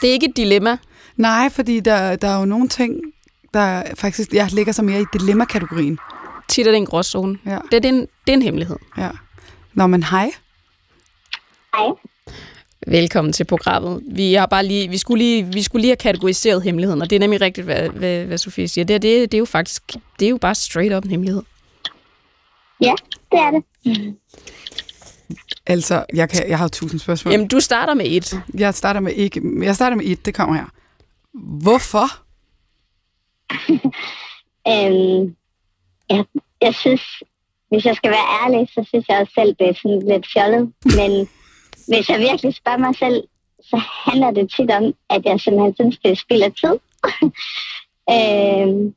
det 0.00 0.08
er 0.08 0.12
ikke 0.12 0.28
et 0.28 0.36
dilemma. 0.36 0.76
Nej, 1.16 1.50
fordi 1.50 1.80
der, 1.80 2.16
der 2.16 2.28
er 2.28 2.38
jo 2.38 2.44
nogle 2.44 2.68
ting, 2.68 3.00
der 3.54 3.82
faktisk, 3.94 4.32
jeg 4.32 4.52
ligger 4.52 4.72
så 4.72 4.82
mere 4.82 5.00
i 5.00 5.04
dilemma-kategorien. 5.12 5.98
Tit 6.48 6.66
er 6.66 6.70
det 6.70 6.76
en 6.76 6.86
gråzone. 6.86 7.38
Ja. 7.46 7.50
Det, 7.50 7.76
er- 7.76 7.80
det, 7.80 7.84
er 7.84 7.88
en, 7.92 8.00
det 8.00 8.08
er 8.28 8.32
en 8.32 8.42
hemmelighed. 8.42 8.76
Ja. 8.98 9.08
Nå, 9.74 9.86
men 9.86 10.02
hej. 10.02 10.30
Hej. 11.76 11.86
Velkommen 12.86 13.32
til 13.32 13.44
programmet. 13.44 14.02
Vi, 14.06 14.34
har 14.34 14.46
bare 14.46 14.66
lige, 14.66 14.88
vi, 14.88 14.98
skulle 14.98 15.24
lige, 15.24 15.52
vi 15.52 15.62
skulle 15.62 15.80
lige 15.82 15.90
have 15.90 15.96
kategoriseret 15.96 16.62
hemmeligheden, 16.62 17.02
og 17.02 17.10
det 17.10 17.16
er 17.16 17.20
nemlig 17.20 17.40
rigtigt, 17.40 17.64
hvad, 17.64 17.88
hvad, 17.88 18.24
hvad 18.24 18.38
Sofie 18.38 18.68
siger. 18.68 18.84
Det, 18.84 18.94
er- 18.94 18.98
det, 18.98 19.32
det 19.32 19.36
er 19.36 19.38
jo 19.38 19.44
faktisk 19.44 19.82
det 20.18 20.26
er 20.26 20.30
jo 20.30 20.36
bare 20.36 20.54
straight 20.54 20.94
up 20.94 21.04
en 21.04 21.10
hemmelighed. 21.10 21.42
Ja, 22.80 22.94
det 23.32 23.38
er 23.40 23.50
det. 23.50 24.14
Altså, 25.66 26.04
jeg, 26.14 26.28
kan, 26.28 26.48
jeg 26.48 26.58
har 26.58 26.68
tusind 26.68 27.00
spørgsmål. 27.00 27.32
Jamen, 27.32 27.48
du 27.48 27.60
starter 27.60 27.94
med 27.94 28.04
et. 28.08 28.40
Jeg 28.54 28.74
starter 28.74 29.00
med 29.00 29.12
ikke. 29.12 29.42
Jeg 29.62 29.74
starter 29.74 29.96
med 29.96 30.04
et, 30.06 30.26
det 30.26 30.34
kommer 30.34 30.54
her. 30.56 30.66
Hvorfor? 31.62 32.06
Øhm, 34.68 35.36
jeg, 36.10 36.24
jeg 36.60 36.74
synes, 36.74 37.02
hvis 37.68 37.84
jeg 37.84 37.96
skal 37.96 38.10
være 38.10 38.26
ærlig, 38.44 38.68
så 38.68 38.84
synes 38.88 39.04
jeg 39.08 39.18
også 39.20 39.32
selv, 39.34 39.54
det 39.58 39.68
er 39.68 39.74
sådan 39.74 40.02
lidt 40.08 40.26
fjollet. 40.32 40.72
Men 40.84 41.28
hvis 41.96 42.08
jeg 42.08 42.18
virkelig 42.18 42.54
spørger 42.54 42.78
mig 42.78 42.94
selv, 42.96 43.22
så 43.70 43.76
handler 44.04 44.30
det 44.30 44.50
tit 44.56 44.70
om, 44.70 44.94
at 45.10 45.24
jeg 45.24 45.40
simpelthen 45.40 45.74
synes, 45.74 45.98
det 45.98 46.10
er 46.10 46.14
spild 46.14 46.42
af 46.42 46.52
tid. 46.52 46.76
øhm, 48.14 48.94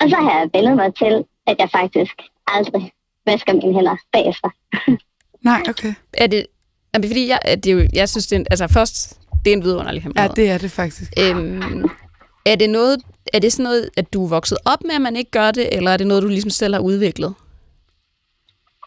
og 0.00 0.10
så 0.10 0.16
har 0.16 0.38
jeg 0.38 0.50
vendet 0.54 0.76
mig 0.76 0.94
til, 0.94 1.24
at 1.46 1.56
jeg 1.58 1.68
faktisk 1.70 2.14
aldrig 2.46 2.92
vasker 3.26 3.52
mine 3.52 3.74
hænder 3.74 3.96
bagefter. 4.12 4.50
Nej, 5.50 5.62
okay. 5.68 5.94
Er 6.12 6.26
det, 6.26 6.46
er 6.92 6.98
det 6.98 7.10
fordi, 7.10 7.28
jeg, 7.28 7.38
er 7.44 7.56
det 7.56 7.70
er 7.70 7.74
jo, 7.74 7.88
jeg 7.92 8.08
synes, 8.08 8.26
det 8.26 8.36
er, 8.36 8.40
en, 8.40 8.46
altså 8.50 8.68
først, 8.68 9.20
det 9.44 9.52
er 9.52 9.56
en 9.56 9.64
vidunderlig 9.64 9.98
Ja, 10.00 10.02
hemmelighed. 10.02 10.34
det 10.36 10.50
er 10.50 10.58
det 10.58 10.70
faktisk. 10.70 11.12
Øhm, 11.18 11.90
er 12.46 12.54
det 12.54 12.70
noget, 12.70 13.00
er 13.32 13.38
det 13.38 13.52
sådan 13.52 13.64
noget, 13.64 13.90
at 13.96 14.12
du 14.12 14.24
er 14.24 14.28
vokset 14.28 14.58
op 14.64 14.84
med, 14.84 14.94
at 14.94 15.00
man 15.00 15.16
ikke 15.16 15.30
gør 15.30 15.50
det, 15.50 15.76
eller 15.76 15.90
er 15.90 15.96
det 15.96 16.06
noget, 16.06 16.22
du 16.22 16.28
ligesom 16.28 16.50
selv 16.50 16.74
har 16.74 16.80
udviklet? 16.80 17.34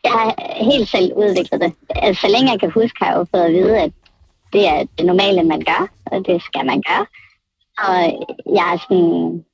Jeg 0.04 0.12
har 0.12 0.30
helt 0.64 0.90
selv 0.90 1.14
udviklet 1.16 1.62
det. 1.62 1.74
Altså, 1.90 2.22
så 2.22 2.28
længe 2.28 2.52
jeg 2.52 2.60
kan 2.60 2.72
huske, 2.72 3.00
har 3.00 3.12
jeg 3.12 3.18
jo 3.18 3.26
fået 3.32 3.44
at 3.44 3.54
vide, 3.54 3.80
at 3.80 3.92
det 4.54 4.68
er 4.68 4.84
det 4.98 5.06
normale, 5.06 5.44
man 5.44 5.62
gør, 5.62 5.88
og 6.06 6.26
det 6.26 6.44
skal 6.44 6.66
man 6.66 6.84
gøre. 6.90 7.06
Og 7.88 7.98
jeg 8.58 8.74
er 8.74 8.78
sådan 8.78 9.46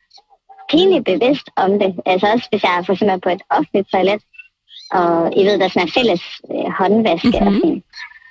pinligt 0.70 1.06
bevidst 1.06 1.48
om 1.56 1.80
det. 1.80 1.96
Altså 2.06 2.28
også 2.34 2.48
hvis 2.50 2.64
jeg 2.64 2.78
er 2.78 2.84
for 2.84 2.94
eksempel 2.94 3.22
på 3.22 3.30
et 3.30 3.42
offentligt 3.50 3.92
toilet, 3.92 4.22
og 4.92 5.38
I 5.38 5.46
ved, 5.46 5.60
der 5.60 5.66
er 5.66 5.70
sådan 5.70 5.88
en 5.88 5.92
fælles 5.98 6.24
øh, 6.52 6.72
håndvaske, 6.80 7.40
mm-hmm. 7.40 7.48
og, 7.48 7.54
sådan, 7.54 7.84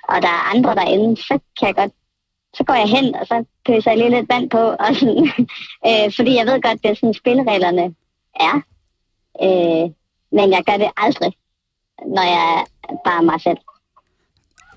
og 0.09 0.21
der 0.21 0.27
er 0.27 0.55
andre 0.55 0.75
derinde, 0.75 1.17
så 1.17 1.39
kan 1.57 1.67
jeg 1.67 1.75
godt 1.75 1.91
så 2.57 2.63
går 2.63 2.73
jeg 2.73 2.89
hen, 2.89 3.15
og 3.15 3.27
så 3.27 3.45
pøser 3.65 3.91
jeg 3.91 3.97
lige 3.97 4.09
lidt 4.09 4.29
vand 4.29 4.49
på, 4.49 4.57
og 4.57 4.95
sådan, 4.99 5.23
øh, 5.87 6.07
fordi 6.15 6.35
jeg 6.35 6.45
ved 6.45 6.61
godt, 6.61 6.83
det 6.83 6.91
er 6.91 6.93
sådan 6.93 7.13
spillereglerne 7.13 7.95
er. 8.47 8.55
Øh, 9.45 9.85
men 10.31 10.51
jeg 10.55 10.63
gør 10.67 10.77
det 10.77 10.91
aldrig, 10.97 11.33
når 12.05 12.23
jeg 12.23 12.65
er 12.89 12.95
bare 13.05 13.23
mig 13.23 13.41
selv. 13.41 13.57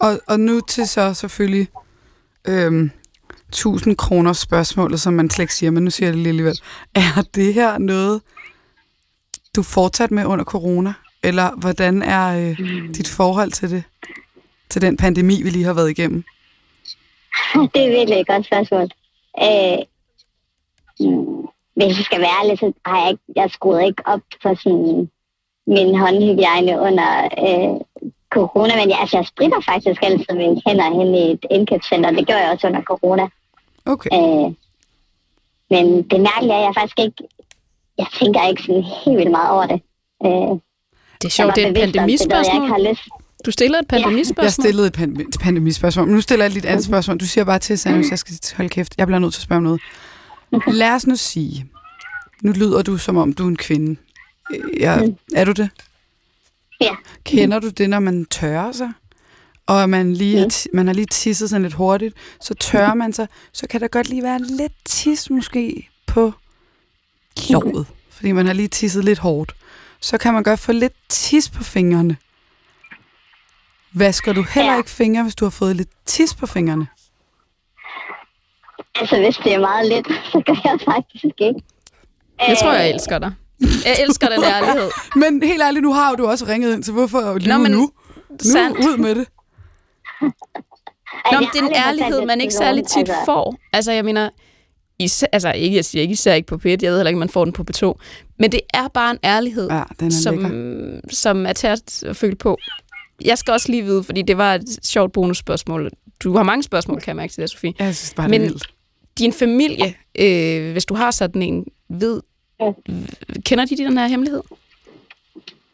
Og, 0.01 0.21
og 0.29 0.41
nu 0.41 0.61
til 0.61 0.89
så 0.89 1.15
selvfølgelig 1.15 1.69
øhm, 2.49 2.91
1000 3.49 3.97
kroner 3.97 4.33
spørgsmålet, 4.33 5.01
som 5.01 5.13
man 5.13 5.31
slet 5.31 5.43
ikke 5.43 5.55
siger, 5.55 5.71
men 5.71 5.85
nu 5.85 5.91
siger 5.91 6.07
jeg 6.07 6.15
det 6.15 6.23
lige 6.23 6.31
alligevel. 6.31 6.61
Er 6.95 7.23
det 7.35 7.55
her 7.55 7.79
noget, 7.79 8.23
du 9.57 9.63
fortsat 9.63 10.11
med 10.11 10.25
under 10.25 10.45
corona? 10.45 10.93
Eller 11.23 11.61
hvordan 11.61 12.03
er 12.03 12.51
øh, 12.51 12.59
dit 12.95 13.09
forhold 13.09 13.51
til 13.51 13.71
det? 13.71 13.83
Til 14.69 14.83
den 14.83 14.97
pandemi, 14.97 15.43
vi 15.43 15.51
lige 15.51 15.65
har 15.65 15.73
været 15.73 15.91
igennem? 15.91 16.25
det 17.75 17.87
er 17.87 17.91
virkelig 17.91 18.21
et 18.21 18.27
godt 18.27 18.47
spørgsmål. 18.47 18.89
Øh, 19.43 19.79
mm, 21.01 21.47
hvis 21.77 21.97
jeg 21.99 22.05
skal 22.05 22.21
være 22.21 22.37
ærlig, 22.43 22.59
så 22.59 22.73
har 22.87 23.01
jeg 23.01 23.11
ikke, 23.11 23.23
jeg 23.37 23.51
skruede 23.51 23.87
ikke 23.87 24.03
op 24.07 24.21
for 24.43 24.55
sådan 24.55 25.11
min 25.77 25.99
håndhygiejne 25.99 26.73
under 26.89 27.11
øh, 27.47 27.75
corona, 28.37 28.73
men 28.77 28.89
jeg, 28.91 28.99
altså, 29.01 29.17
jeg 29.17 29.27
spritter 29.27 29.61
faktisk 29.71 30.01
altid 30.03 30.35
mine 30.43 30.63
hænder 30.67 30.89
hen 30.99 31.15
i 31.15 31.25
et 31.33 31.45
indkøbscenter. 31.51 32.11
Det 32.11 32.27
gjorde 32.27 32.43
jeg 32.43 32.51
også 32.53 32.67
under 32.67 32.83
corona. 32.83 33.25
Okay. 33.87 34.11
Øh, 34.19 34.49
men 35.73 35.85
det 36.11 36.21
mærkelige 36.29 36.53
er, 36.53 36.59
at 36.59 36.65
jeg 36.69 36.73
faktisk 36.81 36.99
ikke, 37.07 37.17
jeg 37.99 38.07
tænker 38.21 38.49
ikke 38.49 38.63
sådan 38.63 38.83
helt 39.05 39.19
vildt 39.19 39.31
meget 39.31 39.51
over 39.51 39.67
det. 39.67 39.81
Øh, 40.27 40.53
Det 41.21 41.25
er 41.25 41.31
sjovt, 41.31 41.55
det 41.57 41.65
er 41.65 41.71
et 41.71 41.77
Jeg 41.77 41.87
ikke 41.87 41.99
pandemispørgsmål. 41.99 42.97
Du 43.47 43.51
stiller 43.51 43.79
et 43.79 43.87
Jeg 43.93 44.01
pandemispørgsmål. 44.03 44.51
stillede 44.65 44.87
et 44.87 44.97
pan- 44.99 45.39
pandemispørgsmål, 45.41 46.07
men 46.07 46.15
nu 46.15 46.21
stiller 46.21 46.45
jeg 46.45 46.49
et 46.49 46.55
lidt 46.55 46.65
andet 46.67 46.85
spørgsmål. 46.85 47.19
Du 47.21 47.27
siger 47.27 47.45
bare 47.45 47.59
til, 47.59 47.79
Sanus, 47.79 48.11
jeg 48.11 48.19
skal 48.19 48.35
holde 48.57 48.69
kæft. 48.69 48.95
Jeg 48.99 49.07
bliver 49.07 49.19
nødt 49.19 49.35
til 49.35 49.41
at 49.41 49.45
spørge 49.45 49.57
om 49.57 49.63
noget. 49.63 49.81
Lad 50.67 50.91
os 50.95 51.07
nu 51.07 51.17
sige, 51.17 51.67
nu 52.43 52.53
lyder 52.53 52.83
du, 52.83 52.97
som 52.99 53.17
om 53.17 53.33
du 53.33 53.45
er 53.45 53.49
en 53.49 53.57
kvinde. 53.57 53.97
Ja, 54.81 54.99
er 55.35 55.45
du 55.45 55.53
det? 55.53 55.71
Ja. 56.81 56.95
Kender 57.25 57.59
du 57.59 57.69
det, 57.69 57.91
når 57.91 57.99
man 58.01 58.25
tørrer 58.25 58.73
sig? 58.73 58.93
Og 59.67 59.91
man, 59.91 60.15
lige 60.15 60.39
har 60.39 60.49
ti- 60.49 60.69
man 60.73 60.87
har 60.87 60.95
lige 60.95 61.07
tisset 61.07 61.51
sådan 61.51 61.63
lidt 61.63 61.75
hurtigt, 61.75 62.15
så 62.41 62.55
tørrer 62.55 62.95
man 62.95 63.13
sig, 63.13 63.29
så 63.53 63.67
kan 63.69 63.81
der 63.81 63.89
godt 63.89 64.09
lige 64.09 64.23
være 64.23 64.39
lidt 64.43 64.73
tis 64.85 65.31
måske 65.31 65.89
på 66.07 66.33
låret, 67.51 67.87
fordi 68.11 68.33
man 68.33 68.47
har 68.47 68.53
lige 68.53 68.69
tisset 68.69 69.05
lidt 69.05 69.19
hårdt. 69.19 69.55
Så 70.01 70.19
kan 70.19 70.35
man 70.35 70.43
godt 70.43 70.61
få 70.61 70.73
lidt 70.73 70.93
tis 71.09 71.51
på 71.51 71.65
fingrene. 71.65 72.17
Vasker 73.93 74.33
du 74.33 74.43
heller 74.43 74.73
Ja. 74.73 74.79
ikke 74.79 74.91
fingre, 74.91 75.23
hvis 75.23 75.35
du 75.35 75.45
har 75.45 75.51
fået 75.51 75.77
lidt 75.77 75.89
tis 76.07 76.35
på 76.35 76.47
fingrene? 76.47 76.87
Altså, 78.95 79.17
hvis 79.21 79.37
det 79.37 79.55
er 79.55 79.61
meget 79.61 79.89
lidt, 79.89 80.07
så 80.33 80.43
gør 80.47 80.61
jeg 80.65 80.79
faktisk 80.85 81.25
ikke. 81.39 81.63
Jeg 82.49 82.57
tror, 82.61 82.73
jeg 82.73 82.91
elsker 82.91 83.19
dig. 83.19 83.33
Jeg 83.61 83.97
elsker 84.09 84.29
den 84.29 84.45
ærlighed. 84.45 84.91
Men 85.17 85.43
helt 85.43 85.63
ærligt, 85.63 85.83
nu 85.83 85.93
har 85.93 86.15
du 86.15 86.27
også 86.27 86.45
ringet 86.49 86.75
ind, 86.75 86.83
så 86.85 86.93
hvorfor 86.93 87.39
lyve 87.39 87.59
men 87.59 87.71
nu? 87.73 87.79
Nu, 87.79 87.91
sandt. 88.43 88.79
ud 88.79 88.97
med 88.97 89.15
det. 89.15 89.27
Nå, 91.33 91.41
men 91.41 91.49
det 91.53 91.61
er 91.61 91.67
en 91.67 91.73
ærlighed, 91.89 92.27
man 92.27 92.41
ikke 92.41 92.55
særlig 92.55 92.87
tit 92.87 92.99
altså. 92.99 93.15
får. 93.25 93.57
Altså, 93.73 93.93
jeg 93.93 94.05
mener, 94.05 94.31
især, 94.99 95.27
altså 95.33 95.53
ikke, 95.53 95.77
jeg 95.77 95.85
siger 95.85 96.03
ikke 96.03 96.13
især 96.13 96.35
ikke 96.35 96.47
på 96.47 96.55
P1, 96.55 96.69
jeg 96.69 96.79
ved 96.83 96.97
heller 96.97 97.09
ikke, 97.09 97.19
man 97.19 97.29
får 97.29 97.45
den 97.45 97.53
på 97.53 97.65
P2, 97.71 97.93
men 98.39 98.53
det 98.53 98.61
er 98.75 98.89
bare 98.89 99.11
en 99.11 99.19
ærlighed, 99.25 99.69
Ja, 99.71 99.83
den 100.01 100.07
er 100.09 100.13
som, 100.13 100.39
lækker. 100.39 101.01
som 101.11 101.47
er 101.47 101.53
til 101.53 101.67
at 101.67 102.17
føle 102.17 102.37
på. 102.37 102.59
Jeg 103.25 103.39
skal 103.39 103.53
også 103.53 103.69
lige 103.71 103.83
vide, 103.83 104.03
fordi 104.05 104.23
det 104.23 104.37
var 104.39 104.55
et 104.55 104.79
sjovt 104.83 105.13
bonusspørgsmål. 105.13 105.91
Du 106.23 106.37
har 106.37 106.43
mange 106.43 106.63
spørgsmål, 106.63 107.01
kan 107.01 107.07
jeg 107.09 107.17
mærke 107.17 107.33
til 107.33 107.41
det, 107.41 107.51
Sofie. 107.51 107.73
Jeg 107.79 107.97
synes 107.97 108.15
bare, 108.15 108.29
det 108.29 108.35
er 108.35 108.39
Men 108.41 108.49
vildt. 108.49 108.67
din 109.19 109.33
familie, 109.33 109.95
øh, 110.19 110.73
hvis 110.73 110.85
du 110.85 110.95
har 110.95 111.11
sådan 111.11 111.43
en, 111.43 111.65
ved, 111.91 112.21
kender 113.47 113.65
de 113.65 113.77
den 113.77 113.99
her 113.99 114.07
hemmelighed? 114.07 114.43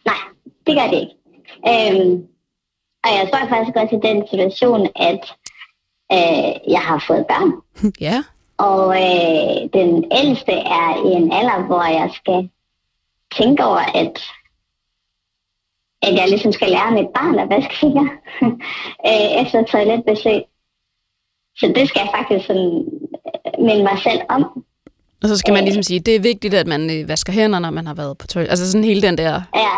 Nej, 0.05 0.23
det 0.67 0.75
gør 0.77 0.87
det 0.91 1.01
ikke. 1.01 1.17
Øhm, 1.71 2.27
og 3.05 3.11
jeg 3.19 3.29
tror 3.33 3.49
faktisk 3.49 3.77
også 3.77 3.97
i 3.97 4.07
den 4.09 4.29
situation, 4.31 4.89
at 4.97 5.23
øh, 6.13 6.71
jeg 6.73 6.81
har 6.81 7.05
fået 7.07 7.27
børn. 7.27 7.53
Ja. 8.07 8.23
Og 8.59 8.97
øh, 9.03 9.69
den 9.73 10.05
ældste 10.13 10.53
er 10.53 10.89
i 11.09 11.13
en 11.21 11.33
alder, 11.33 11.67
hvor 11.67 11.85
jeg 11.85 12.11
skal 12.15 12.51
tænke 13.35 13.65
over, 13.65 13.85
at, 14.03 14.23
at 16.03 16.15
jeg 16.15 16.29
ligesom 16.29 16.53
skal 16.53 16.71
lære 16.71 16.91
mit 16.91 17.09
barn 17.15 17.39
at 17.39 17.49
vaske 17.49 17.77
fingre 17.77 18.09
øh, 19.09 19.43
efter 19.43 19.65
toiletbesøg. 19.65 20.43
Så 21.57 21.73
det 21.77 21.89
skal 21.89 22.01
jeg 22.01 22.15
faktisk 22.17 22.47
sådan 22.47 22.73
øh, 23.47 23.65
minde 23.65 23.83
mig 23.83 23.99
selv 24.03 24.21
om. 24.29 24.65
Og 25.23 25.29
så 25.29 25.37
skal 25.37 25.55
man 25.55 25.65
ligesom 25.65 25.83
sige, 25.83 26.01
det 26.01 26.17
er 26.17 26.21
vigtigt, 26.21 26.55
at 26.55 26.67
man 26.67 26.91
øh, 26.91 27.09
vasker 27.09 27.33
hænder, 27.33 27.59
når 27.59 27.71
man 27.71 27.87
har 27.87 27.95
været 27.95 28.19
på 28.19 28.27
toilet. 28.27 28.51
Altså 28.51 28.71
sådan 28.73 28.85
hele 28.85 29.03
den 29.03 29.19
der 29.19 29.43
Ja, 29.55 29.77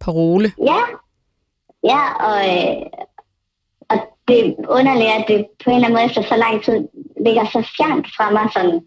parole. 0.00 0.52
Ja, 0.58 0.80
ja 1.84 2.02
og, 2.28 2.38
øh, 2.48 2.86
og 3.88 3.96
det 4.28 4.46
er 4.46 4.52
underligt, 4.68 5.10
at 5.10 5.24
det 5.28 5.46
på 5.64 5.70
en 5.70 5.76
eller 5.76 5.88
anden 5.88 5.96
måde 5.98 6.06
efter 6.06 6.22
så 6.22 6.36
lang 6.36 6.64
tid 6.64 6.88
ligger 7.26 7.44
så 7.44 7.68
fjernt 7.76 8.06
fra 8.16 8.30
mig, 8.30 8.48
sådan, 8.52 8.80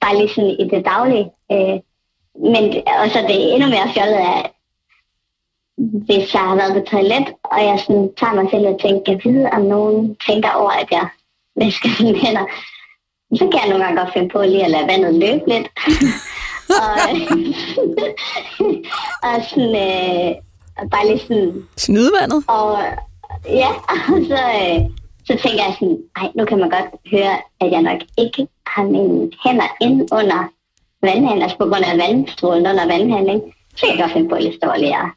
bare 0.00 0.16
lige 0.16 0.28
sådan 0.34 0.50
i 0.50 0.64
det 0.68 0.84
daglige. 0.84 1.30
Øh, 1.52 1.78
men 2.52 2.64
og 3.02 3.10
så 3.10 3.18
det 3.28 3.36
er 3.36 3.54
endnu 3.54 3.68
mere 3.68 3.92
fjollet 3.94 4.20
af, 4.34 4.50
hvis 6.06 6.34
jeg 6.34 6.42
har 6.42 6.56
været 6.56 6.74
på 6.74 6.90
toilet, 6.90 7.26
og 7.44 7.58
jeg 7.64 7.78
sådan 7.86 8.10
tager 8.20 8.34
mig 8.34 8.46
selv 8.50 8.66
og 8.66 8.80
tænker, 8.80 9.12
jeg 9.12 9.20
vide, 9.24 9.48
om 9.52 9.62
nogen 9.62 10.16
tænker 10.26 10.50
over, 10.50 10.70
at 10.70 10.88
jeg 10.90 11.08
vasker 11.56 12.02
mine 12.02 12.18
hænder. 12.18 12.46
Så 13.34 13.48
kan 13.50 13.60
jeg 13.60 13.68
nogle 13.68 13.84
gange 13.84 14.00
godt 14.00 14.12
finde 14.12 14.28
på 14.28 14.42
lige 14.42 14.64
at 14.64 14.70
lade 14.70 14.86
vandet 14.86 15.14
løbe 15.14 15.44
lidt. 15.48 15.68
og, 16.84 16.94
og 19.28 19.34
sådan, 19.48 19.74
øh, 19.86 20.34
og 20.78 20.90
bare 20.90 21.06
lige 21.06 21.18
sådan 21.18 21.68
Snydevandet? 21.76 22.44
og 22.48 22.78
ja, 23.62 23.70
og 23.88 24.18
så, 24.30 24.40
øh, 24.60 24.80
så 25.26 25.32
tænker 25.42 25.62
jeg 25.64 25.74
sådan, 25.78 25.98
ej, 26.16 26.28
nu 26.34 26.44
kan 26.44 26.58
man 26.58 26.70
godt 26.70 26.90
høre, 27.10 27.34
at 27.60 27.70
jeg 27.70 27.82
nok 27.82 28.00
ikke 28.18 28.46
har 28.66 28.82
mine 28.82 29.30
hænder 29.44 29.70
ind 29.80 30.08
under 30.12 30.40
vandhanen, 31.02 31.42
altså 31.42 31.58
på 31.58 31.64
grund 31.64 31.84
af 31.84 31.98
vandstrålen 31.98 32.66
under 32.66 32.86
vandhanen, 32.86 33.28
ikke? 33.28 33.54
Så 33.76 33.86
kan 33.86 33.96
jeg 33.96 34.02
godt 34.02 34.12
finde 34.12 34.28
på 34.28 34.34
at 34.34 34.42
lige 34.42 34.56
stå 34.56 34.68
og 34.68 34.78
lige 34.78 34.96
at 34.96 35.08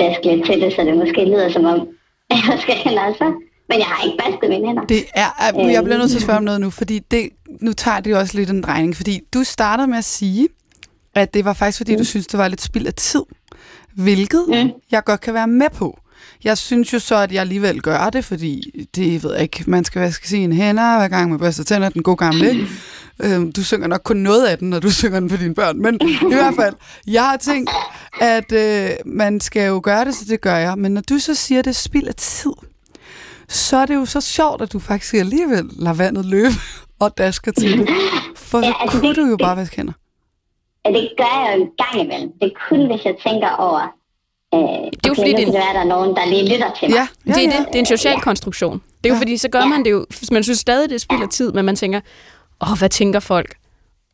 daske 0.00 0.26
lidt 0.26 0.46
til 0.46 0.60
det, 0.60 0.72
så 0.72 0.82
det 0.82 0.96
måske 0.96 1.24
lyder 1.24 1.48
som 1.48 1.64
om, 1.64 1.88
jeg 2.48 2.58
skal 2.60 2.74
hænder 2.74 3.02
altså. 3.02 3.32
Men 3.68 3.78
jeg 3.78 3.86
har 3.86 4.04
ikke 4.04 4.18
vasket 4.26 4.48
mine 4.48 4.66
hænder. 4.66 4.84
Det 4.84 5.04
er, 5.14 5.52
jeg 5.70 5.84
bliver 5.84 5.98
nødt 5.98 6.10
til 6.10 6.16
at 6.16 6.22
spørge 6.22 6.36
om 6.38 6.44
noget 6.44 6.60
nu, 6.60 6.70
fordi 6.70 6.98
det, 6.98 7.28
nu 7.60 7.72
tager 7.72 8.00
det 8.00 8.10
jo 8.10 8.18
også 8.18 8.38
lidt 8.38 8.50
en 8.50 8.62
drejning, 8.62 8.96
fordi 8.96 9.20
du 9.34 9.44
startede 9.44 9.88
med 9.88 9.98
at 9.98 10.04
sige, 10.04 10.48
at 11.14 11.34
det 11.34 11.44
var 11.44 11.52
faktisk, 11.52 11.78
fordi 11.78 11.92
mm. 11.92 11.98
du 11.98 12.04
synes, 12.04 12.26
det 12.26 12.38
var 12.38 12.48
lidt 12.48 12.60
spild 12.60 12.86
af 12.86 12.94
tid, 12.94 13.22
hvilket 13.94 14.44
mm. 14.48 14.70
jeg 14.90 15.04
godt 15.04 15.20
kan 15.20 15.34
være 15.34 15.46
med 15.46 15.70
på. 15.74 15.98
Jeg 16.44 16.58
synes 16.58 16.92
jo 16.92 16.98
så, 16.98 17.16
at 17.16 17.32
jeg 17.32 17.40
alligevel 17.40 17.82
gør 17.82 18.10
det, 18.10 18.24
fordi 18.24 18.86
det 18.94 19.24
ved 19.24 19.32
jeg 19.32 19.42
ikke, 19.42 19.64
man 19.66 19.84
skal 19.84 20.02
vaske 20.02 20.28
sine 20.28 20.54
hænder 20.54 20.96
hver 20.98 21.08
gang 21.08 21.30
man 21.30 21.38
børster 21.38 21.64
tænder, 21.64 21.88
den 21.88 22.02
gode 22.02 22.16
gamle, 22.16 22.50
ikke? 22.50 22.66
Øhm, 23.22 23.52
Du 23.52 23.64
synger 23.64 23.86
nok 23.86 24.00
kun 24.04 24.16
noget 24.16 24.46
af 24.46 24.58
den, 24.58 24.70
når 24.70 24.80
du 24.80 24.90
synger 25.00 25.20
den 25.20 25.30
for 25.30 25.36
dine 25.36 25.54
børn, 25.54 25.78
men 25.82 25.98
i 26.02 26.34
hvert 26.34 26.54
fald, 26.54 26.74
jeg 27.06 27.22
har 27.22 27.36
tænkt, 27.36 27.70
at 28.20 28.52
øh, 28.52 28.90
man 29.06 29.40
skal 29.40 29.66
jo 29.66 29.80
gøre 29.84 30.04
det, 30.04 30.14
så 30.14 30.24
det 30.28 30.40
gør 30.40 30.56
jeg. 30.56 30.78
Men 30.78 30.92
når 30.92 31.00
du 31.00 31.18
så 31.18 31.34
siger, 31.34 31.58
at 31.58 31.64
det 31.64 31.70
er 31.70 31.74
spild 31.74 32.06
af 32.06 32.14
tid, 32.14 32.52
så 33.48 33.76
er 33.76 33.86
det 33.86 33.94
jo 33.94 34.04
så 34.04 34.20
sjovt, 34.20 34.62
at 34.62 34.72
du 34.72 34.78
faktisk 34.78 35.14
alligevel 35.14 35.64
lader 35.78 35.96
vandet 35.96 36.24
løbe 36.24 36.54
og 37.00 37.18
dasker 37.18 37.52
til 37.52 37.78
det. 37.78 37.88
For 38.36 38.60
så 38.60 38.66
Ja, 38.66 38.72
altså, 38.80 38.98
kunne 39.00 39.08
det- 39.08 39.16
du 39.16 39.26
jo 39.26 39.36
bare 39.36 39.56
vaske 39.56 39.76
hænder. 39.76 39.92
Ja, 40.86 40.90
det 40.92 41.10
gør 41.18 41.24
jeg 41.24 41.54
jo 41.58 41.62
en 41.62 41.68
gang 41.78 42.04
imellem. 42.04 42.32
Det 42.40 42.46
er 42.52 42.56
kun, 42.68 42.86
hvis 42.86 43.04
jeg 43.04 43.14
tænker 43.26 43.48
over, 43.48 43.80
øh, 44.54 44.90
det 45.04 45.08
jo 45.08 45.14
fordi, 45.14 45.32
det- 45.32 45.46
at 45.46 45.52
der 45.52 45.80
er 45.80 45.84
nogen, 45.84 46.16
der 46.16 46.26
lige 46.26 46.52
lytter 46.52 46.70
til 46.80 46.90
mig. 46.90 46.96
Ja, 46.96 47.08
ja, 47.26 47.32
Det 47.32 47.44
er, 47.44 47.50
ja. 47.50 47.58
det, 47.58 47.66
det 47.68 47.74
er 47.74 47.78
en 47.78 47.86
social 47.86 48.20
konstruktion. 48.20 48.82
Det 49.04 49.10
er 49.10 49.14
jo 49.14 49.14
Ja. 49.14 49.20
fordi, 49.20 49.36
så 49.36 49.48
gør 49.48 49.64
man 49.64 49.84
det 49.84 49.90
jo, 49.90 50.06
hvis 50.18 50.30
man 50.30 50.42
synes 50.42 50.58
stadig, 50.58 50.88
det 50.88 50.94
er 50.94 50.98
spild 51.00 51.22
af 51.22 51.28
tid, 51.28 51.52
men 51.52 51.64
man 51.64 51.76
tænker, 51.76 52.00
åh, 52.60 52.78
hvad 52.78 52.88
tænker 52.88 53.20
folk? 53.20 53.54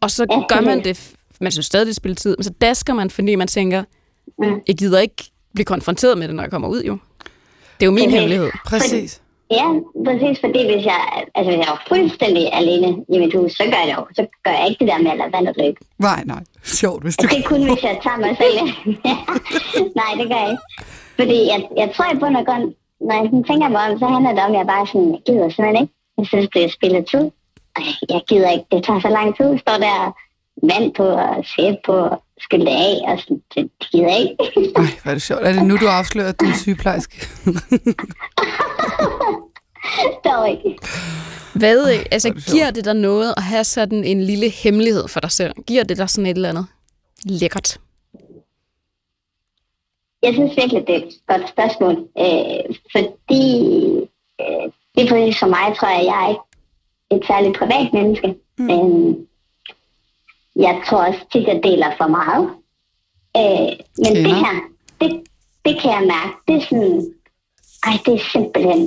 Og 0.01 0.11
så 0.11 0.27
Ja, 0.31 0.55
gør 0.57 0.61
man 0.61 0.85
det, 0.85 1.11
man 1.40 1.53
synes 1.53 1.66
stadig, 1.66 1.87
det 1.87 1.92
er 1.92 1.95
spild 1.95 2.12
af 2.12 2.16
tid, 2.16 2.37
men 2.38 2.45
så 2.45 2.51
dasker 2.61 2.95
man, 2.95 3.11
fordi 3.11 3.35
man 3.35 3.49
tænker, 3.49 3.85
Mm. 4.38 4.61
jeg 4.68 4.77
gider 4.77 5.01
ikke 5.01 5.25
blive 5.55 5.64
konfronteret 5.64 6.18
med 6.18 6.29
det, 6.29 6.37
når 6.37 6.42
jeg 6.42 6.51
kommer 6.51 6.68
ud, 6.68 6.83
jo. 6.83 6.92
Det 7.81 7.83
er 7.83 7.87
jo 7.87 7.90
min 7.90 8.11
hemmelighed. 8.11 8.51
Præcis. 8.66 9.21
Ja, 9.58 9.66
præcis, 10.06 10.36
fordi 10.44 10.60
hvis 10.70 10.84
jeg, 10.92 11.00
altså 11.34 11.48
hvis 11.50 11.60
jeg 11.64 11.72
er 11.76 11.82
fuldstændig 11.88 12.44
alene 12.60 12.88
i 13.14 13.18
mit 13.22 13.34
hus, 13.36 13.52
så 13.52 13.64
gør 13.72 13.80
jeg 13.82 13.88
det 13.90 13.96
jo. 14.00 14.04
Så 14.18 14.22
gør 14.44 14.54
jeg 14.58 14.66
ikke 14.68 14.80
det 14.82 14.88
der 14.92 14.98
med 15.04 15.10
at 15.14 15.18
lade 15.18 15.32
vandet 15.32 15.56
løbe. 15.62 15.78
Nej, 15.98 16.20
nej. 16.32 16.42
Sjovt, 16.80 17.02
hvis 17.02 17.16
du 17.16 17.26
Det 17.26 17.38
er 17.38 17.48
kun, 17.52 17.62
hvis 17.68 17.82
jeg 17.88 17.96
tager 18.04 18.20
mig 18.24 18.34
selv. 18.42 18.58
Nej, 20.00 20.10
det 20.20 20.26
gør 20.30 20.40
jeg 20.44 20.50
ikke. 20.54 20.66
Fordi 21.18 21.38
jeg, 21.52 21.60
jeg 21.80 21.88
tror 21.94 22.08
i 22.14 22.18
bund 22.22 22.36
og 22.40 22.46
grund, 22.48 22.66
når 23.06 23.14
jeg 23.18 23.24
sådan 23.30 23.44
tænker 23.50 23.68
mig 23.68 23.80
om, 23.86 23.98
så 23.98 24.06
handler 24.14 24.32
det 24.36 24.42
om, 24.46 24.52
at 24.52 24.58
jeg 24.58 24.66
bare 24.74 24.86
sådan, 24.86 25.10
jeg 25.14 25.22
gider 25.26 25.48
simpelthen 25.50 25.82
ikke. 25.82 25.94
Jeg 26.18 26.26
synes, 26.26 26.48
det 26.54 26.62
er 26.64 26.76
spillet 26.78 27.04
tid. 27.12 27.24
Jeg 28.14 28.22
gider 28.30 28.50
ikke. 28.54 28.66
Det 28.72 28.84
tager 28.84 29.00
så 29.00 29.10
lang 29.18 29.28
tid. 29.38 29.50
Står 29.64 29.78
der 29.86 29.96
vand 30.62 30.94
på 30.94 31.03
og 31.03 31.44
sæbe 31.57 31.77
på 31.85 31.93
og 31.93 32.22
skylle 32.41 32.66
det 32.66 32.72
af. 32.72 33.12
Og 33.12 33.20
sådan, 33.20 33.43
det, 33.55 33.70
det 33.80 33.91
gider 33.91 34.09
jeg 34.09 34.20
ikke. 34.20 34.36
Ej, 34.76 34.84
hvor 35.03 35.11
er 35.11 35.14
det 35.14 35.22
sjovt. 35.22 35.41
Er 35.43 35.53
det 35.53 35.66
nu, 35.66 35.76
du 35.76 35.86
afslører, 35.86 36.28
at 36.28 36.41
du 36.41 36.45
er 36.45 36.57
sygeplejerske? 36.62 37.26
Dog 40.24 40.51
ikke. 40.51 40.78
Hvad, 41.55 41.95
øh, 41.95 42.05
altså, 42.11 42.28
er 42.28 42.32
det 42.32 42.47
giver 42.47 42.70
det 42.70 42.84
dig 42.84 42.95
noget 42.95 43.34
at 43.36 43.43
have 43.43 43.64
sådan 43.64 44.05
en 44.05 44.22
lille 44.22 44.51
hemmelighed 44.51 45.09
for 45.09 45.20
dig 45.20 45.30
selv? 45.30 45.53
Giver 45.66 45.84
det 45.84 45.99
dig 45.99 46.11
sådan 46.11 46.26
et 46.26 46.36
eller 46.36 46.49
andet 46.49 46.66
lækkert? 47.24 47.80
Jeg 50.22 50.34
synes 50.34 50.57
virkelig, 50.57 50.86
det 50.86 50.95
er 50.95 50.99
et 51.07 51.12
godt 51.26 51.49
spørgsmål. 51.49 52.09
Øh, 52.18 52.76
fordi 52.93 53.45
øh, 54.41 54.72
lige 54.95 55.09
præcis 55.09 55.39
for 55.39 55.47
mig, 55.47 55.76
tror 55.76 55.89
jeg, 55.89 56.01
at 56.01 56.07
jeg 56.07 56.24
er 56.24 56.28
ikke 56.30 56.43
et 57.11 57.26
særligt 57.26 57.59
privat 57.59 57.93
menneske. 57.93 58.34
Mm. 58.59 58.70
Øh, 58.70 59.16
jeg 60.57 60.82
tror 60.86 61.07
også 61.07 61.20
tit, 61.32 61.46
jeg 61.46 61.61
deler 61.62 61.90
for 61.96 62.07
meget. 62.07 62.44
Øh, 63.36 63.72
men 64.03 64.14
Kender. 64.14 64.22
det 64.22 64.36
her, 64.44 64.55
det, 65.00 65.22
det 65.64 65.80
kan 65.80 65.90
jeg 65.90 66.05
mærke. 66.14 66.34
Det 66.48 66.57
er 66.57 66.66
sådan, 66.68 67.14
ej, 67.86 67.94
det 68.07 68.14
er 68.14 68.24
simpelthen, 68.32 68.80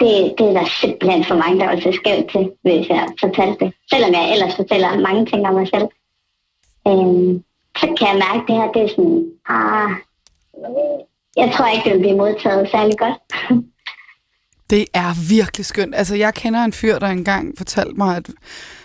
det, 0.00 0.34
det 0.38 0.46
er 0.48 0.52
der 0.52 0.66
simpelthen 0.80 1.24
for 1.24 1.34
mange, 1.34 1.60
der 1.60 1.80
se 1.80 1.92
skævt 1.92 2.30
til, 2.30 2.50
hvis 2.62 2.88
jeg 2.88 3.08
fortalte 3.20 3.64
det. 3.64 3.74
Selvom 3.92 4.12
jeg 4.12 4.32
ellers 4.32 4.56
fortæller 4.56 5.00
mange 5.00 5.26
ting 5.26 5.48
om 5.48 5.54
mig 5.54 5.68
selv. 5.68 5.88
øhm, 6.88 7.44
så 7.78 7.86
kan 7.98 8.08
jeg 8.10 8.22
mærke, 8.26 8.40
at 8.40 8.44
det 8.48 8.56
her 8.56 8.72
det 8.72 8.82
er 8.82 8.88
sådan, 8.88 9.30
ah, 9.48 9.90
jeg 11.36 11.52
tror 11.54 11.66
ikke, 11.66 11.84
det 11.84 11.92
vil 11.92 12.00
blive 12.00 12.16
modtaget 12.16 12.70
særlig 12.70 12.98
godt. 12.98 13.18
Det 14.70 14.86
er 14.94 15.28
virkelig 15.28 15.66
skønt. 15.66 15.94
Altså, 15.94 16.14
jeg 16.14 16.34
kender 16.34 16.64
en 16.64 16.72
fyr, 16.72 16.98
der 16.98 17.06
engang 17.06 17.54
fortalte 17.58 17.96
mig, 17.96 18.16
at 18.16 18.30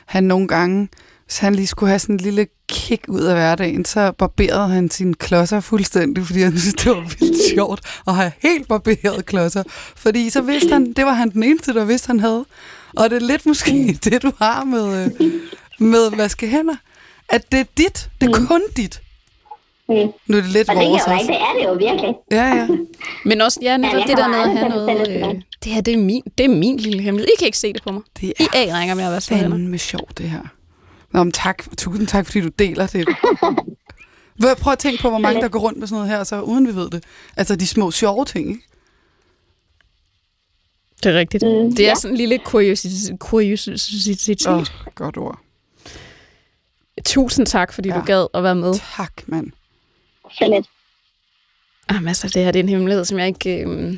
han 0.05 0.23
nogle 0.23 0.47
gange, 0.47 0.89
hvis 1.25 1.37
han 1.37 1.55
lige 1.55 1.67
skulle 1.67 1.89
have 1.89 1.99
sådan 1.99 2.15
en 2.15 2.19
lille 2.19 2.47
kick 2.69 3.05
ud 3.07 3.21
af 3.21 3.35
hverdagen, 3.35 3.85
så 3.85 4.11
barberede 4.11 4.67
han 4.69 4.89
sine 4.91 5.13
klodser 5.13 5.59
fuldstændig, 5.59 6.25
fordi 6.25 6.41
han 6.41 6.57
synes, 6.59 6.73
det 6.75 6.91
var 6.91 7.15
vildt 7.19 7.49
sjovt 7.55 7.79
at 8.07 8.15
have 8.15 8.31
helt 8.41 8.67
barberet 8.67 9.25
klodser. 9.25 9.63
Fordi 9.95 10.29
så 10.29 10.41
vidste 10.41 10.69
han, 10.73 10.93
det 10.93 11.05
var 11.05 11.13
han 11.13 11.29
den 11.29 11.43
eneste, 11.43 11.73
der 11.73 11.85
vidste, 11.85 12.07
han 12.07 12.19
havde. 12.19 12.45
Og 12.95 13.09
det 13.09 13.15
er 13.23 13.27
lidt 13.27 13.45
måske 13.45 13.71
det, 14.03 14.21
du 14.23 14.31
har 14.39 14.63
med, 14.63 15.05
øh, 15.05 15.11
med 15.79 16.17
vaskehænder. 16.17 16.75
At 17.29 17.51
det 17.51 17.59
er 17.59 17.63
dit. 17.77 18.09
Det 18.21 18.29
er 18.29 18.45
kun 18.47 18.61
dit. 18.77 19.01
Mm. 19.89 19.95
Nu 20.27 20.37
er 20.37 20.41
det 20.41 20.45
lidt 20.51 20.69
Og 20.69 20.75
det 20.75 20.83
er 20.83 20.89
vores 20.89 21.03
jo 21.07 21.13
også. 21.13 21.23
ikke, 21.23 21.33
det 21.33 21.41
er 21.41 21.53
det 21.59 21.65
jo 21.65 21.73
virkelig. 21.91 22.15
Ja, 22.31 22.55
ja. 22.55 22.67
Men 23.25 23.41
også, 23.41 23.59
ja, 23.61 23.77
netop 23.77 23.93
jeg 23.99 24.03
det 24.07 24.17
der 24.17 24.27
med 24.27 24.37
at 24.37 24.57
have 24.57 24.69
noget... 24.69 25.07
Øh, 25.09 25.23
det 25.23 25.43
det 25.63 25.71
her, 25.73 25.81
det 25.81 25.93
er, 25.93 25.97
min, 25.97 26.23
det 26.37 26.43
er 26.43 26.49
min 26.49 26.77
lille 26.77 27.01
hemmelighed. 27.01 27.27
I 27.33 27.37
kan 27.39 27.45
ikke 27.45 27.57
se 27.57 27.73
det 27.73 27.83
på 27.83 27.91
mig. 27.91 28.01
Det 28.21 28.33
I 28.39 28.43
er 28.43 28.47
aner 28.53 28.81
ikke, 28.81 28.91
om 28.93 28.99
jeg 28.99 29.05
har 29.05 29.11
været 29.11 29.29
hænder. 29.29 29.49
fandme 29.49 29.77
sjovt, 29.77 30.17
det 30.17 30.29
her. 30.29 30.41
Nå, 31.15 31.23
men 31.23 31.31
tak. 31.31 31.63
Tusind 31.77 32.07
tak, 32.07 32.25
fordi 32.25 32.41
du 32.41 32.47
deler 32.59 32.87
det. 32.87 33.07
Hvor- 34.39 34.53
Prøv 34.55 34.73
at 34.73 34.79
tænke 34.79 35.01
på, 35.01 35.09
hvor 35.09 35.17
mange 35.19 35.41
der 35.41 35.47
går 35.47 35.59
rundt 35.59 35.79
med 35.79 35.87
sådan 35.87 35.95
noget 36.01 36.17
her, 36.17 36.23
så 36.23 36.41
uden 36.41 36.67
vi 36.67 36.75
ved 36.75 36.89
det. 36.89 37.03
Altså 37.37 37.55
de 37.55 37.67
små 37.67 37.91
sjove 37.91 38.25
ting, 38.25 38.49
ikke? 38.49 38.61
Det 41.03 41.15
er 41.15 41.19
rigtigt. 41.19 41.43
Mm, 41.43 41.75
Det 41.75 41.79
er 41.79 41.87
ja. 41.89 41.95
sådan 41.95 42.13
en 42.13 42.17
lille 42.17 42.37
kuriositet. 42.37 43.19
kuriositet. 43.19 44.47
Åh, 44.47 44.57
oh, 44.57 44.65
godt 44.95 45.17
ord. 45.17 45.39
Tusind 47.05 47.45
tak, 47.45 47.73
fordi 47.73 47.89
Ja. 47.89 47.95
du 47.95 48.01
gad 48.05 48.27
at 48.33 48.43
være 48.43 48.55
med. 48.55 48.73
Tak, 48.97 49.11
mand. 49.27 49.51
Så 50.31 50.47
lidt. 50.55 50.67
Jamen, 51.91 52.07
altså, 52.07 52.27
det 52.33 52.43
her 52.43 52.51
det 52.51 52.59
er 52.59 52.63
en 52.63 52.69
hemmelighed, 52.69 53.05
som 53.05 53.19
jeg 53.19 53.27
ikke... 53.27 53.63
Øh, 53.65 53.97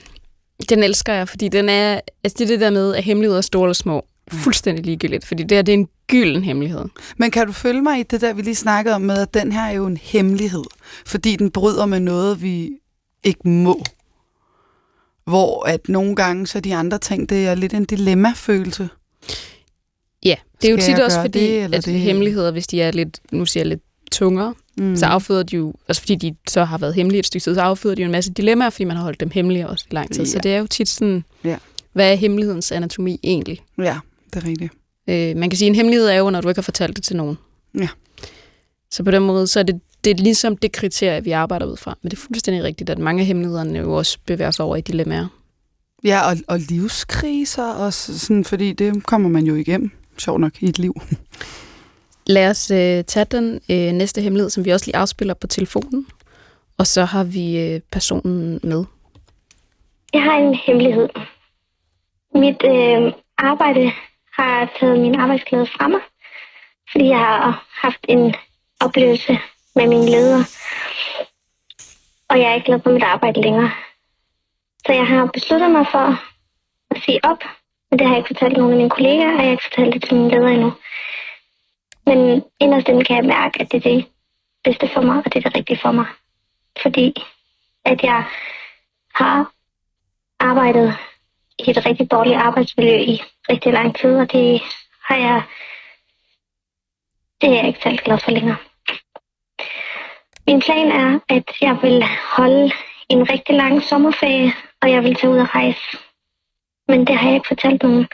den 0.70 0.84
elsker 0.84 1.14
jeg, 1.14 1.30
fordi 1.30 1.48
den 1.48 1.70
er... 1.70 2.00
Altså, 2.24 2.36
det 2.38 2.42
er 2.42 2.48
det 2.48 2.60
der 2.60 2.70
med, 2.70 2.96
at 2.96 3.04
hemmeligheder 3.04 3.38
er 3.38 3.42
store 3.42 3.66
eller 3.66 3.74
små. 3.74 4.06
Fuldstændig 4.32 4.86
ligegyldigt, 4.86 5.26
fordi 5.26 5.44
det 5.44 5.58
her 5.58 5.62
det 5.62 5.74
er 5.74 5.78
en 5.78 5.88
gylden 6.08 6.44
hemmelighed. 6.44 6.86
Men 7.18 7.32
kan 7.32 7.48
du 7.48 7.54
følge 7.54 7.82
mig 7.82 8.00
i 8.00 8.04
det 8.04 8.22
der, 8.22 8.34
vi 8.34 8.42
lige 8.42 8.56
snakkede 8.56 8.96
om 8.96 9.02
med, 9.02 9.18
at 9.18 9.34
den 9.34 9.52
her 9.52 9.62
er 9.62 9.72
jo 9.72 9.86
en 9.86 9.98
hemmelighed, 9.98 10.64
fordi 11.06 11.36
den 11.36 11.52
bryder 11.52 11.86
med 11.86 12.00
noget, 12.00 12.42
vi 12.42 12.70
ikke 13.24 13.50
må. 13.50 13.84
Hvor 15.26 15.64
at 15.64 15.90
nogle 15.90 16.16
gange, 16.16 16.48
så 16.48 16.60
de 16.60 16.76
andre 16.76 16.98
ting, 16.98 17.30
det 17.30 17.48
er 17.48 17.56
lidt 17.56 17.74
en 17.74 17.86
dilemma-følelse. 17.86 18.90
Ja, 20.24 20.36
det 20.62 20.68
er 20.68 20.72
jo 20.72 20.78
tit 20.78 21.00
også 21.00 21.22
fordi, 21.22 21.40
det, 21.40 21.74
at 21.74 21.86
det? 21.86 22.00
hemmeligheder, 22.00 22.52
hvis 22.52 22.68
de 22.68 22.82
er 22.82 22.92
lidt, 22.92 23.20
nu 23.32 23.46
siger 23.46 23.62
jeg 23.62 23.68
lidt 23.68 23.82
tungere, 24.12 24.54
mm. 24.78 24.96
så 24.96 25.06
afføder 25.06 25.44
de 25.44 25.56
jo, 25.56 25.74
altså 25.88 26.02
fordi 26.02 26.16
de 26.16 26.36
så 26.48 26.64
har 26.64 26.78
været 26.78 26.94
hemmelige 26.96 27.20
et 27.20 27.26
stykke 27.26 27.44
tid, 27.44 27.56
så 27.56 27.62
afføder 27.62 27.96
de 27.96 28.02
jo 28.02 28.06
en 28.06 28.12
masse 28.12 28.34
dilemmaer, 28.34 28.70
fordi 28.70 28.84
man 28.84 28.96
har 28.98 29.04
holdt 29.04 29.20
dem 29.20 29.32
hemmelige 29.32 29.68
også 29.70 29.86
i 29.92 29.94
lang 29.94 30.14
tid. 30.14 30.24
Ja. 30.24 30.30
Så 30.30 30.40
det 30.40 30.54
er 30.54 30.58
jo 30.60 30.68
tit 30.68 30.90
sådan, 30.90 31.24
Ja. 31.44 31.58
hvad 31.94 32.12
er 32.12 32.16
hemmelighedens 32.16 32.72
anatomi 32.72 33.20
egentlig? 33.24 33.62
Ja, 33.78 33.98
det 34.34 34.44
er 34.44 34.48
rigtigt. 34.48 34.74
Øh, 35.08 35.38
man 35.38 35.50
kan 35.50 35.58
sige, 35.58 35.68
at 35.68 35.72
en 35.72 35.76
hemmelighed 35.76 36.08
er 36.08 36.16
jo, 36.16 36.30
når 36.30 36.42
du 36.42 36.50
ikke 36.50 36.60
har 36.60 36.64
fortalt 36.64 36.96
det 36.96 37.04
til 37.04 37.16
nogen. 37.16 37.38
Ja. 37.80 37.88
Så 38.92 39.04
på 39.04 39.12
den 39.12 39.24
måde, 39.24 39.48
så 39.48 39.60
er 39.60 39.64
det, 39.64 39.82
det 40.04 40.12
er 40.12 40.24
ligesom 40.24 40.58
det 40.58 40.72
kriterie, 40.72 41.24
vi 41.24 41.32
arbejder 41.32 41.66
ud 41.66 41.78
fra. 41.78 41.98
Men 42.02 42.12
det 42.12 42.18
er 42.18 42.22
fuldstændig 42.22 42.64
rigtigt, 42.64 42.90
at 42.90 42.98
mange 42.98 43.22
af 43.22 43.26
hemmelighederne 43.26 43.80
jo 43.80 43.94
også 43.94 44.18
bevæger 44.26 44.52
sig 44.52 44.66
over 44.66 44.76
i 44.76 44.82
dilemmaer. 44.82 45.28
Ja, 46.04 46.30
og, 46.30 46.38
og 46.48 46.60
livskriser 46.60 47.74
også, 47.74 48.20
sådan, 48.20 48.44
fordi 48.44 48.74
det 48.74 49.04
kommer 49.04 49.30
man 49.30 49.46
jo 49.46 49.56
igennem, 49.56 49.92
sjov 50.18 50.40
nok, 50.40 50.64
i 50.64 50.70
et 50.70 50.80
liv. 50.80 50.96
Lad 52.28 52.50
os 52.50 52.72
øh, 52.72 53.04
tage 53.04 53.26
den 53.26 53.60
øh, 53.72 53.92
næste 53.92 54.22
hemmelighed, 54.22 54.50
som 54.50 54.66
vi 54.66 54.70
også 54.70 54.86
lige 54.86 54.96
afspiller 54.96 55.34
på 55.34 55.48
telefonen. 55.48 56.08
Og 56.78 56.88
så 56.88 57.06
har 57.06 57.24
vi 57.24 57.60
øh, 57.60 57.82
personen 57.92 58.60
med. 58.64 58.84
Jeg 60.14 60.22
har 60.22 60.38
en 60.38 60.56
hemmelighed. 60.66 61.10
Mit 62.36 62.64
øh, 62.66 63.14
arbejde 63.38 63.92
har 64.38 64.70
taget 64.80 65.00
min 65.00 65.20
arbejdsglæde 65.20 65.66
fra 65.66 65.88
mig, 65.88 66.02
fordi 66.92 67.08
jeg 67.08 67.20
har 67.20 67.66
haft 67.82 68.06
en 68.08 68.36
oplevelse 68.82 69.40
med 69.76 69.88
min 69.88 70.10
leder, 70.10 70.44
og 72.30 72.40
jeg 72.40 72.50
er 72.50 72.56
ikke 72.56 72.66
glad 72.66 72.80
for 72.84 72.92
mit 72.92 73.04
arbejde 73.04 73.42
længere. 73.42 73.72
Så 74.86 74.94
jeg 74.94 75.08
har 75.08 75.26
besluttet 75.34 75.72
mig 75.72 75.86
for 75.92 76.06
at 76.92 77.04
sige 77.06 77.20
op, 77.24 77.42
men 77.90 78.00
det 78.00 78.08
har 78.08 78.14
jeg 78.14 78.20
ikke 78.20 78.34
fortalt 78.34 78.58
nogen 78.58 78.72
af 78.72 78.78
mine 78.78 78.90
kollegaer, 78.90 79.32
og 79.32 79.38
jeg 79.38 79.44
har 79.44 79.52
ikke 79.52 79.64
fortalt 79.64 79.94
det 79.94 80.04
til 80.04 80.18
min 80.18 80.32
leder 80.32 80.48
endnu. 80.48 80.74
Men 82.06 82.44
inderst 82.60 82.86
kan 82.86 83.16
jeg 83.16 83.26
mærke, 83.26 83.62
at 83.62 83.72
det 83.72 83.86
er 83.86 83.90
det 83.90 84.08
bedste 84.64 84.90
for 84.94 85.02
mig, 85.02 85.18
og 85.26 85.34
det 85.34 85.36
er 85.36 85.50
det 85.50 85.56
rigtige 85.58 85.80
for 85.82 85.92
mig. 85.92 86.06
Fordi 86.82 87.14
at 87.86 88.04
jeg 88.04 88.24
har 89.16 89.52
arbejdet 90.40 90.98
et 91.60 91.86
rigtig 91.86 92.12
dårligt 92.12 92.38
arbejdsmiljø 92.38 92.98
i 92.98 93.22
rigtig 93.50 93.74
lang 93.74 93.98
tid, 94.00 94.16
og 94.16 94.32
det 94.32 94.62
har 95.08 95.16
jeg 95.16 95.44
det 97.42 97.50
er 97.50 97.54
jeg 97.54 97.68
ikke 97.68 97.80
særlig 97.84 98.00
glad 98.00 98.20
for 98.20 98.32
længere. 98.32 98.58
Min 100.48 100.62
plan 100.62 100.92
er, 100.92 101.20
at 101.30 101.44
jeg 101.62 101.78
vil 101.82 102.04
holde 102.38 102.72
en 103.10 103.30
rigtig 103.30 103.56
lang 103.56 103.84
sommerferie, 103.84 104.54
og 104.82 104.92
jeg 104.92 105.04
vil 105.04 105.16
tage 105.16 105.34
ud 105.34 105.38
og 105.38 105.56
rejse. 105.56 105.98
Men 106.88 107.08
det 107.08 107.18
har 107.18 107.28
jeg 107.28 107.36
ikke 107.36 107.48
fortalt 107.48 107.84
nogen. 107.84 108.08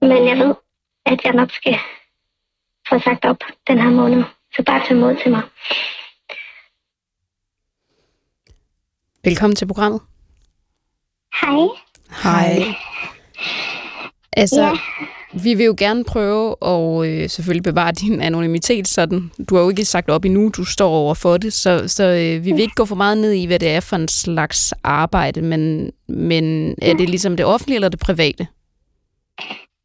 Men 0.00 0.28
jeg 0.28 0.38
ved, 0.38 0.54
at 1.06 1.24
jeg 1.24 1.32
nok 1.32 1.50
skal 1.50 1.78
få 2.88 2.98
sagt 2.98 3.24
op 3.24 3.36
den 3.66 3.78
her 3.78 3.90
måned. 3.90 4.24
Så 4.56 4.62
bare 4.62 4.86
tag 4.86 4.96
mod 4.96 5.16
til 5.22 5.30
mig. 5.30 5.42
Velkommen 9.24 9.56
til 9.56 9.66
programmet. 9.66 10.00
Hej. 11.40 11.66
Hej. 12.22 12.74
Altså, 14.36 14.62
Ja. 14.62 14.72
vi 15.32 15.54
vil 15.54 15.66
jo 15.66 15.74
gerne 15.78 16.04
prøve 16.04 16.56
at 16.66 17.06
øh, 17.08 17.28
selvfølgelig 17.30 17.62
bevare 17.62 17.92
din 17.92 18.20
anonymitet 18.20 18.88
sådan. 18.88 19.30
Du 19.48 19.54
har 19.54 19.62
jo 19.62 19.68
ikke 19.70 19.84
sagt 19.84 20.10
op 20.10 20.24
endnu, 20.24 20.48
du 20.48 20.64
står 20.64 20.88
over 20.90 21.14
for 21.14 21.36
det, 21.36 21.52
så, 21.52 21.88
så 21.88 22.04
øh, 22.04 22.44
vi 22.44 22.52
vil 22.52 22.60
ikke 22.60 22.74
gå 22.74 22.84
for 22.84 22.94
meget 22.94 23.18
ned 23.18 23.32
i, 23.32 23.46
hvad 23.46 23.58
det 23.58 23.68
er 23.70 23.80
for 23.80 23.96
en 23.96 24.08
slags 24.08 24.74
arbejde, 24.84 25.42
men, 25.42 25.90
men 26.08 26.74
er 26.82 26.94
det 26.94 27.08
ligesom 27.10 27.36
det 27.36 27.46
offentlige 27.46 27.74
eller 27.76 27.88
det 27.88 28.00
private? 28.00 28.46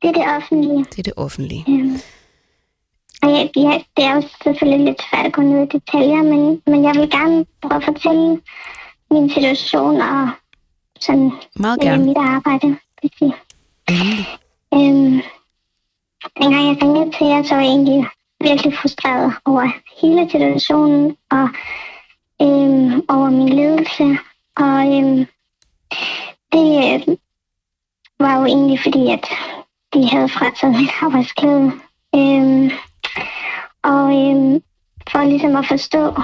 Det 0.02 0.08
er 0.10 0.14
det 0.14 0.24
offentlige. 0.38 0.78
Det 0.92 1.00
er 1.00 1.04
det 1.04 1.14
offentlige. 1.18 1.66
Øhm, 1.70 1.96
og 3.22 3.30
jeg, 3.32 3.50
jeg, 3.56 3.84
det 3.98 4.06
er 4.06 4.16
jo 4.16 4.24
selvfølgelig 4.44 4.86
lidt 4.86 5.02
svært 5.10 5.26
at 5.26 5.34
gå 5.34 5.42
ned 5.42 5.64
i 5.64 5.78
detaljer, 5.78 6.24
men, 6.24 6.62
men 6.68 6.84
jeg 6.84 6.96
vil 6.96 7.10
gerne 7.10 7.46
prøve 7.62 7.76
at 7.76 7.84
fortælle 7.84 8.40
min 9.12 9.30
situation 9.30 10.02
og 10.02 10.30
sådan 11.00 11.32
Meget 11.56 11.80
gerne. 11.82 12.06
mit 12.06 12.18
arbejde. 12.18 12.68
Vil 13.02 13.12
sige. 13.20 13.34
Endelig. 13.90 14.28
Øhm, 14.74 15.22
dengang 16.42 16.68
jeg 16.68 16.84
ringede 16.84 17.12
til 17.18 17.28
jer, 17.28 17.44
så 17.44 17.56
var 17.56 17.62
jeg 17.62 17.70
egentlig 17.70 18.08
virkelig 18.42 18.78
frustreret 18.78 19.34
over 19.46 19.72
hele 20.02 20.30
situationen 20.32 21.18
og 21.32 21.50
øhm, 22.42 23.06
over 23.10 23.30
min 23.30 23.50
ledelse. 23.50 24.04
Og 24.56 24.98
øhm, 24.98 25.26
det 26.54 26.68
øh, 27.10 27.16
var 28.20 28.40
jo 28.40 28.46
egentlig 28.46 28.80
fordi, 28.80 29.12
at 29.12 29.26
de 29.94 30.10
havde 30.10 30.30
frataget 30.30 30.76
min 30.76 30.90
arbejdsglæde. 31.02 31.72
Øhm, 32.16 32.72
og 33.84 34.06
øhm, 34.22 34.64
for 35.12 35.24
ligesom 35.24 35.56
at 35.56 35.68
forstå 35.68 36.22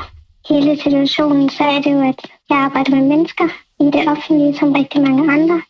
hele 0.50 0.82
situationen, 0.82 1.50
så 1.50 1.64
er 1.64 1.82
det 1.82 1.94
jo, 1.94 2.02
at 2.02 2.32
jeg 2.50 2.58
arbejder 2.58 2.96
med 2.96 3.08
mennesker 3.08 3.48
i 3.80 3.86
det 3.86 4.08
offentlige, 4.08 4.58
som 4.58 4.74
rigtig 4.74 5.02
mange 5.02 5.32
andre. 5.34 5.62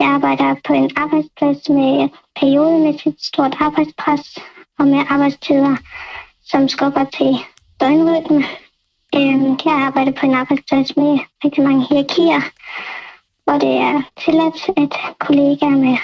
Jeg 0.00 0.08
arbejder 0.08 0.54
på 0.66 0.72
en 0.72 0.90
arbejdsplads 0.96 1.68
med 1.68 2.04
et 2.04 2.10
periodemæssigt 2.40 3.24
stort 3.24 3.56
arbejdspres 3.60 4.38
og 4.78 4.86
med 4.86 5.04
arbejdstider, 5.08 5.76
som 6.44 6.68
skubber 6.68 7.04
til 7.04 7.36
døgnrytme. 7.80 8.44
Øhm, 9.16 9.58
Jeg 9.64 9.74
arbejder 9.74 10.12
på 10.12 10.26
en 10.26 10.34
arbejdsplads 10.34 10.96
med 10.96 11.18
rigtig 11.44 11.62
mange 11.64 11.86
hierarkier, 11.88 12.40
hvor 13.44 13.58
det 13.58 13.74
er 13.88 14.02
tilladt, 14.24 14.70
at 14.76 15.16
kollegaer 15.18 15.76
med 15.86 15.96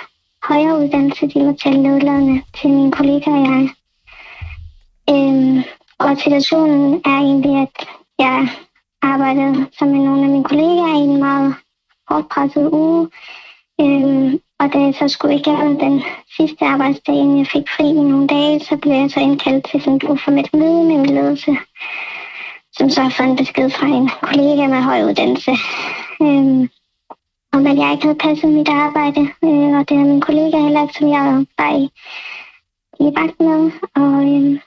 højere 0.43 0.79
uddannelse, 0.79 1.27
de 1.27 1.45
må 1.45 1.53
tale 1.53 1.83
nedladende 1.83 2.43
til 2.61 2.71
mine 2.71 2.93
kollegaer 2.93 3.37
og 3.37 3.47
jeg. 3.47 3.69
Øhm, 5.11 5.63
og 5.99 6.19
situationen 6.19 7.03
er 7.05 7.19
egentlig, 7.19 7.63
at 7.63 7.89
jeg 8.19 8.49
arbejdet 9.03 9.69
sammen 9.79 9.97
med 9.97 10.07
nogle 10.07 10.23
af 10.23 10.29
mine 10.29 10.45
kollegaer 10.45 10.97
i 10.99 11.07
en 11.11 11.19
meget 11.19 11.55
hårdt 12.09 12.29
presset 12.29 12.71
uge. 12.73 13.09
Øhm, 13.81 14.41
og 14.61 14.73
da 14.73 14.79
jeg 14.79 14.95
så 14.95 15.09
skulle 15.09 15.39
igennem 15.39 15.79
den 15.79 16.03
sidste 16.37 16.65
arbejdsdag, 16.65 17.15
inden 17.15 17.39
jeg 17.39 17.47
fik 17.47 17.69
fri 17.77 17.89
i 17.89 18.03
nogle 18.11 18.27
dage, 18.27 18.61
så 18.61 18.77
blev 18.77 18.93
jeg 18.93 19.11
så 19.11 19.21
indkaldt 19.21 19.67
til 19.71 19.81
sådan 19.81 19.97
et 19.97 20.03
uformelt 20.03 20.55
møde 20.55 20.85
med 20.85 20.99
min 20.99 21.07
ledelse, 21.07 21.57
som 22.73 22.91
så 22.91 23.03
har 23.03 23.11
fået 23.11 23.29
en 23.29 23.37
besked 23.37 23.71
fra 23.71 23.87
en 23.87 24.11
kollega 24.23 24.67
med 24.67 24.83
høj 24.83 25.03
uddannelse. 25.03 25.53
Øhm, 26.23 26.69
om 27.53 27.67
at 27.67 27.77
jeg 27.77 27.93
ikke 27.93 28.05
havde 28.05 28.19
passet 28.19 28.51
mit 28.51 28.69
arbejde, 28.69 29.21
øh, 29.21 29.79
og 29.79 29.89
det 29.89 29.97
havde 29.97 30.11
min 30.11 30.21
kollega 30.21 30.57
heller 30.59 30.83
ikke, 30.83 30.99
som 30.99 31.09
jeg 31.09 31.47
var 31.59 31.73
i, 31.83 31.85
i 33.01 33.07
vagt 33.19 33.41
med. 33.41 33.71
Og 34.03 34.15
øh, 34.33 34.61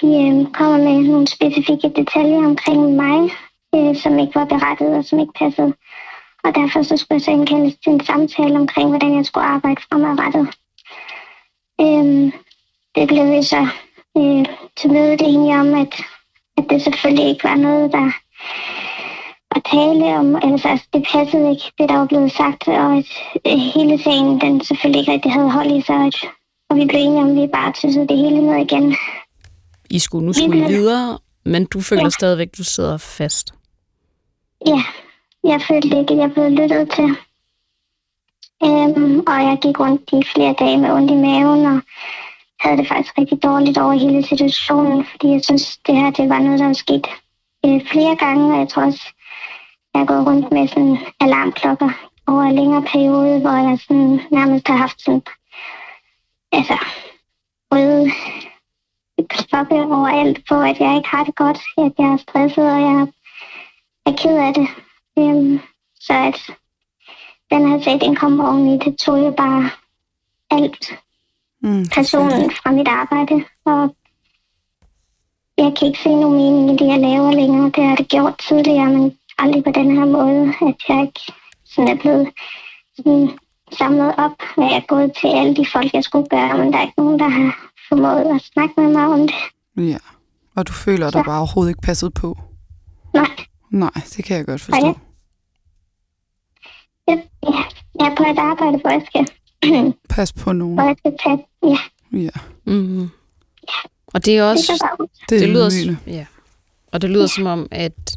de 0.00 0.08
øh, 0.24 0.52
kommer 0.52 0.78
med 0.78 1.08
nogle 1.12 1.26
specifikke 1.26 1.88
detaljer 1.96 2.46
omkring 2.46 2.96
mig, 2.96 3.30
øh, 3.74 3.96
som 3.96 4.18
ikke 4.18 4.34
var 4.34 4.44
berettet 4.44 4.88
og 4.96 5.04
som 5.04 5.18
ikke 5.20 5.32
passede. 5.38 5.72
Og 6.44 6.54
derfor 6.54 6.82
så 6.82 6.96
skulle 6.96 7.16
jeg 7.16 7.22
så 7.22 7.30
indkaldes 7.30 7.74
til 7.84 7.92
en 7.92 8.04
samtale 8.04 8.56
omkring, 8.58 8.88
hvordan 8.88 9.16
jeg 9.16 9.26
skulle 9.26 9.46
arbejde 9.46 9.80
fremadrettet. 9.88 10.46
Øh, 11.80 12.32
det 12.94 13.08
blev 13.08 13.24
vi 13.36 13.42
så 13.42 13.62
øh, 14.18 14.46
til 14.76 14.92
mødet 14.92 15.20
enige 15.22 15.56
om, 15.60 15.74
at, 15.74 15.94
at 16.58 16.64
det 16.70 16.82
selvfølgelig 16.82 17.28
ikke 17.28 17.44
var 17.44 17.54
noget, 17.56 17.92
der 17.92 18.10
at 19.56 19.62
tale 19.72 20.04
om, 20.16 20.36
altså, 20.36 20.68
altså 20.68 20.86
det 20.92 21.06
passede 21.12 21.50
ikke, 21.50 21.72
det 21.78 21.88
der 21.88 21.96
var 21.98 22.06
blevet 22.06 22.32
sagt, 22.32 22.68
og 22.68 22.96
at 22.96 23.06
øh, 23.46 23.58
hele 23.74 24.02
sagen, 24.02 24.40
den 24.40 24.64
selvfølgelig 24.64 25.00
ikke 25.00 25.12
rigtig 25.12 25.32
havde 25.32 25.50
hold 25.50 25.70
i 25.70 25.80
sig, 25.80 25.96
og, 25.96 26.12
og 26.70 26.76
vi 26.76 26.84
blev 26.86 27.00
enige 27.00 27.22
om, 27.22 27.30
at 27.30 27.42
vi 27.42 27.46
bare 27.46 27.72
tyssede 27.72 28.08
det 28.08 28.16
hele 28.18 28.40
ned 28.46 28.56
igen. 28.56 28.96
I 29.90 29.98
skulle 29.98 30.26
nu 30.26 30.32
skulle 30.32 30.66
videre, 30.66 31.18
men 31.44 31.66
du 31.66 31.80
føler 31.80 32.02
Ja. 32.02 32.10
stadigvæk, 32.10 32.48
du 32.58 32.64
sidder 32.64 32.96
fast. 32.96 33.54
Ja, 34.66 34.82
jeg 35.44 35.62
følte 35.62 35.98
ikke, 35.98 36.14
at 36.14 36.18
jeg 36.18 36.32
blev 36.32 36.50
lyttet 36.50 36.90
til. 36.90 37.16
Øhm, 38.64 39.18
og 39.26 39.36
jeg 39.48 39.58
gik 39.62 39.80
rundt 39.80 40.02
i 40.12 40.22
flere 40.32 40.54
dage 40.58 40.78
med 40.78 40.90
ondt 40.90 41.10
i 41.10 41.14
maven, 41.14 41.66
og 41.66 41.80
havde 42.60 42.76
det 42.76 42.88
faktisk 42.88 43.18
rigtig 43.18 43.42
dårligt 43.42 43.78
over 43.78 43.92
hele 43.92 44.26
situationen, 44.26 45.04
fordi 45.04 45.28
jeg 45.28 45.44
synes, 45.44 45.78
det 45.86 45.96
her 45.96 46.10
det 46.10 46.28
var 46.28 46.38
noget, 46.38 46.58
der 46.58 46.66
var 46.66 46.72
sket 46.72 47.06
øh, 47.66 47.86
flere 47.86 48.16
gange, 48.16 48.52
og 48.52 48.58
jeg 48.58 48.68
tror 48.68 48.82
også, 48.82 49.04
jeg 49.94 50.00
har 50.00 50.06
gået 50.06 50.26
rundt 50.26 50.52
med 50.52 50.68
sådan 50.68 50.98
alarmklokker 51.20 51.90
over 52.26 52.42
en 52.42 52.54
længere 52.54 52.82
periode, 52.82 53.40
hvor 53.40 53.68
jeg 53.68 53.78
sådan 53.78 54.20
nærmest 54.30 54.68
har 54.68 54.76
haft 54.76 55.02
sådan, 55.02 55.22
altså, 56.52 56.76
røde 57.72 58.10
klokke 59.28 59.74
overalt 59.74 60.38
på, 60.48 60.60
at 60.60 60.80
jeg 60.80 60.96
ikke 60.96 61.08
har 61.08 61.24
det 61.24 61.34
godt, 61.34 61.58
at 61.78 61.92
jeg 61.98 62.08
er 62.12 62.16
stresset, 62.16 62.72
og 62.72 62.80
jeg 62.80 63.06
er 64.08 64.16
ked 64.16 64.36
af 64.36 64.54
det. 64.54 64.68
Øhm, 65.18 65.60
så 66.00 66.12
at 66.12 66.50
den 67.50 67.68
her 67.68 67.82
sag, 67.82 68.00
den 68.00 68.16
kom 68.16 68.40
oveni, 68.40 68.78
det 68.78 68.98
tog 68.98 69.18
jo 69.18 69.30
bare 69.30 69.70
alt 70.50 70.98
Mm, 71.60 71.86
personen 71.94 72.50
fra 72.50 72.70
mit 72.70 72.88
arbejde, 72.88 73.44
og 73.64 73.96
jeg 75.58 75.72
kan 75.78 75.88
ikke 75.88 75.98
se 76.02 76.08
nogen 76.08 76.36
mening 76.36 76.70
i 76.70 76.76
det, 76.76 76.88
jeg 76.92 77.00
laver 77.00 77.32
længere. 77.32 77.70
Det 77.76 77.84
har 77.84 77.96
det 77.96 78.08
gjort 78.08 78.38
tidligere, 78.48 78.90
men 78.90 79.18
aldrig 79.38 79.64
på 79.64 79.70
den 79.70 79.96
her 79.96 80.04
måde, 80.04 80.54
at 80.68 80.76
jeg 80.88 81.02
ikke 81.02 81.20
sådan 81.64 81.88
er 81.88 82.00
blevet 82.00 82.28
sådan 82.96 83.30
samlet 83.78 84.14
op, 84.18 84.36
og 84.56 84.62
jeg 84.62 84.76
er 84.76 84.86
gået 84.86 85.12
til 85.20 85.28
alle 85.28 85.56
de 85.56 85.66
folk, 85.72 85.94
jeg 85.94 86.04
skulle 86.04 86.28
gøre, 86.28 86.58
men 86.58 86.72
der 86.72 86.78
er 86.78 86.82
ikke 86.82 86.98
nogen, 86.98 87.18
der 87.18 87.28
har 87.28 87.68
formået 87.88 88.34
at 88.34 88.42
snakke 88.52 88.74
med 88.76 88.88
mig 88.92 89.06
om 89.06 89.20
det. 89.20 89.36
Ja. 89.92 89.98
Og 90.56 90.68
du 90.68 90.72
føler, 90.72 91.06
at 91.06 91.12
der 91.12 91.22
bare 91.22 91.38
overhovedet 91.38 91.70
ikke 91.70 91.82
passet 91.82 92.14
på? 92.14 92.38
Nej, 93.14 93.30
Nej, 93.70 93.90
det 94.16 94.24
kan 94.24 94.36
jeg 94.36 94.46
godt 94.46 94.60
forstå. 94.60 94.80
Nej. 94.86 94.94
jeg, 97.08 97.24
jeg, 97.42 98.10
er 98.10 98.16
på 98.16 98.22
et 98.22 98.38
arbejde, 98.38 98.78
hvor 98.78 98.90
jeg 98.90 99.02
skal, 99.06 99.26
Pas 100.08 100.32
på 100.32 100.52
nogen. 100.52 100.74
hvor 100.74 100.84
jeg 100.86 100.96
skal 100.98 101.12
tage, 101.24 101.46
ja, 101.62 101.78
Ja, 102.18 102.30
Mm-hmm. 102.64 103.08
Og 104.06 104.24
det 104.24 104.38
er 104.38 104.44
også... 104.44 104.84
det 105.28 105.36
er 105.36 105.40
det 105.40 105.48
lyder, 105.48 105.70
ydmygende. 105.72 105.98
ja. 106.06 106.26
Og 106.92 107.02
det 107.02 107.10
lyder 107.10 107.26
som 107.26 107.46
om, 107.46 107.68
at 107.70 108.16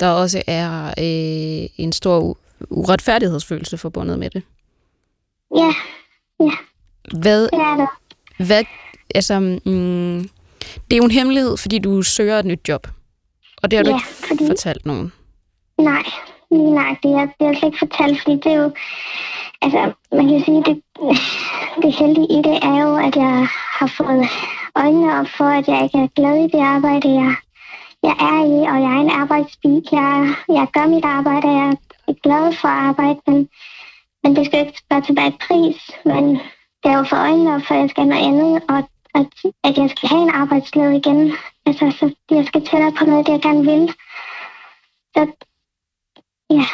der 0.00 0.08
også 0.08 0.42
er 0.46 0.86
øh, 0.88 1.68
en 1.76 1.92
stor 1.92 2.32
u- 2.32 2.64
uretfærdighedsfølelse 2.70 3.78
forbundet 3.78 4.18
med 4.18 4.30
det. 4.30 4.42
Ja, 5.56 5.72
Hvad, 7.20 7.42
det 7.42 7.50
er 7.52 7.76
det. 8.38 8.46
hvad, 8.46 8.64
altså, 9.14 9.40
mm, 9.40 10.28
det 10.90 10.92
er 10.92 10.96
jo 10.96 11.04
en 11.04 11.10
hemmelighed, 11.10 11.56
fordi 11.56 11.78
du 11.78 12.02
søger 12.02 12.38
et 12.38 12.44
nyt 12.44 12.68
job. 12.68 12.86
Og 13.64 13.70
det 13.70 13.76
har 13.78 13.84
du 13.84 13.90
Ja, 13.90 13.96
ikke 13.96 14.06
fordi- 14.28 14.46
fortalt 14.46 14.86
nogen. 14.86 15.12
Nej, 15.78 16.04
nej, 16.50 16.96
det 17.02 17.10
er, 17.20 17.26
det 17.40 17.46
er 17.48 17.52
slet 17.54 17.64
ikke 17.64 17.78
fortalt, 17.78 18.22
fordi 18.22 18.36
det 18.36 18.52
er 18.52 18.62
jo, 18.62 18.70
altså, 19.62 19.92
man 20.12 20.28
kan 20.28 20.40
sige, 20.44 20.62
det, 20.68 20.76
det 21.82 21.92
heldige 21.98 22.26
i 22.36 22.42
det 22.48 22.58
er 22.70 22.76
jo, 22.84 22.96
at 22.96 23.16
jeg 23.16 23.46
har 23.78 23.86
fået 23.86 24.24
øjnene 24.76 25.18
op 25.20 25.26
for, 25.38 25.44
at 25.44 25.68
jeg 25.68 25.82
ikke 25.84 25.98
er 25.98 26.08
glad 26.16 26.36
i 26.44 26.48
det 26.56 26.60
arbejde, 26.74 27.08
jeg, 27.22 27.34
jeg 28.02 28.14
er 28.30 28.40
i, 28.54 28.58
og 28.72 28.76
jeg 28.84 28.92
er 28.96 29.00
en 29.06 29.10
arbejdsbil. 29.22 29.82
Jeg, 29.92 30.34
jeg 30.48 30.66
gør 30.72 30.86
mit 30.86 31.04
arbejde, 31.04 31.46
og 31.48 31.56
jeg 31.60 31.76
er 32.08 32.14
glad 32.22 32.52
for 32.60 32.68
at 32.68 32.78
arbejde, 32.90 33.20
men, 33.26 33.48
men 34.22 34.36
det 34.36 34.46
skal 34.46 34.60
ikke 34.66 34.82
være 34.90 35.00
til 35.02 35.14
hver 35.14 35.30
pris, 35.46 35.90
men 36.04 36.24
det 36.82 36.88
er 36.92 36.98
jo 36.98 37.04
for 37.04 37.16
øjnene 37.16 37.54
op 37.54 37.62
for, 37.66 37.74
at 37.74 37.80
jeg 37.80 37.90
skal 37.90 38.06
noget 38.06 38.26
andet, 38.28 38.62
og 38.68 38.88
at, 39.14 39.26
at 39.64 39.76
jeg 39.78 39.90
skal 39.90 40.08
have 40.08 40.22
en 40.22 40.30
arbejdsled 40.30 40.90
igen. 40.90 41.32
Altså, 41.66 41.96
så 41.98 42.14
jeg 42.30 42.46
skal 42.46 42.60
tættere 42.60 42.92
på 42.98 43.04
noget, 43.04 43.26
det 43.26 43.32
jeg 43.32 43.42
gerne 43.42 43.64
vil. 43.64 43.94
Så 45.16 45.32
Ja, 46.50 46.64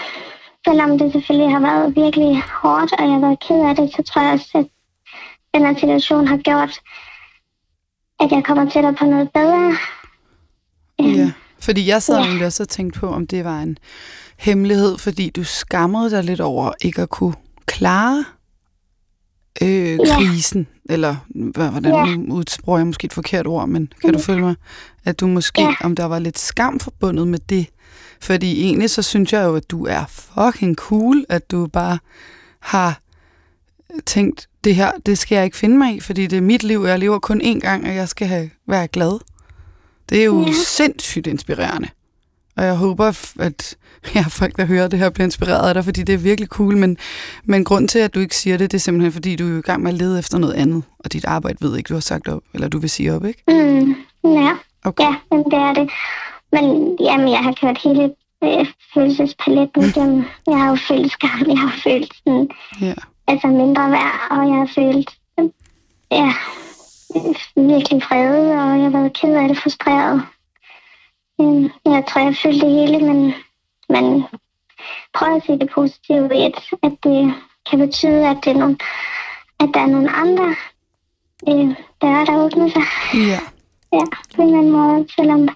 selvom 0.67 0.99
det 0.99 1.13
selvfølgelig 1.13 1.51
har 1.53 1.61
været 1.61 1.97
virkelig 1.97 2.43
hårdt, 2.63 2.93
og 2.93 3.05
jeg 3.05 3.13
har 3.13 3.21
været 3.21 3.41
ked 3.41 3.61
af 3.69 3.77
det, 3.77 3.91
så 3.97 4.03
tror 4.03 4.23
jeg 4.23 4.33
også, 4.33 4.51
at 4.55 4.67
den 5.55 5.67
her 5.67 5.75
situation 5.75 6.27
har 6.29 6.37
gjort, 6.37 6.81
at 8.21 8.33
jeg 8.37 8.45
kommer 8.45 8.71
tættere 8.71 8.95
på 8.95 9.05
noget 9.05 9.31
bedre. 9.33 9.77
Ja, 10.99 11.33
fordi 11.61 11.89
jeg 11.89 12.03
sad 12.03 12.19
Ja. 12.19 12.25
egentlig 12.25 12.47
også 12.47 12.63
og 12.63 12.69
tænkte 12.69 13.01
på, 13.01 13.09
om 13.09 13.27
det 13.27 13.45
var 13.45 13.61
en 13.61 13.79
hemmelighed, 14.39 14.99
fordi 14.99 15.31
du 15.31 15.45
skammede 15.45 16.11
dig 16.11 16.25
lidt 16.25 16.41
over 16.41 16.73
ikke 16.81 17.03
at 17.03 17.09
kunne 17.11 17.35
klare 17.67 18.25
øh, 19.63 19.99
krisen, 20.07 20.67
eller 20.91 21.17
hvad- 21.35 21.71
hvordan 21.71 21.95
Ja. 21.95 22.17
nu 22.17 22.35
udsprog 22.35 22.79
jeg 22.79 22.87
måske 22.87 23.05
et 23.05 23.13
forkert 23.13 23.47
ord, 23.47 23.69
men 23.69 23.93
kan 24.05 24.13
du 24.13 24.19
følge 24.19 24.41
mig? 24.41 24.55
At 25.05 25.21
du 25.21 25.27
måske, 25.27 25.63
Ja. 25.63 25.75
om 25.81 25.97
der 25.97 26.05
var 26.05 26.19
lidt 26.19 26.39
skam 26.39 26.81
forbundet 26.81 27.29
med 27.29 27.39
det. 27.39 27.67
Fordi 28.21 28.65
egentlig 28.65 28.91
så 28.91 29.03
synes 29.03 29.33
jeg 29.33 29.45
jo, 29.45 29.57
at 29.57 29.71
du 29.71 29.87
er 29.87 30.05
fucking 30.09 30.77
cool, 30.77 31.25
at 31.29 31.51
du 31.51 31.67
bare 31.67 31.99
har 32.61 33.01
tænkt, 34.07 34.49
det 34.65 34.75
her, 34.75 34.91
det 35.07 35.19
skal 35.19 35.37
jeg 35.37 35.45
ikke 35.45 35.57
finde 35.57 35.79
mig 35.79 35.95
i, 35.97 36.01
fordi 36.01 36.27
det 36.27 36.37
er 36.37 36.41
mit 36.41 36.63
liv, 36.65 36.85
jeg 36.87 36.99
lever 36.99 37.19
kun 37.19 37.41
én 37.43 37.59
gang, 37.61 37.85
og 37.89 37.95
jeg 37.95 38.09
skal 38.09 38.27
have, 38.27 38.51
være 38.69 38.89
glad. 38.89 39.19
Det 40.09 40.21
er 40.21 40.25
jo 40.25 40.41
ja. 40.41 40.47
Ja. 40.47 40.53
sindssygt 40.67 41.27
inspirerende. 41.27 41.89
Og 42.57 42.65
jeg 42.65 42.75
håber, 42.77 43.07
at 43.41 43.77
ja, 44.15 44.25
folk, 44.29 44.57
der 44.57 44.65
hører 44.65 44.89
det 44.89 44.99
her, 44.99 45.11
bliver 45.11 45.25
inspireret 45.25 45.69
af 45.69 45.75
dig, 45.75 45.85
fordi 45.85 46.03
det 46.03 46.13
er 46.13 46.19
virkelig 46.19 46.49
cool. 46.49 46.77
Men, 46.77 46.97
men 47.45 47.65
grund 47.65 47.89
til, 47.89 47.99
at 47.99 48.15
du 48.15 48.21
ikke 48.21 48.37
siger 48.37 48.57
det, 48.57 48.71
det 48.73 48.79
er 48.79 48.81
simpelthen, 48.81 49.13
fordi 49.13 49.37
du 49.37 49.55
er 49.55 49.59
i 49.59 49.61
gang 49.63 49.83
med 49.83 49.93
at 49.93 49.99
lede 49.99 50.19
efter 50.19 50.39
noget 50.39 50.55
andet. 50.55 50.83
Og 50.99 51.13
dit 51.13 51.25
arbejde 51.25 51.59
ved 51.61 51.77
ikke, 51.77 51.89
du 51.89 51.95
har 51.95 52.01
sagt 52.01 52.29
op, 52.29 52.43
eller 52.55 52.69
du 52.69 52.79
vil 52.79 52.91
sige 52.91 53.15
op, 53.15 53.25
ikke? 53.25 53.43
Mm, 53.49 53.95
ja, 54.25 54.51
Okay. 54.85 55.05
ja, 55.05 55.15
men 55.31 55.45
det 55.45 55.53
er 55.55 55.73
det. 55.75 55.91
Men 56.53 56.97
jamen, 57.01 57.29
jeg 57.29 57.39
har 57.39 57.55
kørt 57.61 57.79
hele 57.85 58.13
øh, 58.45 58.67
følelsespaletten 58.95 59.83
igennem. 59.85 60.25
Jeg 60.47 60.59
har 60.59 60.69
jo 60.69 60.77
følt 60.89 61.13
skam, 61.13 61.45
jeg 61.49 61.59
har 61.59 61.73
følt 61.85 62.13
sådan, 62.25 62.49
Ja. 62.81 62.95
altså 63.27 63.47
mindre 63.47 63.91
værd, 63.91 64.21
og 64.31 64.47
jeg 64.49 64.57
har 64.57 64.71
følt, 64.75 65.11
ja, 66.11 66.33
virkelig 67.57 68.03
vrede, 68.03 68.53
og 68.53 68.77
jeg 68.79 68.85
har 68.85 68.91
været 68.99 69.13
ked 69.21 69.35
af 69.35 69.49
det, 69.49 69.59
frustreret. 69.59 70.23
Øh, 71.41 71.71
Jeg 71.95 72.05
tror, 72.09 72.21
jeg 72.21 72.37
følte 72.43 72.67
det 72.67 72.71
hele, 72.71 72.99
men, 73.13 73.35
men 73.89 74.25
prøv 75.15 75.37
at 75.37 75.43
se 75.47 75.53
det 75.59 75.71
positive 75.75 76.37
i, 76.37 76.43
at, 76.43 76.55
at 76.83 76.93
det 77.05 77.35
kan 77.71 77.79
betyde, 77.79 78.29
at, 78.29 78.37
det 78.45 78.51
er 78.53 78.59
nogle, 78.59 78.77
at 79.61 79.69
der 79.75 79.81
er 79.81 79.87
nogle 79.87 80.11
andre 80.11 80.49
øh, 81.49 81.75
døre, 82.03 82.27
der 82.27 82.45
åbner 82.45 82.69
sig. 82.69 82.83
Ja. 83.15 83.41
Ja, 83.93 84.05
på 84.37 84.43
en 84.43 84.49
eller 84.49 84.59
anden 84.59 84.73
måde, 84.73 85.07
selvom 85.17 85.49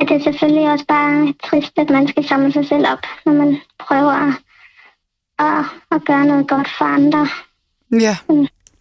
at 0.00 0.08
det 0.08 0.16
er 0.16 0.22
selvfølgelig 0.22 0.70
også 0.70 0.84
bare 0.88 1.34
trist, 1.44 1.72
at 1.76 1.90
man 1.90 2.08
skal 2.08 2.28
samle 2.28 2.52
sig 2.52 2.66
selv 2.68 2.86
op, 2.88 3.06
når 3.26 3.32
man 3.32 3.60
prøver 3.78 4.12
at, 4.12 4.34
at, 5.38 5.64
at 5.90 6.04
gøre 6.04 6.26
noget 6.26 6.48
godt 6.48 6.68
for 6.78 6.84
andre. 6.84 7.28
Ja. 8.00 8.16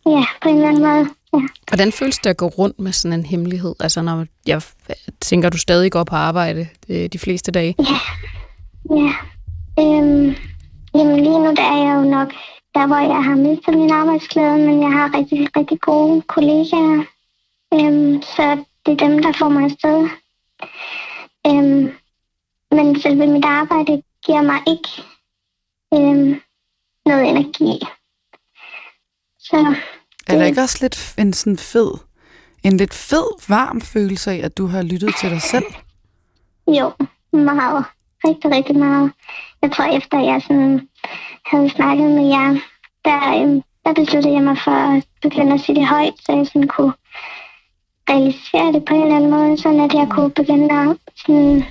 Ja, 0.06 0.26
på 0.42 0.50
en 0.50 0.56
eller 0.56 0.68
anden 0.68 0.84
måde. 0.84 1.10
Ja. 1.34 1.40
Hvordan 1.68 1.92
føles 1.92 2.18
det 2.18 2.30
at 2.30 2.38
gå 2.38 2.48
rundt 2.48 2.80
med 2.80 2.92
sådan 2.92 3.20
en 3.20 3.26
hemmelighed? 3.26 3.76
Altså, 3.80 4.02
når 4.02 4.26
jeg 4.48 4.62
tænker, 5.20 5.50
du 5.50 5.58
stadig 5.58 5.92
går 5.92 6.04
på 6.04 6.16
arbejde 6.16 6.68
øh, 6.90 7.10
de 7.10 7.20
fleste 7.20 7.52
dage. 7.52 7.76
Ja. 8.90 9.14
Øhm, 9.80 10.36
jamen 10.96 11.16
lige 11.16 11.40
nu 11.40 11.54
der 11.56 11.64
er 11.64 11.84
jeg 11.86 11.96
jo 11.96 12.10
nok 12.10 12.34
der, 12.76 12.88
hvor 12.88 13.16
jeg 13.16 13.24
har 13.24 13.36
mistet 13.36 13.78
min 13.78 13.92
arbejdsglæde, 13.92 14.58
men 14.58 14.82
jeg 14.82 14.92
har 14.92 15.18
rigtig, 15.18 15.48
rigtig 15.58 15.80
gode 15.80 16.22
kollegaer. 16.22 17.04
Øhm, 17.74 18.22
så 18.22 18.64
det 18.86 18.92
er 18.92 19.08
dem, 19.08 19.22
der 19.22 19.34
får 19.40 19.50
mig 19.50 19.64
afsted. 19.64 20.10
Øhm, 21.48 21.94
men 22.72 23.02
selve 23.02 23.28
mit 23.28 23.46
arbejde 23.46 24.02
giver 24.26 24.42
mig 24.42 24.62
ikke 24.68 24.90
øhm, 25.94 26.42
noget 27.06 27.30
energi. 27.30 27.86
Så 29.40 29.76
er 30.34 30.38
der 30.40 30.46
ikke 30.46 30.62
også 30.62 30.78
lidt 30.82 31.14
en 31.18 31.34
sådan 31.34 31.58
fed, 31.58 31.92
en 32.64 32.78
lidt 32.78 32.94
fed, 32.94 33.50
varm 33.50 33.82
følelse 33.82 34.32
af, 34.32 34.42
at 34.44 34.58
du 34.58 34.68
har 34.68 34.82
lyttet 34.82 35.16
til 35.20 35.30
dig 35.30 35.42
selv? 35.42 35.66
Jo, 36.68 36.92
meget. 37.34 37.86
Rigtig, 38.28 38.52
rigtig 38.52 38.78
meget. 38.78 39.12
Jeg 39.62 39.72
tror, 39.72 39.98
efter 39.98 40.20
jeg 40.20 40.42
sådan 40.42 40.88
havde 41.46 41.70
snakket 41.70 42.12
med 42.12 42.28
jer, 42.28 42.60
der, 43.06 43.42
øhm, 43.42 43.62
der 43.86 43.94
besluttede 43.94 44.34
jeg 44.34 44.44
mig 44.44 44.58
for 44.64 44.72
at 44.72 45.04
begynde 45.22 45.54
at 45.54 45.62
sige 45.62 45.76
det 45.76 45.88
højt, 45.88 46.14
så 46.26 46.32
jeg 46.32 46.46
sådan 46.48 46.68
kunne 46.68 46.94
realisere 48.10 48.74
det 48.74 48.86
på 48.86 48.94
en 48.96 49.02
eller 49.02 49.16
anden 49.16 49.32
måde, 49.32 49.58
sådan 49.58 49.80
at 49.80 49.94
jeg 49.94 50.08
kunne 50.10 50.32
begynde 50.32 50.74
at 50.82 50.98
sådan, 51.18 51.64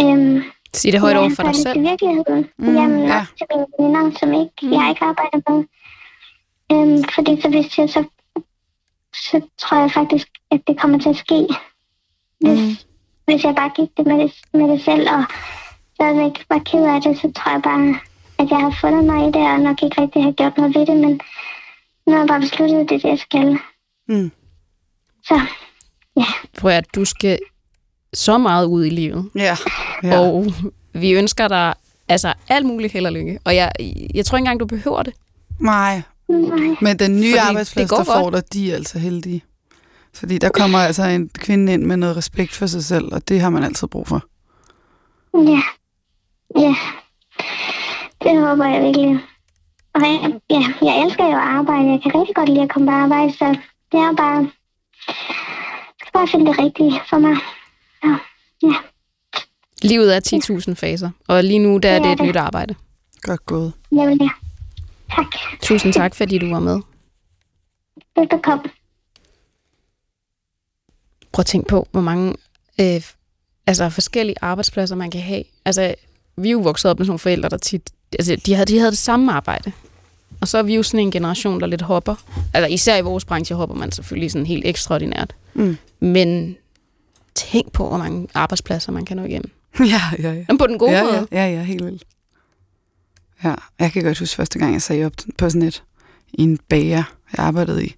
øhm, 0.00 0.42
Sig 0.74 0.92
det 0.92 1.00
højt 1.00 1.16
over 1.16 1.30
for 1.36 1.42
dig 1.42 1.54
det 1.54 1.62
selv. 1.62 1.74
til 1.74 1.82
virkeligheden. 1.82 2.46
Mm, 2.58 2.74
Jamen, 2.74 3.00
ja. 3.00 3.14
ja. 3.14 3.26
til 3.38 3.46
mine 3.50 3.66
veninder, 3.78 4.18
som 4.18 4.32
ikke, 4.32 4.52
mm. 4.62 4.72
jeg 4.72 4.88
ikke 4.90 5.04
arbejder 5.04 5.40
med. 5.50 5.64
Øhm, 6.72 7.04
fordi 7.14 7.40
så 7.42 7.48
hvis 7.48 7.78
jeg 7.78 7.88
så, 7.90 8.04
så 9.14 9.40
tror 9.58 9.80
jeg 9.80 9.90
faktisk, 9.92 10.28
at 10.50 10.60
det 10.66 10.80
kommer 10.80 10.98
til 10.98 11.08
at 11.08 11.16
ske. 11.16 11.46
Hvis, 12.40 12.60
Mm. 12.60 12.76
hvis 13.26 13.44
jeg 13.44 13.54
bare 13.54 13.70
gik 13.76 13.88
det 13.96 14.06
med, 14.06 14.18
det 14.18 14.32
med 14.54 14.68
det 14.68 14.84
selv, 14.84 15.08
og 15.10 15.24
stadigvæk 15.94 16.44
var 16.48 16.58
ked 16.58 16.84
af 16.84 17.02
det, 17.02 17.18
så 17.20 17.32
tror 17.36 17.52
jeg 17.52 17.62
bare, 17.62 17.98
at 18.38 18.50
jeg 18.50 18.58
har 18.60 18.76
fundet 18.80 19.04
mig 19.04 19.22
i 19.22 19.26
det, 19.26 19.42
og 19.52 19.60
nok 19.60 19.82
ikke 19.82 20.00
rigtig 20.02 20.22
har 20.24 20.32
gjort 20.32 20.56
noget 20.56 20.74
ved 20.74 20.86
det, 20.86 20.96
men 20.96 21.20
nu 22.06 22.12
har 22.12 22.18
jeg 22.18 22.28
bare 22.28 22.40
besluttet, 22.40 22.80
at 22.80 22.88
det 22.88 22.94
er 22.94 22.98
det, 22.98 23.08
jeg 23.08 23.18
skal. 23.18 23.58
Mm. 24.08 24.32
Så 25.24 25.40
Prøv 26.58 26.70
at 26.70 26.94
du 26.94 27.04
skal 27.04 27.38
så 28.14 28.38
meget 28.38 28.66
ud 28.66 28.84
i 28.84 28.90
livet. 28.90 29.30
Ja. 29.34 29.56
Ja. 30.02 30.08
ja. 30.08 30.18
Og 30.20 30.46
vi 30.92 31.12
ønsker 31.12 31.48
dig 31.48 31.74
altså 32.08 32.34
alt 32.48 32.66
muligt 32.66 32.92
held 32.92 33.06
og 33.06 33.12
lykke. 33.12 33.38
Og 33.44 33.56
jeg, 33.56 33.72
jeg 34.14 34.24
tror 34.26 34.36
ikke 34.38 34.42
engang, 34.42 34.60
du 34.60 34.66
behøver 34.66 35.02
det. 35.02 35.14
Nej, 35.60 36.02
nej. 36.28 36.76
men 36.80 36.98
den 36.98 37.16
nye 37.20 37.30
Fordi 37.32 37.36
arbejdsplads, 37.48 37.90
der 37.90 38.04
får 38.04 38.30
dig, 38.30 38.52
de 38.52 38.70
er 38.70 38.74
altså 38.74 38.98
heldige. 38.98 39.44
Fordi 40.14 40.38
der 40.38 40.48
kommer 40.48 40.78
altså 40.78 41.02
en 41.04 41.28
kvinde 41.28 41.72
ind 41.72 41.82
med 41.84 41.96
noget 41.96 42.16
respekt 42.16 42.52
for 42.52 42.66
sig 42.66 42.84
selv, 42.84 43.14
og 43.14 43.28
det 43.28 43.40
har 43.40 43.50
man 43.50 43.62
altid 43.64 43.88
brug 43.88 44.08
for. 44.08 44.22
Ja. 45.34 45.62
Ja. 46.62 46.74
Det 48.22 48.40
håber 48.48 48.64
jeg 48.66 48.82
virkelig. 48.82 49.20
Og 49.94 50.00
jeg, 50.02 50.40
ja, 50.50 50.64
jeg 50.86 51.02
elsker 51.04 51.24
jo 51.24 51.30
at 51.32 51.36
arbejde. 51.58 51.90
Jeg 51.90 52.00
kan 52.02 52.14
rigtig 52.20 52.34
godt 52.34 52.48
lide 52.48 52.62
at 52.62 52.68
komme 52.70 52.88
på 52.88 52.92
arbejde, 52.94 53.32
så 53.32 53.44
det 53.92 54.00
er 54.00 54.14
bare... 54.16 54.50
Jeg 55.08 55.14
skal 56.00 56.12
bare 56.12 56.28
finde 56.28 56.46
det 56.46 56.58
rigtige 56.58 57.00
for 57.10 57.18
mig. 57.18 57.36
Ja. 58.04 58.16
ja. 58.62 58.74
Livet 59.82 60.16
er 60.16 60.20
10.000 60.68 60.74
faser, 60.74 61.10
og 61.28 61.44
lige 61.44 61.58
nu 61.58 61.78
der 61.78 61.88
er 61.88 61.94
Det 61.94 62.02
det 62.02 62.08
er 62.08 62.12
et 62.12 62.18
det. 62.18 62.26
nyt 62.26 62.36
arbejde. 62.36 62.74
Godt 63.22 63.46
gået. 63.46 63.72
Jamen, 63.92 64.18
ja. 64.22 64.28
Tak. 65.14 65.26
Tusind 65.62 65.92
tak, 65.92 66.14
fordi 66.14 66.38
du 66.38 66.50
var 66.50 66.60
med. 66.60 66.80
Velbekomme. 68.16 68.64
Prøv 71.32 71.40
at 71.40 71.46
tænke 71.46 71.68
på, 71.68 71.88
hvor 71.92 72.00
mange 72.00 72.34
øh, 72.80 73.02
altså 73.66 73.88
forskellige 73.88 74.36
arbejdspladser 74.42 74.96
man 74.96 75.10
kan 75.10 75.20
have. 75.20 75.44
Altså, 75.64 75.94
vi 76.36 76.48
er 76.48 76.52
jo 76.52 76.58
vokset 76.58 76.90
op 76.90 76.98
med 76.98 77.06
sådan 77.06 77.10
nogle 77.10 77.18
forældre, 77.18 77.48
der 77.48 77.56
tit... 77.56 77.90
Altså, 78.12 78.36
de 78.46 78.54
havde, 78.54 78.66
de 78.66 78.78
havde 78.78 78.90
det 78.90 78.98
samme 78.98 79.32
arbejde. 79.32 79.72
Og 80.40 80.48
så 80.48 80.58
er 80.58 80.62
vi 80.62 80.74
jo 80.74 80.82
sådan 80.82 81.00
en 81.00 81.10
generation, 81.10 81.60
der 81.60 81.66
lidt 81.66 81.82
hopper. 81.82 82.14
Altså, 82.54 82.74
især 82.74 82.96
i 82.96 83.00
vores 83.00 83.24
branche 83.24 83.56
hopper 83.56 83.76
man 83.76 83.92
selvfølgelig 83.92 84.30
sådan 84.30 84.46
helt 84.46 84.66
ekstraordinært. 84.66 85.34
Mm. 85.54 85.76
Men 86.00 86.56
tænk 87.34 87.72
på, 87.72 87.88
hvor 87.88 87.98
mange 87.98 88.28
arbejdspladser 88.34 88.92
man 88.92 89.04
kan 89.04 89.16
nå 89.16 89.24
igennem. 89.24 89.50
Ja, 89.80 90.00
ja, 90.18 90.32
ja. 90.32 90.44
Men 90.48 90.58
på 90.58 90.66
den 90.66 90.78
gode 90.78 90.92
ja, 90.92 91.02
måde. 91.04 91.26
ja, 91.32 91.46
ja, 91.46 91.54
ja, 91.56 91.62
helt 91.62 91.84
vildt. 91.84 92.02
Ja, 93.44 93.54
jeg 93.78 93.92
kan 93.92 94.02
godt 94.02 94.18
huske 94.18 94.36
første 94.36 94.58
gang, 94.58 94.72
jeg 94.72 94.82
sagde 94.82 95.06
op 95.06 95.12
på 95.38 95.50
sådan 95.50 95.68
et 95.68 95.82
i 96.32 96.42
en 96.42 96.58
bager, 96.68 97.04
jeg 97.32 97.38
arbejdede 97.38 97.86
i. 97.86 97.94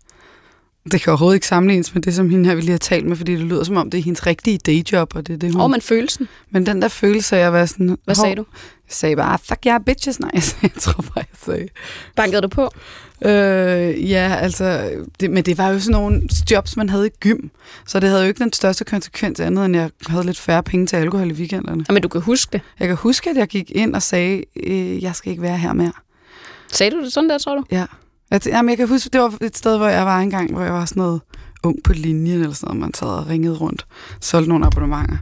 Det 0.92 1.00
kan 1.00 1.10
overhovedet 1.10 1.36
ikke 1.36 1.46
sammenlignes 1.46 1.94
med 1.94 2.02
det, 2.02 2.14
som 2.14 2.30
hende 2.30 2.48
her 2.48 2.54
ville 2.54 2.66
lige 2.66 2.72
have 2.72 2.78
talt 2.78 3.06
med, 3.06 3.16
fordi 3.16 3.32
det 3.32 3.40
lyder 3.40 3.64
som 3.64 3.76
om, 3.76 3.90
det 3.90 3.98
er 3.98 4.02
hendes 4.02 4.26
rigtige 4.26 4.58
dayjob, 4.58 5.16
og 5.16 5.26
det 5.26 5.34
er 5.34 5.38
det, 5.38 5.52
hun... 5.52 5.60
Og 5.60 5.70
man 5.70 5.80
følelsen. 5.80 6.28
Men 6.50 6.66
den 6.66 6.82
der 6.82 6.88
følelse 6.88 7.36
af 7.36 7.46
at 7.46 7.52
være 7.52 7.66
sådan... 7.66 7.98
Hvad 8.04 8.14
sagde 8.14 8.36
du? 8.36 8.44
Jeg 8.88 8.94
sagde 8.94 9.16
bare, 9.16 9.38
fuck 9.38 9.66
yeah, 9.66 9.80
bitches. 9.80 10.20
Nej, 10.20 10.30
jeg, 10.62 10.70
tror 10.80 11.02
bare, 11.02 11.12
jeg 11.16 11.24
sagde... 11.44 11.68
Bankede 12.16 12.42
du 12.42 12.48
på? 12.48 12.70
Øh, 13.24 14.10
ja, 14.10 14.36
altså... 14.40 14.90
Det, 15.20 15.30
men 15.30 15.44
det 15.44 15.58
var 15.58 15.68
jo 15.70 15.80
sådan 15.80 15.92
nogle 15.92 16.22
jobs, 16.50 16.76
man 16.76 16.88
havde 16.88 17.06
i 17.06 17.10
gym. 17.20 17.48
Så 17.86 18.00
det 18.00 18.08
havde 18.08 18.22
jo 18.22 18.28
ikke 18.28 18.44
den 18.44 18.52
største 18.52 18.84
konsekvens 18.84 19.40
andet, 19.40 19.64
end 19.64 19.76
jeg 19.76 19.90
havde 20.06 20.26
lidt 20.26 20.38
færre 20.38 20.62
penge 20.62 20.86
til 20.86 20.96
alkohol 20.96 21.30
i 21.30 21.34
weekenderne. 21.34 21.84
Jamen, 21.88 22.02
du 22.02 22.08
kan 22.08 22.20
huske 22.20 22.52
det. 22.52 22.60
Jeg 22.80 22.88
kan 22.88 22.96
huske, 22.96 23.30
at 23.30 23.36
jeg 23.36 23.48
gik 23.48 23.70
ind 23.70 23.94
og 23.94 24.02
sagde, 24.02 24.44
øh, 24.56 25.02
jeg 25.02 25.14
skal 25.14 25.30
ikke 25.30 25.42
være 25.42 25.58
her 25.58 25.72
mere. 25.72 25.92
Sagde 26.72 26.96
du 26.96 27.04
det 27.04 27.12
sådan 27.12 27.30
der, 27.30 27.38
tror 27.38 27.54
du? 27.54 27.64
Ja. 27.70 27.86
Jeg, 28.30 28.40
t- 28.46 28.48
jamen, 28.48 28.68
jeg 28.68 28.76
kan 28.76 28.88
huske, 28.88 29.10
det 29.12 29.20
var 29.20 29.34
et 29.40 29.56
sted, 29.56 29.76
hvor 29.76 29.88
jeg 29.88 30.06
var 30.06 30.18
engang, 30.20 30.52
hvor 30.52 30.62
jeg 30.62 30.72
var 30.72 30.84
sådan 30.84 31.00
noget 31.00 31.20
ung 31.62 31.76
på 31.84 31.92
linjen, 31.92 32.40
eller 32.40 32.54
sådan 32.54 32.66
noget, 32.66 32.80
man 32.80 32.94
sad 32.94 33.08
og 33.08 33.26
ringede 33.28 33.56
rundt, 33.56 33.86
solgte 34.20 34.48
nogle 34.48 34.66
abonnementer. 34.66 35.16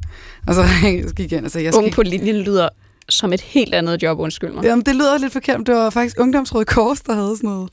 Og 0.46 0.54
så 0.54 0.64
gik 1.16 1.32
jeg 1.32 1.38
ind 1.38 1.44
og 1.44 1.50
sagde, 1.50 1.64
jeg 1.64 1.72
skal 1.72 1.82
Unge 1.82 1.94
på 1.94 2.02
linjen 2.02 2.36
lyder 2.36 2.68
som 3.08 3.32
et 3.32 3.40
helt 3.40 3.74
andet 3.74 4.02
job, 4.02 4.18
undskyld 4.18 4.52
mig. 4.52 4.64
Jamen, 4.64 4.84
det 4.84 4.94
lyder 4.94 5.18
lidt 5.18 5.32
forkert, 5.32 5.66
det 5.66 5.74
var 5.74 5.90
faktisk 5.90 6.20
Ungdomsrøde 6.20 6.64
Kors, 6.64 7.00
der 7.00 7.14
havde 7.14 7.36
sådan 7.36 7.50
noget, 7.50 7.70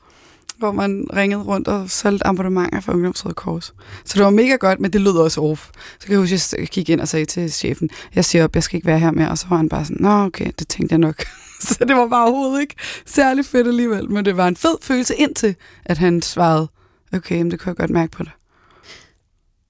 hvor 0.58 0.72
man 0.72 1.06
ringede 1.16 1.42
rundt 1.42 1.68
og 1.68 1.90
solgte 1.90 2.28
abonnementer 2.28 2.80
for 2.80 2.94
Ungdomsrøde 2.94 3.34
Kors. 3.34 3.74
Så 4.06 4.14
det 4.16 4.24
var 4.24 4.30
mega 4.30 4.56
godt, 4.56 4.80
men 4.80 4.94
det 4.94 5.02
lød 5.02 5.12
også 5.12 5.42
off. 5.42 5.70
Så 6.00 6.06
kan 6.06 6.12
jeg 6.12 6.20
huske, 6.20 6.34
at 6.36 6.56
jeg 6.60 6.68
gik 6.68 6.90
ind 6.90 7.02
og 7.02 7.08
sagde 7.08 7.26
til 7.26 7.52
chefen, 7.52 7.90
jeg 8.16 8.26
siger 8.26 8.44
op, 8.44 8.56
jeg 8.56 8.64
skal 8.64 8.76
ikke 8.78 8.88
være 8.88 9.00
her 9.00 9.12
mere, 9.12 9.30
og 9.30 9.38
så 9.38 9.46
var 9.50 9.58
han 9.58 9.70
bare 9.70 9.86
sådan, 9.86 10.02
nå 10.02 10.10
okay, 10.26 10.52
det 10.60 10.68
tænkte 10.68 10.94
jeg 10.94 11.00
nok. 11.00 11.24
så 11.68 11.86
det 11.88 11.96
var 11.96 12.08
bare 12.08 12.24
overhovedet 12.28 12.62
ikke 12.62 12.76
særlig 13.06 13.46
fedt 13.46 13.68
alligevel, 13.68 14.12
men 14.12 14.26
det 14.26 14.38
var 14.38 14.48
en 14.48 14.56
fed 14.56 14.76
følelse 14.82 15.16
indtil, 15.16 15.56
at 15.86 15.98
han 15.98 16.22
svarede, 16.22 16.68
okay, 17.14 17.38
men 17.38 17.52
det 17.52 17.60
kunne 17.60 17.70
jeg 17.70 17.76
godt 17.78 17.90
mærke 17.90 18.12
på 18.12 18.24
det. 18.24 18.32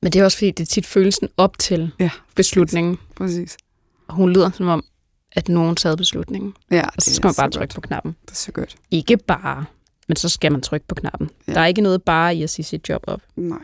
Men 0.02 0.12
det 0.12 0.20
er 0.20 0.24
også 0.24 0.38
fordi, 0.38 0.52
det 0.52 0.64
er 0.64 0.66
tit 0.68 0.86
følelsen 0.86 1.30
op 1.38 1.58
til 1.60 1.92
Ja, 2.00 2.10
beslutningen. 2.36 2.98
præcis. 3.16 3.58
Og 4.08 4.16
hun 4.16 4.30
lyder 4.34 4.52
som 4.52 4.68
om, 4.68 4.84
at 5.32 5.50
nogen 5.50 5.76
taget 5.76 5.98
beslutningen. 5.98 6.54
Ja, 6.72 6.86
Og 6.96 7.02
så 7.02 7.16
skal 7.16 7.28
man 7.28 7.36
bare 7.38 7.50
trykke 7.50 7.60
godt. 7.60 7.76
på 7.76 7.82
knappen. 7.82 8.16
Det 8.26 8.32
er 8.32 8.36
så 8.36 8.52
godt. 8.52 8.76
Ikke 8.92 9.18
bare, 9.18 9.66
men 10.08 10.16
så 10.16 10.30
skal 10.30 10.52
man 10.52 10.62
trykke 10.62 10.88
på 10.88 10.96
knappen. 10.96 11.30
Ja. 11.48 11.54
Der 11.54 11.60
er 11.62 11.66
ikke 11.66 11.82
noget 11.82 12.02
bare 12.04 12.36
i 12.36 12.44
at 12.44 12.50
sige 12.50 12.66
sit 12.66 12.90
job 12.90 13.04
op. 13.08 13.22
Nej. 13.36 13.60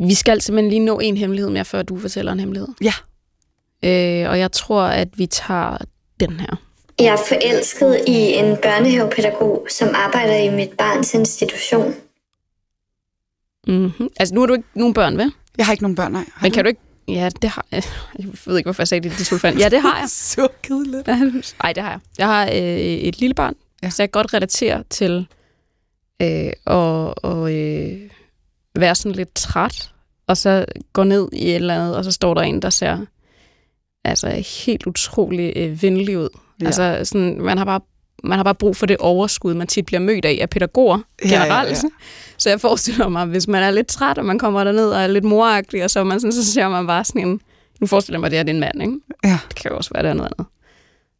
Vi 0.00 0.14
skal 0.14 0.40
simpelthen 0.40 0.70
lige 0.70 0.84
nå 0.84 0.98
en 0.98 1.16
hemmelighed 1.16 1.50
mere, 1.50 1.64
før 1.64 1.82
du 1.82 1.98
fortæller 1.98 2.32
en 2.32 2.40
hemmelighed. 2.40 2.68
Ja. 2.82 2.92
Øh, 3.84 4.30
og 4.30 4.38
jeg 4.38 4.52
tror, 4.52 4.82
at 4.82 5.18
vi 5.18 5.26
tager 5.26 5.76
den 6.20 6.40
her. 6.40 6.56
Jeg 7.00 7.12
er 7.12 7.16
forelsket 7.28 8.00
i 8.06 8.32
en 8.32 8.56
børnehavepædagog, 8.62 9.66
som 9.70 9.88
arbejder 9.94 10.34
i 10.36 10.54
mit 10.54 10.70
barns 10.70 11.14
institution. 11.14 11.94
Mm-hmm. 13.66 14.08
Altså, 14.16 14.34
nu 14.34 14.40
har 14.40 14.46
du 14.46 14.52
ikke 14.52 14.68
nogen 14.74 14.94
børn, 14.94 15.18
vel? 15.18 15.32
Jeg 15.58 15.66
har 15.66 15.72
ikke 15.72 15.82
nogen 15.84 15.96
børn, 15.96 16.12
nej. 16.12 16.24
Har 16.34 16.46
Men 16.46 16.52
kan 16.52 16.64
du 16.64 16.68
ikke... 16.68 16.80
Ja, 17.08 17.28
det 17.42 17.50
har 17.50 17.66
jeg. 17.70 17.82
Jeg 18.18 18.26
ved 18.46 18.56
ikke, 18.56 18.66
hvorfor 18.66 18.82
jeg 18.82 18.88
sagde 18.88 19.08
det 19.08 19.18
det 19.18 19.26
tilfælde. 19.26 19.58
Ja, 19.58 19.68
det 19.68 19.80
har 19.82 19.98
jeg. 19.98 20.08
så 20.34 20.48
kedeligt. 20.62 21.06
Nej, 21.62 21.72
det 21.72 21.82
har 21.82 21.90
jeg. 21.90 22.00
Jeg 22.18 22.26
har 22.26 22.46
øh, 22.46 22.78
et 22.78 23.20
lille 23.20 23.34
barn, 23.34 23.54
Ja. 23.82 23.90
så 23.90 24.02
jeg 24.02 24.12
kan 24.12 24.20
godt 24.20 24.34
relatere 24.34 24.84
til 24.90 25.26
øh, 26.22 26.28
at, 26.28 26.54
og, 27.16 27.54
øh, 27.54 28.00
være 28.78 28.94
sådan 28.94 29.16
lidt 29.16 29.34
træt, 29.34 29.90
og 30.26 30.36
så 30.36 30.64
gå 30.92 31.02
ned 31.04 31.28
i 31.32 31.48
et 31.48 31.54
eller 31.54 31.74
andet, 31.74 31.96
og 31.96 32.04
så 32.04 32.12
står 32.12 32.34
der 32.34 32.42
en, 32.42 32.62
der 32.62 32.70
ser 32.70 32.98
altså 34.04 34.28
helt 34.64 34.86
utrolig 34.86 35.52
øh, 35.56 35.82
venlig 35.82 36.18
ud. 36.18 36.28
Ja. 36.60 36.64
Ja. 36.64 36.66
Altså, 36.66 37.10
sådan, 37.10 37.42
man 37.42 37.58
har 37.58 37.64
bare 37.64 37.80
man 38.24 38.38
har 38.38 38.44
bare 38.44 38.54
brug 38.54 38.76
for 38.76 38.86
det 38.86 38.96
overskud, 38.96 39.54
man 39.54 39.66
tit 39.66 39.86
bliver 39.86 40.00
mødt 40.00 40.24
af 40.24 40.38
af 40.40 40.50
pædagoger 40.50 40.98
Ja, 41.24 41.28
ja, 41.28 41.42
generelt. 41.42 41.82
ja. 41.84 41.88
Så 42.38 42.48
jeg 42.50 42.60
forestiller 42.60 43.08
mig, 43.08 43.26
hvis 43.26 43.48
man 43.48 43.62
er 43.62 43.70
lidt 43.70 43.86
træt, 43.86 44.18
og 44.18 44.24
man 44.24 44.38
kommer 44.38 44.64
derned 44.64 44.90
og 44.90 45.02
er 45.02 45.06
lidt 45.06 45.24
moragtig, 45.24 45.84
og 45.84 45.90
så, 45.90 46.04
man 46.04 46.20
sådan, 46.20 46.32
så 46.32 46.52
ser 46.52 46.68
man 46.68 46.86
bare 46.86 47.04
sådan 47.04 47.28
en... 47.28 47.40
Nu 47.80 47.86
forestiller 47.86 48.16
jeg 48.16 48.20
mig, 48.20 48.26
at 48.26 48.32
det 48.32 48.38
er 48.38 48.42
din 48.42 48.60
mand, 48.60 48.82
ikke? 48.82 48.94
Ja. 49.24 49.38
Det 49.48 49.56
kan 49.56 49.70
jo 49.70 49.76
også 49.76 49.90
være 49.94 50.02
det 50.02 50.10
er 50.10 50.14
noget 50.14 50.32
andet. 50.38 50.50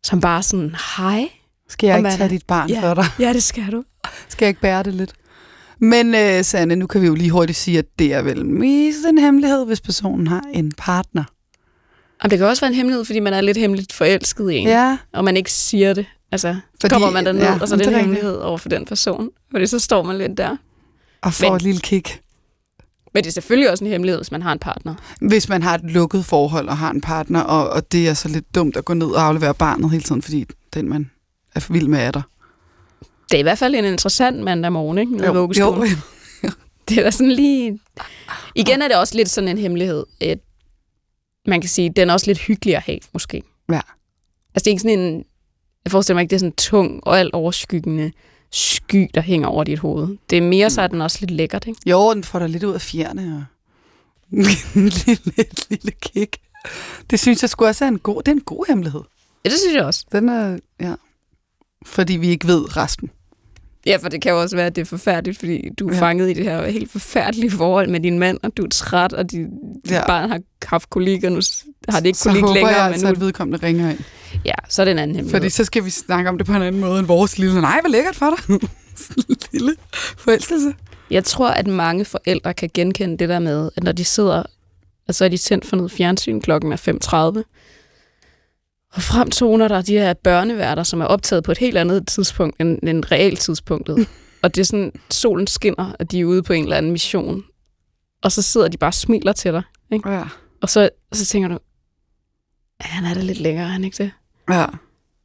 Som 0.05 0.21
bare 0.21 0.43
sådan, 0.43 0.75
hej. 0.97 1.29
Skal 1.69 1.87
jeg 1.87 1.97
ikke 1.97 2.03
man 2.09 2.17
tage 2.19 2.29
dit 2.31 2.47
barn 2.47 2.69
Ja. 2.69 2.81
for 2.91 2.95
dig? 2.95 3.05
Ja, 3.19 3.33
det 3.33 3.43
skal 3.43 3.73
du. 3.73 3.85
Skal 4.29 4.45
jeg 4.45 4.49
ikke 4.49 4.61
bære 4.61 4.83
det 4.83 4.95
lidt? 4.95 5.13
Men 5.79 6.15
uh, 6.15 6.45
Sanne, 6.45 6.77
nu 6.77 6.87
kan 6.87 7.01
vi 7.03 7.07
jo 7.07 7.15
lige 7.15 7.31
hurtigt 7.31 7.59
sige, 7.59 7.79
at 7.79 7.85
det 7.99 8.15
er 8.15 8.23
vel 8.23 8.47
mest 8.47 8.99
en 9.09 9.19
hemmelighed, 9.19 9.67
hvis 9.67 9.81
personen 9.81 10.27
har 10.27 10.43
en 10.55 10.73
partner. 10.77 11.25
Og 12.23 12.31
det 12.31 12.39
kan 12.39 12.49
også 12.49 12.61
være 12.63 12.69
en 12.69 12.75
hemmelighed, 12.75 13.05
fordi 13.05 13.21
man 13.21 13.33
er 13.33 13.41
lidt 13.41 13.57
hemmeligt 13.57 13.93
forelsket 13.93 14.51
i 14.53 14.57
en, 14.57 14.69
Ja, 14.69 14.99
og 15.13 15.25
man 15.25 15.37
ikke 15.37 15.53
siger 15.53 15.93
det. 15.95 16.07
Altså, 16.33 16.57
Fordi- 16.81 16.93
kommer 16.93 17.11
man 17.11 17.27
derned, 17.27 17.43
ja, 17.43 17.59
og 17.61 17.69
så 17.69 17.75
er 17.75 17.79
det 17.79 17.87
en 17.89 17.95
hemmelighed 17.95 18.37
over 18.37 18.59
for 18.59 18.69
den 18.69 18.85
person. 18.85 19.29
Fordi 19.51 19.67
så 19.67 19.79
står 19.79 20.03
man 20.03 20.19
lidt 20.19 20.39
der. 20.39 20.57
og 21.23 21.33
får 21.35 21.47
Men- 21.47 21.57
et 21.57 21.63
lille 21.63 21.81
kick. 21.81 22.21
Men 23.15 23.25
det 23.25 23.31
er 23.31 23.33
selvfølgelig 23.33 23.71
også 23.71 23.85
en 23.85 23.91
hemmelighed, 23.91 24.19
hvis 24.19 24.31
man 24.33 24.43
har 24.43 24.53
en 24.53 24.59
partner. 24.59 24.95
Hvis 25.21 25.49
man 25.49 25.63
har 25.63 25.75
et 25.75 25.81
lukket 25.91 26.25
forhold 26.25 26.69
og 26.69 26.77
har 26.77 26.91
en 26.91 27.01
partner, 27.01 27.41
og, 27.41 27.71
og 27.71 27.93
det 27.93 28.09
er 28.09 28.15
så 28.15 28.29
lidt 28.29 28.55
dumt 28.55 28.77
at 28.77 28.85
gå 28.85 28.95
ned 28.95 29.07
og 29.07 29.23
aflevere 29.27 29.55
barnet 29.55 29.91
hele 29.91 30.03
tiden, 30.03 30.23
fordi 30.23 30.45
den 30.75 30.89
man 30.89 31.11
er 31.55 31.61
for 31.61 31.73
vild 31.73 31.89
med 31.89 31.99
er 32.01 32.11
der. 32.11 32.23
Det 33.31 33.37
er 33.37 33.39
i 33.39 33.43
hvert 33.43 33.59
fald 33.59 33.75
en 33.75 33.85
interessant 33.85 34.43
mandag 34.43 34.73
morgen, 34.73 34.99
ikke? 34.99 35.13
I 35.17 35.29
vuggestuen. 35.29 35.89
jo. 36.45 36.51
Det 36.89 36.99
er 36.99 37.03
da 37.03 37.11
sådan 37.11 37.33
lige... 37.33 37.79
Igen 38.55 38.83
er 38.83 38.89
det 38.89 38.97
også 38.97 39.15
lidt 39.17 39.29
sådan 39.29 39.49
en 39.49 39.59
hemmelighed. 39.59 40.05
Et, 40.21 40.41
man 41.47 41.61
kan 41.61 41.71
sige, 41.71 41.91
den 41.91 42.11
er 42.11 42.13
også 42.13 42.27
lidt 42.27 42.39
hyggelig 42.39 42.77
at 42.77 42.83
have, 42.83 42.99
måske. 43.13 43.43
Ja. 43.69 43.81
Altså, 44.55 44.65
det 44.65 44.67
er 44.67 44.71
ikke 44.71 44.83
sådan 44.83 44.99
en... 44.99 45.25
Jeg 45.85 45.91
forestiller 45.91 46.15
mig 46.15 46.23
ikke, 46.23 46.31
det 46.31 46.37
er 46.37 46.41
sådan 46.41 46.51
en 46.51 46.57
tung 46.57 47.07
og 47.07 47.19
alt 47.19 47.35
overskyggende 47.35 48.13
sky, 48.53 49.11
der 49.15 49.21
hænger 49.21 49.49
over 49.49 49.65
dit 49.65 49.79
hoved. 49.79 50.17
Det 50.31 50.39
er 50.39 50.43
mere 50.43 50.71
så, 50.71 50.83
er 50.83 50.87
den 50.87 51.01
også 51.01 51.19
lidt 51.21 51.31
lækkert, 51.31 51.67
ikke? 51.67 51.81
Jo, 51.87 52.15
den 52.15 52.25
får 52.25 52.39
dig 52.39 52.49
lidt 52.49 52.65
ud 52.65 52.75
af 52.75 52.81
fjerne. 52.81 53.37
Og... 53.37 53.45
en 54.77 54.89
lille, 54.89 55.47
lille 55.71 55.93
kick. 56.03 56.37
Det 57.11 57.21
synes 57.21 57.43
jeg 57.43 57.51
skulle 57.51 57.69
også 57.69 57.85
er 57.85 57.89
en 57.89 57.99
god, 57.99 58.23
det 58.23 58.29
er 58.29 58.37
en 58.37 58.41
god 58.41 58.65
hemmelighed. 58.69 59.01
Ja, 59.45 59.51
det 59.51 59.59
synes 59.59 59.75
jeg 59.75 59.85
også. 59.85 60.05
Den 60.13 60.29
er, 60.29 60.59
ja. 60.81 60.95
Fordi 61.87 62.17
vi 62.17 62.29
ikke 62.29 62.47
ved 62.47 62.77
resten. 62.77 63.11
Ja, 63.87 63.97
for 63.97 64.09
det 64.09 64.23
kan 64.23 64.33
jo 64.33 64.41
også 64.41 64.57
være, 64.57 64.67
at 64.67 64.77
det 64.77 64.83
er 64.83 64.87
forfærdeligt, 64.87 65.39
fordi 65.39 65.69
du 65.79 65.89
er 65.89 65.95
Ja. 65.95 66.01
fanget 66.01 66.31
i 66.31 66.33
det 66.33 66.45
her 66.45 66.67
helt 66.67 66.91
forfærdelige 66.93 67.51
forhold 67.51 67.89
med 67.89 68.01
din 68.01 68.19
mand, 68.19 68.39
og 68.43 68.57
du 68.57 68.65
er 68.65 68.69
træt, 68.69 69.13
og 69.13 69.31
dit 69.31 69.47
Ja. 69.91 70.07
barn 70.07 70.31
har 70.31 70.41
haft 70.67 70.91
kolik, 70.91 71.25
og 71.25 71.33
nu 71.33 71.41
har 71.89 72.01
det 72.01 72.07
ikke 72.07 72.19
Så 72.19 72.29
kolik 72.29 72.43
håber 72.43 72.55
længere. 72.55 72.73
jeg 72.75 72.85
men 72.85 72.93
altså, 72.93 73.07
nu, 73.07 73.13
at 73.13 73.21
vedkommende 73.21 73.67
ringer 73.67 73.91
ind. 73.91 73.99
Ja, 74.45 74.53
så 74.69 74.83
er 74.83 74.85
det 74.85 74.93
en 74.93 74.99
anden 74.99 75.17
hemmelighed. 75.17 75.41
Fordi 75.41 75.51
så 75.51 75.65
skal 75.65 75.85
vi 75.85 75.91
snakke 75.91 76.31
om 76.31 76.39
det 76.39 76.47
på 76.47 76.53
en 76.53 76.63
anden 76.63 76.81
måde 76.81 76.99
end 76.99 77.07
vores 77.07 77.39
lille. 77.39 77.61
Nej, 77.61 77.79
hvor 77.81 77.91
lækkert 77.91 78.17
for 78.17 78.27
dig. 78.49 78.61
Lille 79.53 79.75
forelskelse. 80.19 80.73
Jeg 81.11 81.25
tror, 81.25 81.49
at 81.49 81.67
mange 81.67 82.05
forældre 82.05 82.55
kan 82.55 82.71
genkende 82.75 83.17
det 83.19 83.29
der 83.29 83.39
med, 83.39 83.71
at 83.77 83.83
når 83.83 83.93
de 83.93 84.05
sidder, 84.05 84.43
og 85.09 85.15
så 85.15 85.25
er 85.25 85.29
de 85.29 85.37
tændt 85.37 85.67
for 85.67 85.77
noget 85.77 85.93
fjernsyn, 85.93 86.41
klokken 86.41 86.73
er 86.73 86.77
5.30, 86.77 87.43
og 88.95 89.03
fremtoner 89.03 89.69
der 89.69 89.83
de 89.83 89.93
her 89.93 90.13
børneværter, 90.15 90.83
som 90.83 91.01
er 91.01 91.05
optaget 91.05 91.45
på 91.45 91.53
et 91.53 91.59
helt 91.59 91.77
andet 91.77 92.07
tidspunkt 92.09 92.61
end, 92.61 92.79
end 92.89 93.05
reelt 93.13 93.41
tidspunktet. 93.41 94.09
og 94.43 94.55
det 94.55 94.61
er 94.61 94.65
sådan, 94.65 94.93
solen 95.11 95.47
skinner, 95.47 95.93
og 96.01 96.11
de 96.11 96.21
er 96.21 96.25
ude 96.25 96.43
på 96.43 96.53
en 96.53 96.63
eller 96.65 96.77
anden 96.77 96.93
mission. 96.93 97.43
Og 98.23 98.33
så 98.33 98.43
sidder 98.43 98.69
de 98.69 98.77
bare 98.79 98.89
og 98.89 98.95
smiler 98.95 99.33
til 99.33 99.53
dig. 99.53 99.63
Ikke? 99.93 100.09
Ja. 100.11 100.25
Og 100.63 100.69
så, 100.71 100.89
så 101.13 101.27
tænker 101.27 101.49
du, 101.49 101.59
"Ja, 102.83 102.87
han 102.87 103.05
er 103.05 103.15
da 103.15 103.21
lidt 103.21 103.39
længere, 103.41 103.65
er 103.67 103.71
han 103.71 103.85
ikke 103.85 104.03
det? 104.03 104.11
ja. 104.51 104.67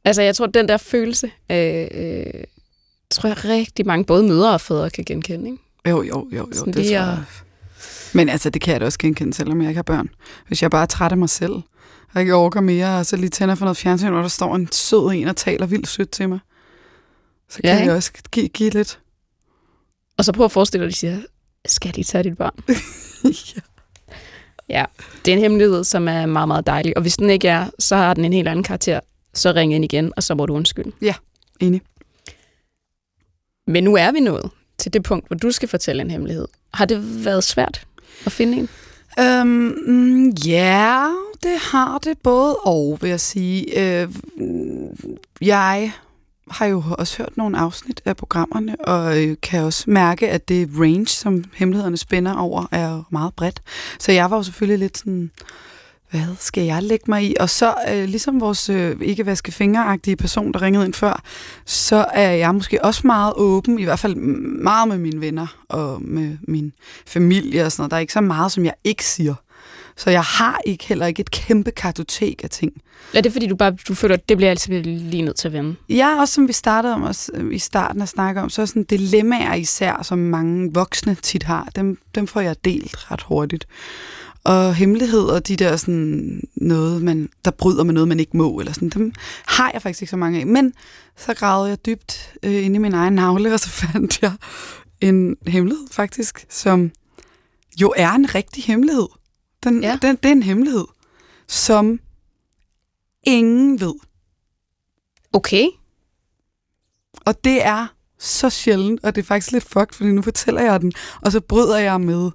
Altså, 0.04 0.22
jeg 0.22 0.36
tror, 0.36 0.46
den 0.46 0.68
der 0.68 0.76
følelse, 0.76 1.30
øh, 1.50 1.86
øh, 1.94 2.44
tror 3.10 3.28
jeg 3.28 3.44
rigtig 3.44 3.86
mange, 3.86 4.04
både 4.04 4.22
mødre 4.22 4.52
og 4.54 4.60
fædre, 4.60 4.90
kan 4.90 5.04
genkende. 5.04 5.50
Ikke? 5.50 5.62
Jo, 5.88 6.02
jo, 6.02 6.28
jo, 6.32 6.38
jo. 6.38 6.48
Sådan 6.52 6.72
Det 6.72 6.74
tror 6.74 6.82
at- 6.82 6.90
jeg. 6.90 7.18
Men 8.14 8.28
altså, 8.28 8.50
det 8.50 8.62
kan 8.62 8.72
jeg 8.72 8.80
da 8.80 8.86
også 8.86 8.98
genkende, 8.98 9.34
selvom 9.34 9.60
jeg 9.60 9.68
ikke 9.68 9.78
har 9.78 9.82
børn. 9.82 10.08
Hvis 10.46 10.62
jeg 10.62 10.70
bare 10.70 10.82
er 10.82 10.86
træt 10.86 11.12
af 11.12 11.18
mig 11.18 11.28
selv, 11.30 11.52
og 12.16 12.22
ikke 12.22 12.34
orker 12.34 12.60
mere, 12.60 12.98
og 12.98 13.06
så 13.06 13.16
lige 13.16 13.30
tænder 13.30 13.54
for 13.54 13.64
noget 13.64 13.76
fjernsyn, 13.76 14.12
og 14.12 14.22
der 14.22 14.28
står 14.28 14.54
en 14.54 14.72
sød 14.72 15.12
en 15.12 15.28
og 15.28 15.36
taler 15.36 15.66
vildt 15.66 15.88
sødt 15.88 16.10
til 16.10 16.28
mig, 16.28 16.38
så 17.48 17.56
kan 17.56 17.64
Ja, 17.64 17.70
ja, 17.72 17.78
ikke? 17.78 17.88
jeg 17.88 17.96
også 17.96 18.12
give, 18.30 18.48
give 18.48 18.70
lidt. 18.70 18.98
Og 20.18 20.24
så 20.24 20.32
prøv 20.32 20.44
at 20.44 20.52
forestille 20.52 20.82
dig, 20.82 20.88
at 20.88 20.92
de 20.92 20.98
siger, 20.98 21.18
skal 21.66 21.94
de 21.94 22.02
tage 22.02 22.24
dit 22.24 22.38
barn? 22.38 22.54
ja. 23.56 23.60
Ja, 24.68 24.84
det 25.24 25.32
er 25.32 25.36
en 25.36 25.42
hemmelighed, 25.42 25.84
som 25.84 26.08
er 26.08 26.26
meget, 26.26 26.48
meget 26.48 26.66
dejlig. 26.66 26.96
Og 26.96 27.02
hvis 27.02 27.16
den 27.16 27.30
ikke 27.30 27.48
er, 27.48 27.70
så 27.78 27.96
har 27.96 28.14
den 28.14 28.24
en 28.24 28.32
helt 28.32 28.48
anden 28.48 28.62
karakter. 28.62 29.00
Så 29.34 29.52
ring 29.52 29.74
ind 29.74 29.84
igen, 29.84 30.12
og 30.16 30.22
så 30.22 30.34
må 30.34 30.46
du 30.46 30.54
undskylde. 30.54 30.92
Enig. 31.60 31.82
Men 33.66 33.84
nu 33.84 33.96
er 33.96 34.12
vi 34.12 34.20
nået 34.20 34.50
til 34.78 34.92
det 34.92 35.02
punkt, 35.02 35.26
hvor 35.26 35.36
du 35.36 35.50
skal 35.50 35.68
fortælle 35.68 36.02
en 36.02 36.10
hemmelighed. 36.10 36.48
Har 36.74 36.84
det 36.84 37.24
været 37.24 37.44
svært 37.44 37.86
at 38.26 38.32
finde 38.32 38.58
en? 38.58 38.68
Øhm, 39.18 39.74
mm, 39.86 40.28
ja, 40.30 41.06
det 41.42 41.58
har 41.58 41.98
det 41.98 42.18
både 42.18 42.56
og, 42.56 42.98
vil 43.00 43.10
jeg 43.10 43.20
sige. 43.20 43.80
Øh, 43.82 44.08
jeg 45.40 45.92
har 46.50 46.66
jo 46.66 46.82
også 46.98 47.18
hørt 47.18 47.36
nogle 47.36 47.58
afsnit 47.58 48.02
af 48.04 48.16
programmerne, 48.16 48.80
og 48.80 49.24
øh, 49.24 49.36
kan 49.42 49.62
også 49.62 49.84
mærke, 49.90 50.28
at 50.28 50.48
det 50.48 50.68
range, 50.80 51.06
som 51.06 51.44
hemmelighederne 51.54 51.96
spænder 51.96 52.36
over, 52.36 52.66
er 52.72 53.02
meget 53.10 53.34
bredt. 53.34 53.62
Så 53.98 54.12
jeg 54.12 54.30
var 54.30 54.36
jo 54.36 54.42
selvfølgelig 54.42 54.78
lidt 54.78 54.98
sådan, 54.98 55.30
hvad 56.10 56.36
skal 56.38 56.64
jeg 56.64 56.82
lægge 56.82 57.04
mig 57.08 57.24
i? 57.24 57.34
Og 57.40 57.50
så, 57.50 57.74
øh, 57.90 58.04
ligesom 58.04 58.40
vores 58.40 58.68
øh, 58.68 58.96
ikke 59.02 59.26
vaske 59.26 59.52
fingeragtige 59.52 60.16
person, 60.16 60.52
der 60.52 60.62
ringede 60.62 60.84
ind 60.84 60.94
før, 60.94 61.22
så 61.64 62.06
er 62.12 62.30
jeg 62.30 62.54
måske 62.54 62.84
også 62.84 63.06
meget 63.06 63.32
åben, 63.36 63.78
i 63.78 63.84
hvert 63.84 63.98
fald 63.98 64.14
meget 64.14 64.88
med 64.88 64.98
mine 64.98 65.20
venner 65.20 65.46
og 65.68 66.02
med 66.02 66.36
min 66.48 66.72
familie 67.06 67.64
og 67.64 67.72
sådan 67.72 67.80
noget. 67.80 67.90
Der 67.90 67.96
er 67.96 68.00
ikke 68.00 68.12
så 68.12 68.20
meget, 68.20 68.52
som 68.52 68.64
jeg 68.64 68.74
ikke 68.84 69.04
siger. 69.04 69.34
Så 69.96 70.10
jeg 70.10 70.22
har 70.22 70.60
ikke 70.66 70.84
heller 70.84 71.06
ikke 71.06 71.20
et 71.20 71.30
kæmpe 71.30 71.70
kartotek 71.70 72.44
af 72.44 72.50
ting. 72.50 72.72
Er 73.14 73.20
det 73.20 73.32
fordi, 73.32 73.46
du 73.46 73.56
bare 73.56 73.76
du 73.88 73.94
føler, 73.94 74.14
at 74.14 74.28
det 74.28 74.36
bliver 74.36 74.50
altid 74.50 74.82
lige 74.82 75.22
nødt 75.22 75.36
til 75.36 75.48
at 75.48 75.52
vende? 75.52 75.74
Ja, 75.88 76.20
også 76.20 76.34
som 76.34 76.48
vi 76.48 76.52
startede 76.52 76.94
om 76.94 77.02
os, 77.02 77.30
øh, 77.34 77.54
i 77.54 77.58
starten 77.58 78.02
at 78.02 78.08
snakke 78.08 78.40
om, 78.40 78.50
så 78.50 78.62
er 78.62 78.66
sådan 78.66 78.84
dilemmaer 78.84 79.54
især, 79.54 80.02
som 80.02 80.18
mange 80.18 80.70
voksne 80.74 81.14
tit 81.14 81.42
har, 81.42 81.68
dem, 81.76 81.98
dem 82.14 82.26
får 82.26 82.40
jeg 82.40 82.56
delt 82.64 83.10
ret 83.10 83.22
hurtigt. 83.22 83.66
Og 84.46 84.74
hemmeligheder, 84.74 85.38
de 85.38 85.56
der 85.56 85.76
sådan 85.76 86.42
noget, 86.54 87.02
man, 87.02 87.28
der 87.44 87.50
bryder 87.50 87.84
med 87.84 87.94
noget, 87.94 88.08
man 88.08 88.20
ikke 88.20 88.36
må, 88.36 88.58
eller 88.58 88.72
sådan, 88.72 88.88
dem 88.88 89.12
har 89.46 89.70
jeg 89.72 89.82
faktisk 89.82 90.02
ikke 90.02 90.10
så 90.10 90.16
mange 90.16 90.40
af. 90.40 90.46
Men 90.46 90.72
så 91.16 91.34
gravede 91.34 91.68
jeg 91.68 91.86
dybt 91.86 92.34
øh, 92.42 92.64
ind 92.64 92.74
i 92.74 92.78
min 92.78 92.94
egen 92.94 93.12
navle, 93.12 93.52
og 93.52 93.60
så 93.60 93.68
fandt 93.92 94.22
jeg 94.22 94.32
en 95.00 95.36
hemmelighed 95.46 95.86
faktisk, 95.90 96.46
som 96.48 96.90
jo 97.80 97.94
er 97.96 98.10
en 98.10 98.34
rigtig 98.34 98.64
hemmelighed. 98.64 99.08
Den, 99.64 99.82
ja. 99.82 99.98
den, 100.02 100.16
det 100.16 100.28
er 100.28 100.32
en 100.32 100.42
hemmelighed, 100.42 100.84
som 101.48 102.00
ingen 103.22 103.80
ved. 103.80 103.94
Okay. 105.32 105.66
Og 107.24 107.44
det 107.44 107.66
er 107.66 107.86
så 108.18 108.50
sjældent, 108.50 109.04
og 109.04 109.14
det 109.14 109.22
er 109.22 109.26
faktisk 109.26 109.52
lidt 109.52 109.64
fucked, 109.64 109.92
fordi 109.92 110.12
nu 110.12 110.22
fortæller 110.22 110.60
jeg 110.60 110.80
den, 110.80 110.92
og 111.22 111.32
så 111.32 111.40
bryder 111.40 111.78
jeg 111.78 112.00
med, 112.00 112.30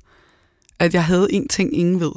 at 0.81 0.93
jeg 0.93 1.05
havde 1.05 1.27
en 1.29 1.47
ting, 1.47 1.77
ingen 1.77 1.99
ved. 1.99 2.11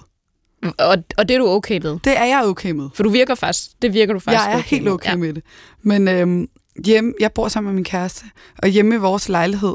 Og, 0.79 0.97
og 1.17 1.29
det 1.29 1.35
er 1.35 1.39
du 1.39 1.49
okay 1.49 1.81
med? 1.83 1.99
Det 2.05 2.19
er 2.19 2.25
jeg 2.25 2.43
okay 2.45 2.71
med. 2.71 2.89
For 2.95 3.03
du 3.03 3.09
virker 3.09 3.35
faktisk, 3.35 3.71
det 3.83 3.95
virker 3.95 4.13
du 4.15 4.19
faktisk 4.21 4.45
Jeg 4.45 4.53
er 4.53 4.59
okay 4.59 4.69
helt 4.69 4.85
med. 4.85 4.93
okay 4.93 5.15
med 5.15 5.33
det. 5.35 5.43
Men 5.83 6.09
øhm, 6.09 6.49
hjemme, 6.85 7.13
jeg 7.21 7.33
bor 7.33 7.49
sammen 7.49 7.69
med 7.69 7.75
min 7.75 7.85
kæreste, 7.85 8.25
og 8.59 8.69
hjemme 8.69 8.95
i 8.95 8.99
vores 8.99 9.29
lejlighed, 9.29 9.75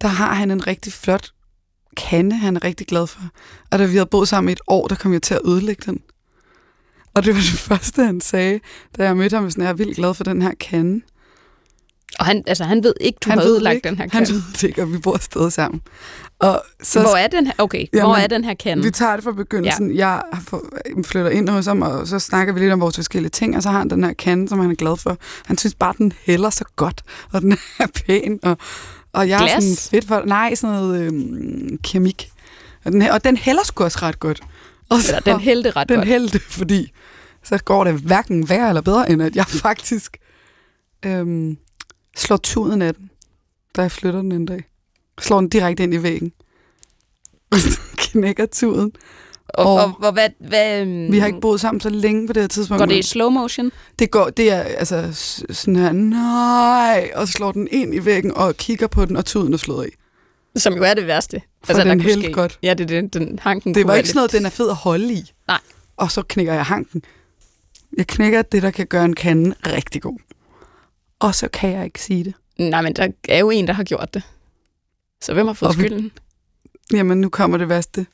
der 0.00 0.08
har 0.08 0.34
han 0.34 0.50
en 0.50 0.66
rigtig 0.66 0.92
flot 0.92 1.30
kande, 1.96 2.36
han 2.36 2.56
er 2.56 2.64
rigtig 2.64 2.86
glad 2.86 3.06
for. 3.06 3.20
Og 3.70 3.78
da 3.78 3.86
vi 3.86 3.92
havde 3.96 4.06
boet 4.06 4.28
sammen 4.28 4.48
i 4.48 4.52
et 4.52 4.60
år, 4.66 4.86
der 4.88 4.94
kom 4.94 5.12
jeg 5.12 5.22
til 5.22 5.34
at 5.34 5.40
ødelægge 5.44 5.82
den. 5.86 6.00
Og 7.14 7.24
det 7.24 7.34
var 7.34 7.40
det 7.40 7.58
første, 7.68 8.04
han 8.04 8.20
sagde, 8.20 8.60
da 8.96 9.04
jeg 9.04 9.16
mødte 9.16 9.36
ham, 9.36 9.50
sådan, 9.50 9.64
jeg 9.64 9.70
er 9.70 9.74
vildt 9.74 9.96
glad 9.96 10.14
for 10.14 10.24
den 10.24 10.42
her 10.42 10.52
kande. 10.60 11.00
Og 12.18 12.24
han, 12.26 12.44
altså, 12.46 12.64
han 12.64 12.84
ved 12.84 12.94
ikke, 13.00 13.18
du 13.24 13.30
han 13.30 13.38
har 13.38 13.44
ved 13.44 13.52
ødelagt 13.52 13.74
ikke. 13.76 13.88
den 13.88 13.96
her 13.96 14.02
Han 14.02 14.10
kande. 14.10 14.32
ved 14.32 14.42
det 14.52 14.62
ikke, 14.62 14.82
og 14.82 14.92
vi 14.92 14.98
bor 14.98 15.18
stadig 15.18 15.52
sammen. 15.52 15.80
Og 16.38 16.62
så 16.82 17.00
Hvor 17.00 17.16
er 17.16 17.26
den 17.26 17.46
her? 17.46 17.52
Okay, 17.58 17.86
Jamen, 17.92 18.06
hvor 18.06 18.16
er 18.16 18.26
den 18.26 18.44
her 18.44 18.54
kande? 18.54 18.82
Vi 18.82 18.90
tager 18.90 19.14
det 19.14 19.24
fra 19.24 19.32
begyndelsen. 19.32 19.92
Ja. 19.92 20.08
Jeg 20.08 20.22
flytter 21.04 21.30
ind 21.30 21.48
hos 21.48 21.66
ham, 21.66 21.82
og 21.82 22.06
så 22.08 22.18
snakker 22.18 22.54
vi 22.54 22.60
lidt 22.60 22.72
om 22.72 22.80
vores 22.80 22.96
forskellige 22.96 23.30
ting, 23.30 23.56
og 23.56 23.62
så 23.62 23.68
har 23.70 23.78
han 23.78 23.90
den 23.90 24.04
her 24.04 24.12
kande, 24.12 24.48
som 24.48 24.58
han 24.58 24.70
er 24.70 24.74
glad 24.74 24.96
for. 24.96 25.16
Han 25.46 25.58
synes 25.58 25.74
bare, 25.74 25.94
den 25.98 26.12
hælder 26.26 26.50
så 26.50 26.64
godt, 26.76 27.02
og 27.32 27.40
den 27.42 27.52
er 27.80 27.86
pæn. 28.06 28.38
Og, 28.42 28.58
og 29.12 29.28
jeg 29.28 29.34
er 29.34 29.46
Glas? 29.46 29.64
sådan 29.64 29.76
fedt 29.90 30.08
for... 30.08 30.22
Nej, 30.26 30.54
sådan 30.54 30.76
noget 30.76 31.00
øhm, 31.00 31.78
keramik. 31.84 32.30
Og 32.84 32.92
den, 32.92 33.02
og 33.02 33.24
den 33.24 33.36
hælder 33.36 33.62
sgu 33.64 33.84
også 33.84 33.98
ret 34.02 34.20
godt. 34.20 34.40
Og 34.90 34.96
Eller, 35.08 35.20
den 35.20 35.40
hældte 35.40 35.70
ret 35.70 35.88
den 35.88 35.96
godt. 35.96 36.08
hældte, 36.08 36.40
fordi 36.40 36.92
så 37.44 37.58
går 37.58 37.84
det 37.84 37.94
hverken 37.94 38.48
værre 38.48 38.68
eller 38.68 38.80
bedre, 38.82 39.10
end 39.10 39.22
at 39.22 39.36
jeg 39.36 39.46
faktisk 39.46 40.16
øhm, 41.06 41.56
slår 42.16 42.36
tuden 42.36 42.82
af 42.82 42.94
den, 42.94 43.10
da 43.76 43.82
jeg 43.82 43.92
flytter 43.92 44.20
den 44.22 44.32
en 44.32 44.46
dag. 44.46 44.64
Slår 45.20 45.40
den 45.40 45.48
direkte 45.48 45.82
ind 45.82 45.94
i 45.94 46.02
væggen. 46.02 46.32
Knækker 47.98 48.46
tuden. 48.46 48.92
Og, 49.48 49.64
og- 49.74 49.74
og, 49.84 49.92
og 50.02 50.12
hvad, 50.12 50.28
hvad, 50.48 50.80
øhm, 50.80 51.12
Vi 51.12 51.18
har 51.18 51.26
ikke 51.26 51.40
boet 51.40 51.60
sammen 51.60 51.80
så 51.80 51.88
længe 51.88 52.26
på 52.26 52.32
det 52.32 52.42
her 52.42 52.48
tidspunkt. 52.48 52.78
Går 52.80 52.86
det 52.86 52.96
i 52.96 53.02
slow 53.02 53.28
motion? 53.30 53.70
det 53.98 54.10
går, 54.10 54.30
det 54.30 54.50
er 54.52 54.60
altså 54.60 55.08
sådan 55.50 55.76
her, 55.76 55.92
nej, 55.92 57.10
og 57.14 57.28
slår 57.28 57.52
den 57.52 57.68
ind 57.70 57.94
i 57.94 58.04
væggen 58.04 58.34
og 58.36 58.56
kigger 58.56 58.86
på 58.86 59.04
den, 59.04 59.16
og 59.16 59.24
tuden 59.24 59.52
er 59.52 59.56
slået 59.56 59.84
af. 59.84 59.90
Som 60.60 60.74
jo 60.74 60.82
er 60.82 60.94
det 60.94 61.06
værste. 61.06 61.42
Altså, 61.68 61.82
For 61.82 61.88
den 61.88 61.98
kunne 61.98 62.02
hældte 62.08 62.22
ske- 62.22 62.32
godt. 62.32 62.58
Ja, 62.62 62.74
det 62.74 62.90
er 62.90 63.00
det. 63.00 63.14
Den, 63.14 63.38
hanken 63.42 63.74
Det 63.74 63.86
var 63.86 63.94
ikke 63.94 64.08
sådan 64.08 64.18
noget, 64.18 64.32
den 64.32 64.46
er 64.46 64.50
fed 64.50 64.68
at 64.70 64.74
holde 64.76 65.12
i. 65.12 65.32
Nej. 65.48 65.58
Og 65.96 66.10
så 66.10 66.22
knækker 66.22 66.54
jeg 66.54 66.64
hanken. 66.64 67.02
Jeg 67.96 68.06
knækker 68.06 68.42
det, 68.42 68.62
der 68.62 68.70
kan 68.70 68.86
gøre 68.86 69.04
en 69.04 69.14
kande 69.14 69.54
rigtig 69.66 70.02
god. 70.02 70.18
Og 71.18 71.34
så 71.34 71.48
kan 71.48 71.70
jeg 71.72 71.84
ikke 71.84 72.02
sige 72.02 72.24
det. 72.24 72.34
Nej, 72.58 72.82
men 72.82 72.92
der 72.96 73.08
er 73.28 73.38
jo 73.38 73.50
en, 73.50 73.66
der 73.66 73.72
har 73.72 73.84
gjort 73.84 74.14
det. 74.14 74.22
Så 75.24 75.32
hvem 75.34 75.46
har 75.46 75.54
fået 75.54 75.68
Og 75.70 75.76
vi- 75.78 75.82
skylden? 75.82 76.12
Jamen, 76.92 77.20
nu 77.20 77.28
kommer 77.28 77.58
det 77.58 77.68
værste. 77.68 78.06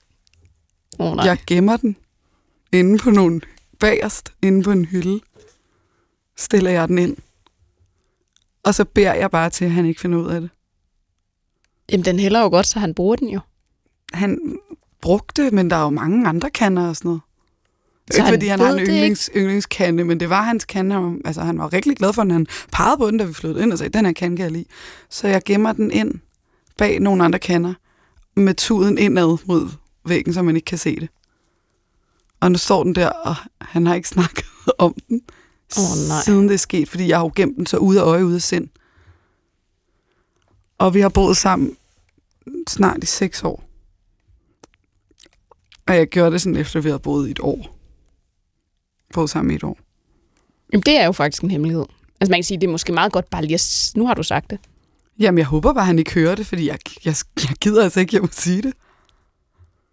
Oh, 0.98 1.16
nej. 1.16 1.24
Jeg 1.26 1.38
gemmer 1.46 1.76
den 1.76 1.96
inde 2.72 2.98
på 2.98 3.10
nogle 3.10 3.40
bagerst, 3.78 4.32
inde 4.42 4.62
på 4.62 4.70
en 4.70 4.84
hylde. 4.84 5.20
Stiller 6.36 6.70
jeg 6.70 6.88
den 6.88 6.98
ind. 6.98 7.16
Og 8.64 8.74
så 8.74 8.84
beder 8.84 9.14
jeg 9.14 9.30
bare 9.30 9.50
til, 9.50 9.64
at 9.64 9.70
han 9.70 9.86
ikke 9.86 10.00
finder 10.00 10.18
ud 10.18 10.26
af 10.30 10.40
det. 10.40 10.50
Jamen, 11.92 12.04
den 12.04 12.18
hælder 12.18 12.40
jo 12.40 12.48
godt, 12.48 12.66
så 12.66 12.78
han 12.78 12.94
bruger 12.94 13.16
den 13.16 13.28
jo. 13.28 13.40
han 14.12 14.58
brugte, 15.00 15.50
men 15.50 15.70
der 15.70 15.76
er 15.76 15.82
jo 15.82 15.90
mange 15.90 16.28
andre 16.28 16.50
kander 16.50 16.88
og 16.88 16.96
sådan 16.96 17.08
noget. 17.08 17.20
Så 18.10 18.16
ikke 18.16 18.24
han 18.24 18.32
fordi 18.34 18.46
han 18.46 18.60
har 18.60 18.72
en 18.72 18.78
yndlings, 18.78 19.30
yndlingskande, 19.36 20.04
men 20.04 20.20
det 20.20 20.30
var 20.30 20.42
hans 20.42 20.64
kande. 20.64 20.94
Han, 20.94 21.04
var- 21.04 21.18
altså, 21.24 21.42
han 21.42 21.58
var 21.58 21.72
rigtig 21.72 21.96
glad 21.96 22.12
for 22.12 22.22
den. 22.22 22.30
Han 22.30 22.46
pegede 22.72 22.96
på 22.96 23.10
den, 23.10 23.18
da 23.18 23.24
vi 23.24 23.32
flyttede 23.32 23.62
ind 23.62 23.72
og 23.72 23.78
sagde, 23.78 23.98
den 23.98 24.04
her 24.06 24.12
kande 24.12 24.36
kan 24.36 24.44
jeg 24.44 24.52
lide. 24.52 24.64
Så 25.10 25.28
jeg 25.28 25.42
gemmer 25.44 25.72
den 25.72 25.90
ind 25.90 26.14
bag 26.80 27.00
nogle 27.00 27.24
andre 27.24 27.38
kander, 27.38 27.74
med 28.36 28.54
tuden 28.54 28.98
indad 28.98 29.38
mod 29.46 29.68
væggen, 30.04 30.34
så 30.34 30.42
man 30.42 30.56
ikke 30.56 30.66
kan 30.66 30.78
se 30.78 31.00
det. 31.00 31.08
Og 32.40 32.52
nu 32.52 32.58
står 32.58 32.84
den 32.84 32.94
der, 32.94 33.08
og 33.08 33.34
han 33.60 33.86
har 33.86 33.94
ikke 33.94 34.08
snakket 34.16 34.44
om 34.78 34.94
den, 35.08 35.22
Åh, 35.78 36.08
nej. 36.08 36.22
siden 36.24 36.48
det 36.48 36.54
er 36.54 36.58
sket, 36.58 36.88
fordi 36.88 37.08
jeg 37.08 37.18
har 37.18 37.24
jo 37.24 37.32
gemt 37.36 37.56
den 37.56 37.66
så 37.66 37.76
ude 37.76 38.00
af 38.00 38.04
øje, 38.04 38.24
ude 38.24 38.34
af 38.34 38.42
sind. 38.42 38.68
Og 40.78 40.94
vi 40.94 41.00
har 41.00 41.08
boet 41.08 41.36
sammen 41.36 41.76
snart 42.68 43.02
i 43.02 43.06
seks 43.06 43.42
år. 43.44 43.64
Og 45.86 45.96
jeg 45.96 46.06
gjorde 46.08 46.30
det 46.30 46.40
sådan, 46.40 46.56
efter 46.56 46.80
vi 46.80 46.88
havde 46.88 46.98
boet 46.98 47.28
i 47.28 47.30
et 47.30 47.40
år. 47.40 47.78
Boet 49.14 49.30
sammen 49.30 49.50
i 49.50 49.54
et 49.54 49.64
år. 49.64 49.78
Jamen, 50.72 50.82
det 50.86 50.96
er 50.96 51.04
jo 51.04 51.12
faktisk 51.12 51.42
en 51.42 51.50
hemmelighed. 51.50 51.84
Altså, 52.20 52.30
man 52.30 52.38
kan 52.38 52.44
sige, 52.44 52.60
det 52.60 52.66
er 52.66 52.70
måske 52.70 52.92
meget 52.92 53.12
godt 53.12 53.30
bare 53.30 53.42
lige 53.42 53.54
at... 53.54 53.92
Nu 53.96 54.06
har 54.06 54.14
du 54.14 54.22
sagt 54.22 54.50
det. 54.50 54.58
Jamen, 55.20 55.38
jeg 55.38 55.46
håber 55.46 55.72
bare, 55.72 55.84
han 55.84 55.98
ikke 55.98 56.14
hører 56.14 56.34
det, 56.34 56.46
fordi 56.46 56.66
jeg, 56.68 56.78
jeg, 57.04 57.14
jeg 57.36 57.56
gider 57.60 57.84
altså 57.84 58.00
ikke 58.00 58.10
hjem 58.10 58.24
at 58.24 58.34
sige 58.34 58.62
det. 58.62 58.72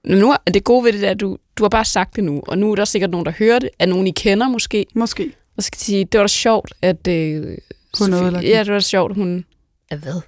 Men 0.04 0.18
nu 0.18 0.32
er 0.46 0.52
det 0.52 0.64
gode 0.64 0.84
ved 0.86 0.94
det, 0.94 1.02
der, 1.02 1.10
at 1.10 1.20
du, 1.20 1.38
du 1.58 1.64
har 1.64 1.70
bare 1.70 1.86
sagt 1.86 2.16
det 2.16 2.24
nu, 2.24 2.42
og 2.48 2.58
nu 2.58 2.72
er 2.72 2.76
der 2.76 2.86
sikkert 2.86 3.10
nogen, 3.10 3.26
der 3.26 3.32
hører 3.32 3.60
det, 3.60 3.70
at 3.80 3.90
nogen 3.90 4.08
I 4.08 4.12
kender 4.12 4.50
måske, 4.50 4.86
Måske. 4.96 5.34
og 5.58 5.64
så 5.64 5.68
skal 5.68 5.80
de 5.80 5.84
sige, 5.84 6.06
det 6.06 6.18
var 6.18 6.24
da 6.24 6.28
sjovt, 6.28 6.74
at... 6.82 7.08
Øh, 7.08 7.58
Hun 8.00 8.14
Sofie-. 8.14 8.40
Ja, 8.40 8.60
det 8.60 8.68
var 8.68 8.74
da 8.74 8.80
sjovt, 8.80 9.16
hun... 9.16 9.46
Ja, 9.92 9.96
hvad? 9.98 10.22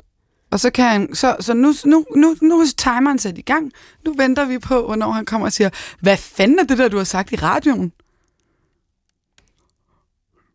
Og 0.51 0.59
så 0.59 0.69
kan 0.69 0.85
han, 0.85 1.15
så, 1.15 1.35
så 1.39 1.53
nu, 1.53 1.73
nu, 1.85 2.05
nu, 2.15 2.35
nu 2.41 2.59
er 2.59 2.65
timeren 2.77 3.19
sat 3.19 3.37
i 3.37 3.41
gang. 3.41 3.71
Nu 4.05 4.13
venter 4.13 4.45
vi 4.45 4.59
på, 4.59 4.85
hvornår 4.85 5.11
han 5.11 5.25
kommer 5.25 5.47
og 5.47 5.53
siger, 5.53 5.69
hvad 5.99 6.17
fanden 6.17 6.59
er 6.59 6.63
det 6.63 6.77
der, 6.77 6.87
du 6.87 6.97
har 6.97 7.03
sagt 7.03 7.31
i 7.31 7.35
radioen? 7.35 7.91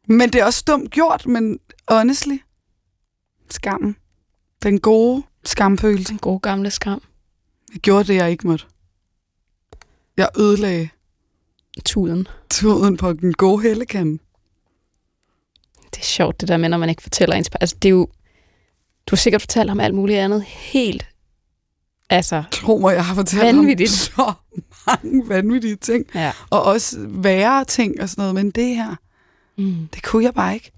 Men 0.08 0.32
det 0.32 0.40
er 0.40 0.44
også 0.44 0.64
dumt 0.66 0.90
gjort, 0.90 1.26
men 1.26 1.58
honestly, 1.88 2.36
skammen. 3.50 3.96
Den 4.64 4.80
gode 4.80 5.22
skamfølelse. 5.44 6.08
Den 6.10 6.18
gode 6.18 6.38
gamle 6.40 6.70
skam. 6.70 7.02
Jeg 7.72 7.80
gjorde 7.80 8.04
det, 8.04 8.14
jeg 8.14 8.30
ikke 8.30 8.46
måtte. 8.46 8.64
Jeg 10.16 10.28
ødelagde 10.38 10.88
Tuden. 11.84 12.28
tuden 12.50 12.96
på 12.96 13.12
den 13.12 13.32
gode 13.32 13.62
hellekande. 13.62 14.18
Det 15.90 16.00
er 16.00 16.04
sjovt, 16.04 16.40
det 16.40 16.48
der 16.48 16.56
med, 16.56 16.68
når 16.68 16.78
man 16.78 16.88
ikke 16.88 17.02
fortæller 17.02 17.36
ens... 17.36 17.50
Altså, 17.60 17.76
det 17.82 17.88
er 17.88 17.90
jo... 17.92 18.08
Du 19.06 19.10
har 19.10 19.16
sikkert 19.16 19.42
fortalt 19.42 19.68
ham 19.70 19.80
alt 19.80 19.94
muligt 19.94 20.18
andet 20.18 20.42
helt... 20.42 21.06
Altså, 22.10 22.42
Tro 22.50 22.78
mig, 22.78 22.94
jeg 22.94 23.04
har 23.06 23.14
fortalt 23.14 23.42
Vanvittigt. 23.42 23.90
så 24.16 24.32
mange 24.86 25.28
vanvittige 25.28 25.76
ting. 25.76 26.06
ja. 26.14 26.32
Og 26.50 26.62
også 26.62 26.96
værre 27.08 27.64
ting 27.64 28.00
og 28.00 28.08
sådan 28.08 28.22
noget. 28.22 28.34
Men 28.34 28.50
det 28.50 28.76
her, 28.76 28.96
Mm. 29.56 29.88
Det 29.94 30.02
kunne 30.02 30.24
jeg 30.24 30.34
bare 30.34 30.54
ikke. 30.54 30.72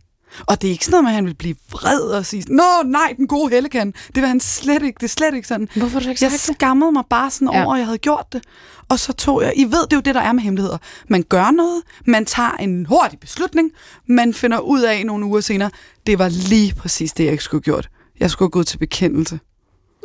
Og 0.46 0.62
det 0.62 0.68
er 0.68 0.72
ikke 0.72 0.84
sådan 0.84 0.92
noget 0.92 1.04
med, 1.04 1.10
at 1.10 1.14
han 1.14 1.26
vil 1.26 1.34
blive 1.34 1.56
vred 1.70 2.00
og 2.00 2.26
sige, 2.26 2.44
Nå, 2.54 2.62
nej, 2.84 3.14
den 3.16 3.26
gode 3.26 3.50
hellekande. 3.50 3.92
Det 4.06 4.16
vil 4.16 4.26
han 4.26 4.40
slet 4.40 4.82
ikke. 4.82 4.96
Det 5.00 5.02
er 5.06 5.08
slet 5.08 5.34
ikke 5.34 5.48
sådan. 5.48 5.68
Hvorfor 5.76 6.00
du 6.00 6.08
ikke 6.08 6.24
Jeg 6.24 6.32
skammede 6.32 6.92
mig 6.92 7.02
bare 7.10 7.30
sådan 7.30 7.48
Ja. 7.52 7.64
over, 7.64 7.72
at 7.74 7.78
jeg 7.78 7.86
havde 7.86 7.98
gjort 7.98 8.32
det. 8.32 8.42
Og 8.88 8.98
så 8.98 9.12
tog 9.12 9.42
jeg... 9.42 9.52
I 9.56 9.64
ved, 9.64 9.82
det 9.82 9.92
er 9.92 9.96
jo 9.96 10.00
det, 10.00 10.14
der 10.14 10.20
er 10.20 10.32
med 10.32 10.42
hemmeligheder. 10.42 10.78
Man 11.08 11.22
gør 11.22 11.50
noget, 11.50 11.82
man 12.06 12.24
tager 12.24 12.50
en 12.50 12.86
hurtig 12.86 13.20
beslutning, 13.20 13.70
man 14.06 14.34
finder 14.34 14.58
ud 14.58 14.80
af 14.82 15.06
nogle 15.06 15.26
uger 15.26 15.40
senere, 15.40 15.70
det 16.06 16.18
var 16.18 16.28
lige 16.28 16.74
præcis 16.74 17.12
det, 17.12 17.24
jeg 17.24 17.32
ikke 17.32 17.44
skulle 17.44 17.62
have 17.66 17.74
gjort. 17.74 17.88
Jeg 18.20 18.30
skulle 18.30 18.46
have 18.46 18.50
gået 18.50 18.66
til 18.66 18.78
bekendelse. 18.78 19.40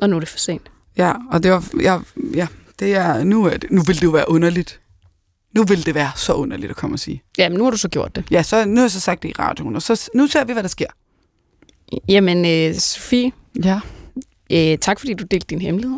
Og 0.01 0.09
nu 0.09 0.15
er 0.15 0.19
det 0.19 0.29
for 0.29 0.37
sent. 0.37 0.71
Ja, 0.97 1.13
og 1.31 1.43
det 1.43 1.51
var... 1.51 1.63
Ja, 1.81 1.99
ja 2.33 2.47
det 2.79 2.95
er, 2.95 3.23
nu, 3.23 3.45
er 3.45 3.57
det, 3.57 3.71
nu 3.71 3.81
vil 3.81 3.95
det 3.95 4.03
jo 4.03 4.09
være 4.09 4.29
underligt. 4.29 4.80
Nu 5.55 5.63
vil 5.63 5.85
det 5.85 5.95
være 5.95 6.11
så 6.15 6.33
underligt 6.33 6.69
at 6.69 6.75
komme 6.75 6.95
og 6.95 6.99
sige. 6.99 7.23
Jamen, 7.37 7.57
nu 7.57 7.63
har 7.63 7.71
du 7.71 7.77
så 7.77 7.87
gjort 7.89 8.15
det. 8.15 8.25
Ja, 8.31 8.43
så, 8.43 8.65
nu 8.65 8.75
har 8.75 8.83
jeg 8.83 8.91
så 8.91 8.99
sagt 8.99 9.23
det 9.23 9.29
i 9.29 9.33
radioen, 9.39 9.75
og 9.75 9.81
så, 9.81 10.09
nu 10.15 10.27
ser 10.27 10.43
vi, 10.43 10.53
hvad 10.53 10.63
der 10.63 10.69
sker. 10.69 10.85
Jamen, 12.07 12.45
øh, 12.45 12.75
Sofie, 12.79 13.31
Ja. 13.63 13.79
øh, 14.51 14.77
tak 14.77 14.99
fordi 14.99 15.13
du 15.13 15.23
delte 15.23 15.47
din 15.49 15.61
hemmelighed. 15.61 15.97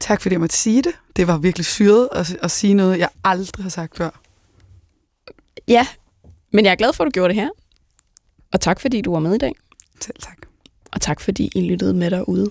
Tak 0.00 0.20
fordi 0.20 0.32
jeg 0.32 0.40
måtte 0.40 0.56
sige 0.56 0.82
det. 0.82 0.92
Det 1.16 1.26
var 1.26 1.38
virkelig 1.38 1.64
syret 1.66 2.08
at, 2.12 2.36
at 2.42 2.50
sige 2.50 2.74
noget, 2.74 2.98
jeg 2.98 3.08
aldrig 3.24 3.64
har 3.64 3.70
sagt 3.70 3.96
før. 3.96 4.10
Ja, 5.68 5.86
men 6.52 6.64
jeg 6.64 6.70
er 6.72 6.76
glad 6.76 6.92
for, 6.92 7.04
at 7.04 7.06
du 7.06 7.10
gjorde 7.10 7.34
det 7.34 7.42
her. 7.42 7.48
Og 8.52 8.60
tak 8.60 8.80
fordi 8.80 9.00
du 9.00 9.12
var 9.12 9.20
med 9.20 9.34
i 9.34 9.38
dag. 9.38 9.52
Selv 10.00 10.16
tak. 10.20 10.36
Og 10.92 11.00
tak 11.00 11.20
fordi 11.20 11.50
I 11.54 11.60
lyttede 11.70 11.94
med 11.94 12.10
derude. 12.10 12.50